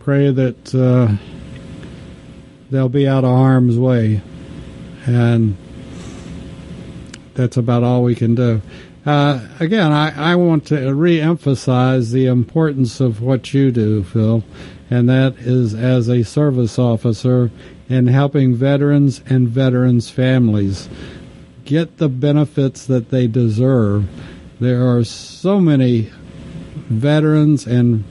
pray 0.00 0.32
that 0.32 0.74
uh, 0.74 1.14
they'll 2.70 2.88
be 2.88 3.06
out 3.06 3.22
of 3.22 3.30
harm's 3.30 3.78
way. 3.78 4.20
And 5.06 5.56
that's 7.34 7.56
about 7.56 7.84
all 7.84 8.02
we 8.02 8.16
can 8.16 8.34
do. 8.34 8.60
Uh, 9.06 9.46
again, 9.60 9.92
I, 9.92 10.32
I 10.32 10.34
want 10.34 10.66
to 10.66 10.92
re-emphasize 10.92 12.10
the 12.10 12.26
importance 12.26 13.00
of 13.00 13.22
what 13.22 13.54
you 13.54 13.70
do, 13.70 14.02
Phil, 14.02 14.42
and 14.90 15.08
that 15.08 15.36
is 15.38 15.72
as 15.72 16.08
a 16.08 16.24
service 16.24 16.80
officer 16.80 17.50
in 17.88 18.08
helping 18.08 18.56
veterans 18.56 19.22
and 19.26 19.48
veterans' 19.48 20.10
families 20.10 20.88
get 21.70 21.98
the 21.98 22.08
benefits 22.08 22.84
that 22.86 23.10
they 23.10 23.28
deserve. 23.28 24.04
There 24.58 24.90
are 24.90 25.04
so 25.04 25.60
many 25.60 26.10
veterans 26.88 27.64
and 27.64 28.02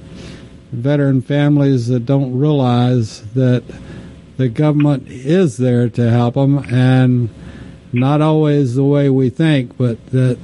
veteran 0.72 1.22
families 1.22 1.90
that 1.90 2.06
don't 2.06 2.40
realize 2.40 3.22
that 3.34 3.66
the 4.38 4.48
government 4.48 5.10
is 5.10 5.58
there 5.58 5.90
to 5.90 6.10
help 6.10 6.36
them 6.36 6.60
and 6.72 7.28
not 7.92 8.22
always 8.22 8.76
the 8.76 8.84
way 8.86 9.10
we 9.10 9.30
think, 9.30 9.76
but 9.76 10.06
that 10.12 10.40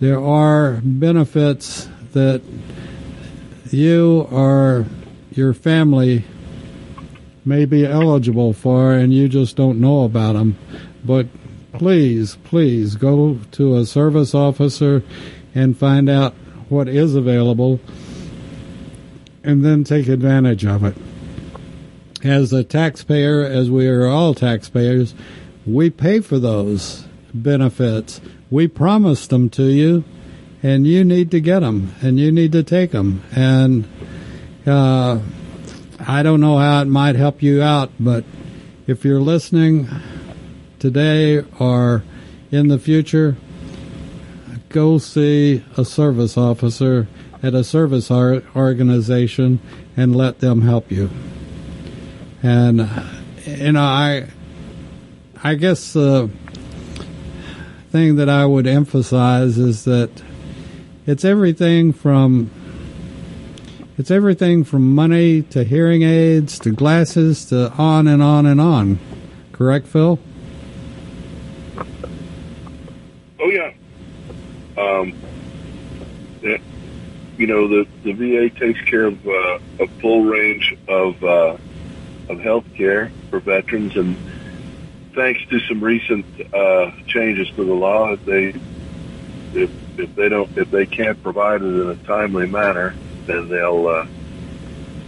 there 0.00 0.18
are 0.18 0.80
benefits 0.82 1.86
that 2.14 2.40
you 3.70 4.26
or 4.30 4.86
your 5.32 5.52
family 5.52 6.24
may 7.44 7.66
be 7.66 7.84
eligible 7.84 8.54
for 8.54 8.94
and 8.94 9.12
you 9.12 9.28
just 9.28 9.54
don't 9.54 9.78
know 9.78 10.04
about 10.04 10.32
them. 10.32 10.56
But 11.04 11.26
please, 11.74 12.36
please 12.44 12.96
go 12.96 13.38
to 13.52 13.76
a 13.76 13.84
service 13.84 14.34
officer 14.34 15.02
and 15.54 15.76
find 15.76 16.08
out 16.08 16.34
what 16.68 16.88
is 16.88 17.14
available 17.14 17.80
and 19.42 19.64
then 19.64 19.84
take 19.84 20.08
advantage 20.08 20.64
of 20.64 20.84
it. 20.84 20.96
As 22.22 22.52
a 22.52 22.64
taxpayer, 22.64 23.44
as 23.44 23.70
we 23.70 23.86
are 23.88 24.06
all 24.06 24.34
taxpayers, 24.34 25.14
we 25.66 25.90
pay 25.90 26.20
for 26.20 26.38
those 26.38 27.04
benefits. 27.34 28.20
We 28.50 28.68
promised 28.68 29.30
them 29.30 29.50
to 29.50 29.64
you, 29.64 30.04
and 30.62 30.86
you 30.86 31.04
need 31.04 31.30
to 31.32 31.40
get 31.40 31.60
them, 31.60 31.94
and 32.00 32.18
you 32.18 32.32
need 32.32 32.52
to 32.52 32.62
take 32.62 32.92
them. 32.92 33.22
And 33.34 33.86
uh, 34.66 35.20
I 36.00 36.22
don't 36.22 36.40
know 36.40 36.56
how 36.56 36.80
it 36.80 36.86
might 36.86 37.16
help 37.16 37.42
you 37.42 37.62
out, 37.62 37.90
but 38.00 38.24
if 38.86 39.04
you're 39.04 39.20
listening, 39.20 39.88
today 40.84 41.42
or 41.58 42.04
in 42.50 42.68
the 42.68 42.78
future, 42.78 43.34
go 44.68 44.98
see 44.98 45.64
a 45.78 45.84
service 45.84 46.36
officer 46.36 47.08
at 47.42 47.54
a 47.54 47.64
service 47.64 48.10
organization 48.10 49.60
and 49.96 50.14
let 50.14 50.40
them 50.40 50.60
help 50.60 50.92
you. 50.92 51.08
And 52.42 52.86
you 53.46 53.72
know, 53.72 53.80
I 53.80 54.28
I 55.42 55.54
guess 55.54 55.94
the 55.94 56.28
thing 57.90 58.16
that 58.16 58.28
I 58.28 58.44
would 58.44 58.66
emphasize 58.66 59.56
is 59.56 59.84
that 59.84 60.10
it's 61.06 61.24
everything 61.24 61.94
from 61.94 62.50
it's 63.96 64.10
everything 64.10 64.64
from 64.64 64.94
money 64.94 65.40
to 65.44 65.64
hearing 65.64 66.02
aids 66.02 66.58
to 66.58 66.72
glasses 66.72 67.46
to 67.46 67.72
on 67.72 68.06
and 68.06 68.22
on 68.22 68.44
and 68.44 68.60
on. 68.60 68.98
Correct, 69.52 69.86
Phil? 69.86 70.18
Oh 73.44 73.50
yeah. 73.50 73.70
Um, 74.76 75.12
it, 76.40 76.62
you 77.36 77.46
know 77.46 77.68
the 77.68 77.86
the 78.02 78.12
VA 78.12 78.50
takes 78.58 78.80
care 78.82 79.04
of 79.04 79.14
uh, 79.14 79.58
a 79.80 79.86
full 80.00 80.24
range 80.24 80.74
of 80.88 81.22
uh, 81.22 81.56
of 82.30 82.40
health 82.40 82.64
care 82.74 83.12
for 83.28 83.40
veterans, 83.40 83.96
and 83.96 84.18
thanks 85.14 85.40
to 85.50 85.58
some 85.68 85.84
recent 85.84 86.26
uh, 86.54 86.86
changes 87.06 87.50
to 87.56 87.66
the 87.66 87.74
law, 87.74 88.16
they 88.24 88.54
if 89.52 89.70
if 89.98 90.14
they 90.14 90.30
don't 90.30 90.50
if 90.56 90.70
they 90.70 90.86
can't 90.86 91.20
provide 91.22 91.60
it 91.60 91.66
in 91.66 91.90
a 91.90 91.96
timely 92.06 92.46
manner, 92.46 92.96
then 93.26 93.48
they'll 93.50 93.86
uh, 93.86 94.06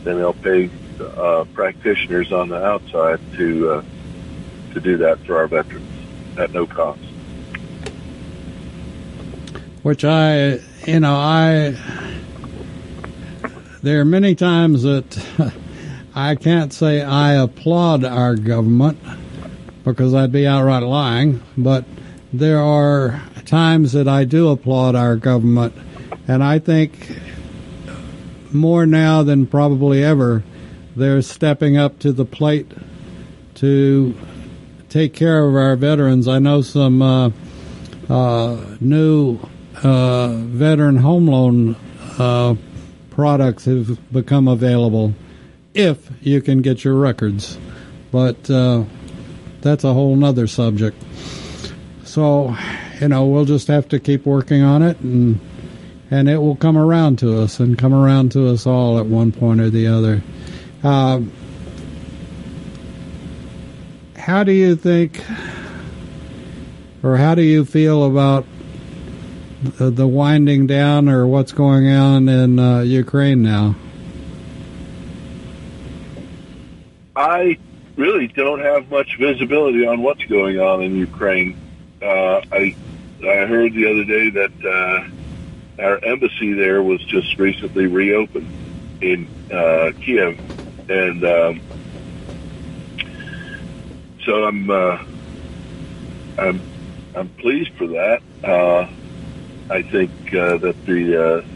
then 0.05 0.19
they'll 0.19 0.35
pay 0.35 0.71
uh, 1.01 1.45
practitioners 1.55 2.31
on 2.33 2.51
the 2.51 2.63
outside 2.63 3.21
to 3.39 3.71
uh, 3.71 3.83
to 4.75 4.81
do 4.81 4.99
that 4.99 5.21
for 5.25 5.39
our 5.39 5.49
veterans 5.49 5.89
at 6.37 6.53
no 6.53 6.67
cost 6.67 7.01
which 9.87 10.05
I, 10.05 10.59
you 10.85 10.99
know, 10.99 11.15
I, 11.15 11.77
there 13.85 14.01
are 14.01 14.05
many 14.05 14.35
times 14.35 14.83
that 14.83 15.25
I 16.15 16.35
can't 16.35 16.73
say 16.73 17.03
I 17.03 17.35
applaud 17.35 18.05
our 18.05 18.35
government 18.35 18.99
because 19.85 20.13
I'd 20.13 20.33
be 20.33 20.45
outright 20.45 20.83
lying, 20.83 21.41
but 21.57 21.85
there 22.33 22.59
are 22.59 23.23
times 23.45 23.93
that 23.93 24.09
I 24.09 24.25
do 24.25 24.49
applaud 24.49 24.97
our 24.97 25.15
government, 25.15 25.73
and 26.27 26.43
I 26.43 26.59
think 26.59 27.21
more 28.53 28.87
now 28.87 29.23
than 29.23 29.47
probably 29.47 30.03
ever, 30.03 30.43
they're 30.97 31.23
stepping 31.23 31.77
up 31.77 32.01
to 32.01 32.11
the 32.11 32.25
plate 32.25 32.73
to 33.55 34.17
take 34.89 35.15
care 35.15 35.49
of 35.49 35.55
our 35.55 35.77
veterans. 35.77 36.27
I 36.27 36.41
know 36.41 36.61
some 36.61 37.01
uh, 37.03 37.31
uh, 38.09 38.77
new 38.81 39.39
uh, 39.83 40.29
veteran 40.29 40.97
home 40.97 41.27
loan 41.27 41.77
uh, 42.19 42.55
products 43.11 43.65
have 43.65 44.13
become 44.13 44.49
available 44.49 45.15
if 45.75 46.11
you 46.21 46.41
can 46.41 46.63
get 46.63 46.85
your 46.85 46.95
records. 46.95 47.59
But 48.11 48.49
uh, 48.51 48.85
that's 49.61 49.85
a 49.85 49.93
whole 49.93 50.17
nother 50.17 50.47
subject. 50.47 51.03
So, 52.05 52.57
you 53.01 53.09
know, 53.09 53.27
we'll 53.27 53.45
just 53.45 53.69
have 53.69 53.89
to 53.91 54.01
keep 54.01 54.25
working 54.25 54.63
on 54.63 54.83
it 54.83 54.99
and 55.01 55.41
and 56.11 56.29
it 56.29 56.39
will 56.39 56.57
come 56.57 56.79
around 56.79 57.19
to 57.19 57.41
us 57.41 57.59
and 57.59 57.77
come 57.77 57.93
around 57.93 58.33
to 58.33 58.49
us 58.49 58.67
all 58.67 58.99
at 58.99 59.07
one 59.07 59.33
point 59.33 59.61
or 59.61 59.71
the 59.71 59.89
other. 59.89 60.23
Uh, 60.85 61.21
how 64.17 64.45
do 64.45 64.53
you 64.53 64.77
think, 64.77 65.25
or 67.03 67.17
how 67.17 67.35
do 67.35 67.43
you 67.43 67.65
feel 67.65 68.05
about 68.05 68.47
the, 69.79 69.91
the 69.91 70.07
winding 70.07 70.67
down 70.67 71.09
or 71.09 71.27
what's 71.27 71.53
going 71.53 71.89
on 71.89 72.29
in 72.29 72.59
uh, 72.59 72.81
Ukraine 72.81 73.43
now? 73.43 73.77
I 77.15 77.59
really 77.97 78.29
don't 78.29 78.61
have 78.61 78.91
much 78.91 79.17
visibility 79.19 79.87
on 79.87 80.03
what's 80.03 80.25
going 80.25 80.59
on 80.59 80.83
in 80.83 80.97
Ukraine. 80.97 81.57
uh, 82.03 82.41
I 82.53 82.75
I 83.23 83.47
heard 83.47 83.73
the 83.73 83.91
other 83.91 84.05
day 84.05 84.31
that 84.31 84.53
uh, 84.65 85.83
our 85.83 86.05
embassy 86.05 86.53
there 86.53 86.83
was 86.83 87.03
just 87.05 87.39
recently 87.39 87.87
reopened 87.87 88.49
in 89.01 89.27
uh, 89.51 89.93
Kiev, 90.01 90.39
and 90.91 91.25
um, 91.25 91.61
so 94.25 94.45
I'm 94.45 94.71
uh, 94.71 94.99
I'm 96.39 96.61
I'm 97.15 97.29
pleased 97.31 97.73
for 97.79 97.87
that. 97.89 98.23
Uh, 99.69 99.75
I 99.75 99.83
think 99.83 100.11
uh, 100.35 100.59
that 100.59 100.87
the 100.87 101.25
uh, 101.25 101.47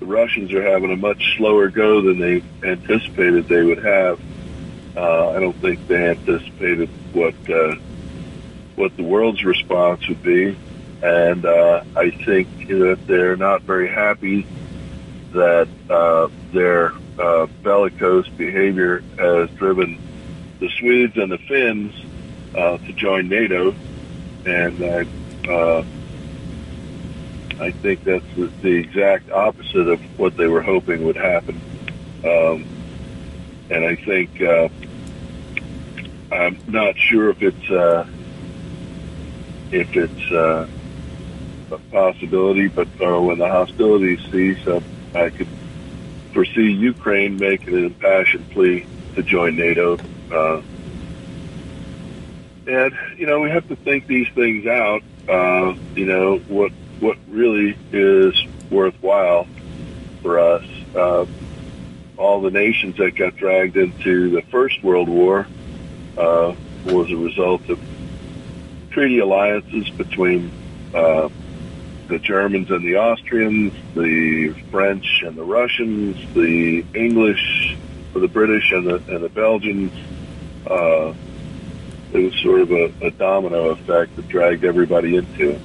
the 0.00 0.06
Russians 0.06 0.52
are 0.52 0.62
having 0.62 0.90
a 0.92 0.96
much 0.96 1.36
slower 1.36 1.68
go 1.68 2.00
than 2.00 2.18
they 2.18 2.42
anticipated 2.62 3.48
they 3.48 3.62
would 3.62 3.84
have. 3.84 4.20
Uh, 4.96 5.30
I 5.30 5.40
don't 5.40 5.56
think 5.56 5.86
they 5.86 6.10
anticipated 6.10 6.88
what 7.12 7.34
uh, 7.50 7.76
what 8.76 8.96
the 8.96 9.04
world's 9.04 9.44
response 9.44 10.06
would 10.08 10.22
be, 10.22 10.56
and 11.02 11.44
uh, 11.44 11.84
I 11.96 12.10
think 12.10 12.68
that 12.68 12.98
they're 13.06 13.36
not 13.36 13.62
very 13.62 13.88
happy 13.88 14.46
that 15.32 15.68
uh, 15.88 16.28
their 16.52 16.92
uh, 17.18 17.46
bellicose 17.62 18.28
behavior 18.28 19.02
has 19.18 19.50
driven 19.50 19.98
the 20.60 20.68
Swedes 20.78 21.16
and 21.16 21.32
the 21.32 21.38
Finns 21.38 21.94
uh, 22.54 22.78
to 22.78 22.92
join 22.92 23.28
NATO, 23.28 23.74
and 24.44 24.84
I, 24.84 25.50
uh, 25.50 25.84
I 27.62 27.72
think 27.82 28.02
that's 28.04 28.26
the, 28.36 28.52
the 28.60 28.74
exact 28.74 29.30
opposite 29.30 29.88
of 29.88 30.00
what 30.16 30.36
they 30.36 30.46
were 30.46 30.62
hoping 30.62 31.04
would 31.04 31.16
happen. 31.16 31.62
Um, 32.24 32.66
and 33.70 33.84
I 33.84 33.96
think 34.04 34.30
uh, 34.40 34.68
I'm 36.30 36.58
not 36.66 36.94
sure 36.98 37.30
if 37.30 37.40
it's 37.40 37.70
uh, 37.70 38.04
if 39.70 39.88
it's 39.94 40.30
uh, 40.32 40.66
a 41.70 41.78
possibility, 41.90 42.68
but 42.68 42.88
uh, 43.00 43.20
when 43.20 43.38
the 43.38 43.48
hostilities 43.48 44.20
cease, 44.30 44.58
uh, 44.66 44.80
I 45.14 45.30
could 45.30 45.48
foresee 46.32 46.70
Ukraine 46.70 47.38
making 47.38 47.74
an 47.74 47.84
impassioned 47.84 48.48
plea 48.50 48.86
to 49.14 49.22
join 49.22 49.56
NATO. 49.56 50.00
Uh, 50.30 50.62
and 52.66 52.92
you 53.18 53.26
know, 53.26 53.40
we 53.40 53.50
have 53.50 53.66
to 53.68 53.76
think 53.76 54.06
these 54.06 54.28
things 54.34 54.66
out. 54.66 55.02
Uh, 55.28 55.74
you 55.94 56.06
know, 56.06 56.40
what 56.46 56.72
what 57.02 57.18
really 57.28 57.76
is 57.90 58.46
worthwhile 58.70 59.46
for 60.22 60.38
us. 60.38 60.64
Uh, 60.94 61.26
all 62.16 62.40
the 62.40 62.50
nations 62.50 62.96
that 62.98 63.16
got 63.16 63.36
dragged 63.36 63.76
into 63.76 64.30
the 64.30 64.42
First 64.42 64.82
World 64.84 65.08
War 65.08 65.46
uh, 66.16 66.54
was 66.86 67.10
a 67.10 67.16
result 67.16 67.68
of 67.68 67.80
treaty 68.90 69.18
alliances 69.18 69.90
between 69.90 70.52
uh, 70.94 71.28
the 72.06 72.20
Germans 72.20 72.70
and 72.70 72.84
the 72.84 72.98
Austrians, 72.98 73.72
the 73.94 74.50
French 74.70 75.22
and 75.26 75.36
the 75.36 75.42
Russians, 75.42 76.16
the 76.34 76.84
English, 76.94 77.76
the 78.12 78.28
British 78.28 78.70
and 78.70 78.86
the 78.86 78.96
and 79.08 79.24
the 79.24 79.28
Belgians. 79.28 79.92
Uh, 80.66 81.14
it 82.12 82.24
was 82.24 82.34
sort 82.42 82.60
of 82.60 82.70
a, 82.70 82.92
a 83.06 83.10
domino 83.10 83.70
effect 83.70 84.14
that 84.14 84.28
dragged 84.28 84.64
everybody 84.64 85.16
into 85.16 85.50
it. 85.50 85.60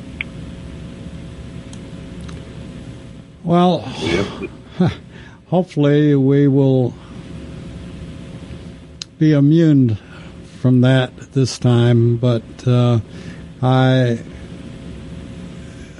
Well, 3.48 3.80
hopefully 5.48 6.16
we 6.16 6.50
will 6.50 6.94
be 9.18 9.32
immune 9.32 9.98
from 10.60 10.82
that 10.82 11.16
this 11.32 11.58
time, 11.58 12.18
but 12.18 12.44
uh, 12.68 13.00
I 13.62 14.20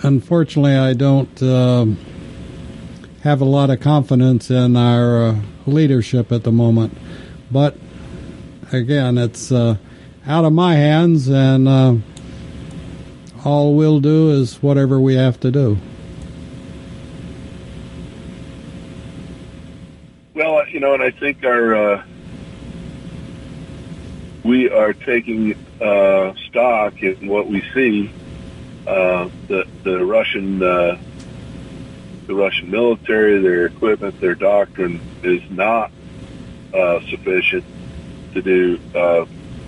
unfortunately 0.04 0.76
I 0.76 0.92
don't 0.92 1.42
uh, 1.42 1.86
have 3.22 3.40
a 3.40 3.46
lot 3.46 3.70
of 3.70 3.80
confidence 3.80 4.52
in 4.52 4.76
our 4.76 5.28
uh, 5.28 5.40
leadership 5.66 6.34
at 6.34 6.44
the 6.44 6.52
moment. 6.52 6.98
But 7.50 7.78
again, 8.74 9.18
it's 9.18 9.54
uh, 9.54 9.78
out 10.26 10.44
of 10.44 10.52
my 10.52 10.76
hands, 10.76 11.30
and 11.30 11.70
uh, 11.70 11.96
all 13.46 13.74
we'll 13.74 14.02
do 14.02 14.32
is 14.32 14.62
whatever 14.62 15.00
we 15.00 15.16
have 15.16 15.40
to 15.40 15.50
do. 15.50 15.78
Well, 20.38 20.64
you 20.78 20.82
know, 20.82 20.94
and 20.94 21.02
I 21.02 21.10
think 21.10 21.44
our 21.44 21.96
uh, 21.96 22.04
we 24.44 24.70
are 24.70 24.94
taking 24.94 25.56
uh, 25.82 26.34
stock 26.48 26.94
in 27.02 27.28
what 27.28 27.50
we 27.50 27.64
see. 27.74 28.14
Uh, 28.86 29.30
the 29.48 29.66
the 29.84 30.06
Russian 30.06 30.62
uh, 30.62 30.98
the 32.28 32.36
Russian 32.36 32.70
military, 32.70 33.42
their 33.42 33.66
equipment, 33.66 34.14
their 34.22 34.36
doctrine 34.36 35.02
is 35.24 35.42
not 35.50 35.90
uh, 36.72 37.00
sufficient 37.10 37.66
to 38.36 38.44
do 38.44 38.78
uh, 38.94 39.26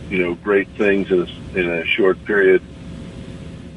you 0.10 0.20
know 0.20 0.36
great 0.36 0.70
things 0.78 1.08
in 1.10 1.22
a, 1.22 1.60
in 1.60 1.72
a 1.72 1.86
short 1.86 2.24
period, 2.24 2.62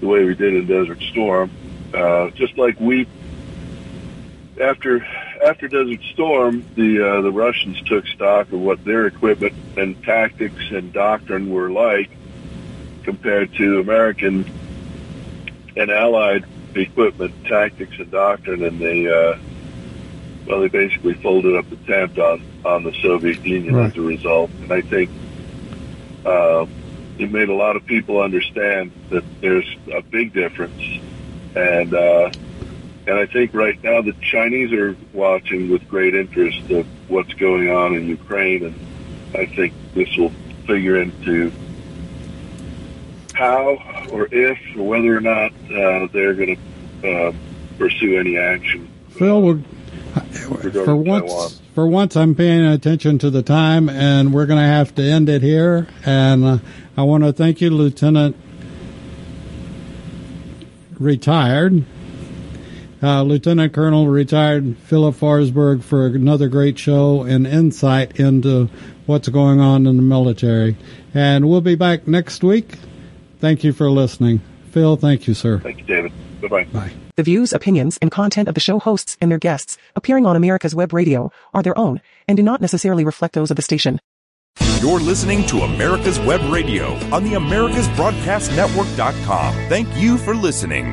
the 0.02 0.06
way 0.06 0.22
we 0.22 0.34
did 0.34 0.52
in 0.52 0.66
Desert 0.66 1.02
Storm. 1.08 1.50
Uh, 1.94 2.28
just 2.36 2.58
like 2.58 2.78
we 2.78 3.08
after 4.60 5.02
after 5.44 5.68
Desert 5.68 6.00
Storm, 6.12 6.64
the 6.74 7.02
uh, 7.02 7.20
the 7.22 7.32
Russians 7.32 7.80
took 7.82 8.06
stock 8.06 8.52
of 8.52 8.60
what 8.60 8.84
their 8.84 9.06
equipment 9.06 9.54
and 9.76 10.02
tactics 10.04 10.70
and 10.70 10.92
doctrine 10.92 11.50
were 11.50 11.70
like 11.70 12.10
compared 13.04 13.52
to 13.54 13.80
American 13.80 14.46
and 15.76 15.90
Allied 15.90 16.44
equipment, 16.74 17.34
tactics, 17.46 17.98
and 17.98 18.10
doctrine, 18.10 18.62
and 18.62 18.78
they 18.78 19.06
uh, 19.08 19.36
well, 20.46 20.60
they 20.60 20.68
basically 20.68 21.14
folded 21.14 21.56
up 21.56 21.68
the 21.70 21.76
tent 21.76 22.18
on 22.18 22.42
on 22.64 22.84
the 22.84 22.92
Soviet 23.02 23.44
Union 23.44 23.74
Right. 23.74 23.90
as 23.90 23.96
a 23.96 24.00
result. 24.00 24.50
And 24.50 24.72
I 24.72 24.80
think 24.82 25.10
uh, 26.24 26.66
it 27.18 27.30
made 27.30 27.48
a 27.48 27.54
lot 27.54 27.76
of 27.76 27.84
people 27.86 28.20
understand 28.20 28.92
that 29.10 29.24
there's 29.40 29.68
a 29.92 30.02
big 30.02 30.32
difference, 30.32 30.80
and 31.54 31.94
uh, 31.94 32.30
and 33.06 33.18
I 33.18 33.26
think 33.26 33.54
right 33.54 33.82
now 33.82 34.02
the 34.02 34.12
Chinese 34.20 34.72
are 34.72 34.96
watching 35.12 35.70
with 35.70 35.86
great 35.88 36.14
interest 36.14 36.70
of 36.70 36.86
what's 37.10 37.32
going 37.34 37.70
on 37.70 37.94
in 37.94 38.08
Ukraine, 38.08 38.64
and 38.64 38.74
I 39.34 39.46
think 39.46 39.74
this 39.94 40.14
will 40.16 40.32
figure 40.66 41.00
into 41.00 41.52
how 43.34 43.78
or 44.10 44.28
if 44.30 44.58
or 44.76 44.86
whether 44.86 45.16
or 45.16 45.20
not 45.20 45.52
uh, 45.52 46.06
they're 46.12 46.34
going 46.34 46.58
to 47.02 47.10
uh, 47.10 47.32
pursue 47.78 48.18
any 48.18 48.38
action. 48.38 48.88
Phil, 49.10 49.62
for 50.70 50.94
once, 50.94 51.32
Taiwan. 51.32 51.50
for 51.74 51.86
once, 51.86 52.16
I'm 52.16 52.34
paying 52.34 52.64
attention 52.64 53.18
to 53.18 53.30
the 53.30 53.42
time, 53.42 53.88
and 53.88 54.32
we're 54.32 54.46
going 54.46 54.60
to 54.60 54.66
have 54.66 54.94
to 54.96 55.02
end 55.02 55.28
it 55.28 55.42
here. 55.42 55.88
And 56.04 56.44
uh, 56.44 56.58
I 56.96 57.02
want 57.02 57.24
to 57.24 57.32
thank 57.32 57.60
you, 57.60 57.70
Lieutenant 57.70 58.36
retired, 60.98 61.84
uh, 63.02 63.22
Lieutenant 63.22 63.72
Colonel 63.72 64.06
retired 64.06 64.76
Philip 64.78 65.16
Forsberg 65.16 65.82
for 65.82 66.06
another 66.06 66.48
great 66.48 66.78
show 66.78 67.22
and 67.22 67.46
insight 67.46 68.20
into 68.20 68.68
what's 69.06 69.28
going 69.28 69.60
on 69.60 69.86
in 69.86 69.96
the 69.96 70.02
military. 70.02 70.76
And 71.14 71.48
we'll 71.48 71.60
be 71.60 71.74
back 71.74 72.06
next 72.06 72.44
week. 72.44 72.76
Thank 73.40 73.64
you 73.64 73.72
for 73.72 73.90
listening. 73.90 74.40
Phil, 74.70 74.96
thank 74.96 75.26
you, 75.26 75.34
sir. 75.34 75.58
Thank 75.58 75.78
you, 75.78 75.84
David. 75.84 76.12
Bye 76.40 76.48
bye. 76.48 76.64
Bye. 76.64 76.92
The 77.16 77.22
views, 77.22 77.52
opinions, 77.52 77.98
and 78.00 78.10
content 78.10 78.48
of 78.48 78.54
the 78.54 78.60
show 78.60 78.78
hosts 78.78 79.18
and 79.20 79.30
their 79.30 79.38
guests 79.38 79.76
appearing 79.94 80.24
on 80.24 80.34
America's 80.34 80.74
Web 80.74 80.94
Radio 80.94 81.30
are 81.52 81.62
their 81.62 81.76
own 81.76 82.00
and 82.26 82.36
do 82.36 82.42
not 82.42 82.60
necessarily 82.60 83.04
reflect 83.04 83.34
those 83.34 83.50
of 83.50 83.56
the 83.56 83.62
station. 83.62 84.00
You're 84.80 85.00
listening 85.00 85.46
to 85.46 85.60
America's 85.60 86.18
Web 86.20 86.40
Radio 86.52 86.94
on 87.14 87.24
the 87.24 87.34
AmericasBroadcastNetwork.com. 87.34 89.54
Thank 89.68 89.88
you 89.96 90.18
for 90.18 90.34
listening. 90.34 90.86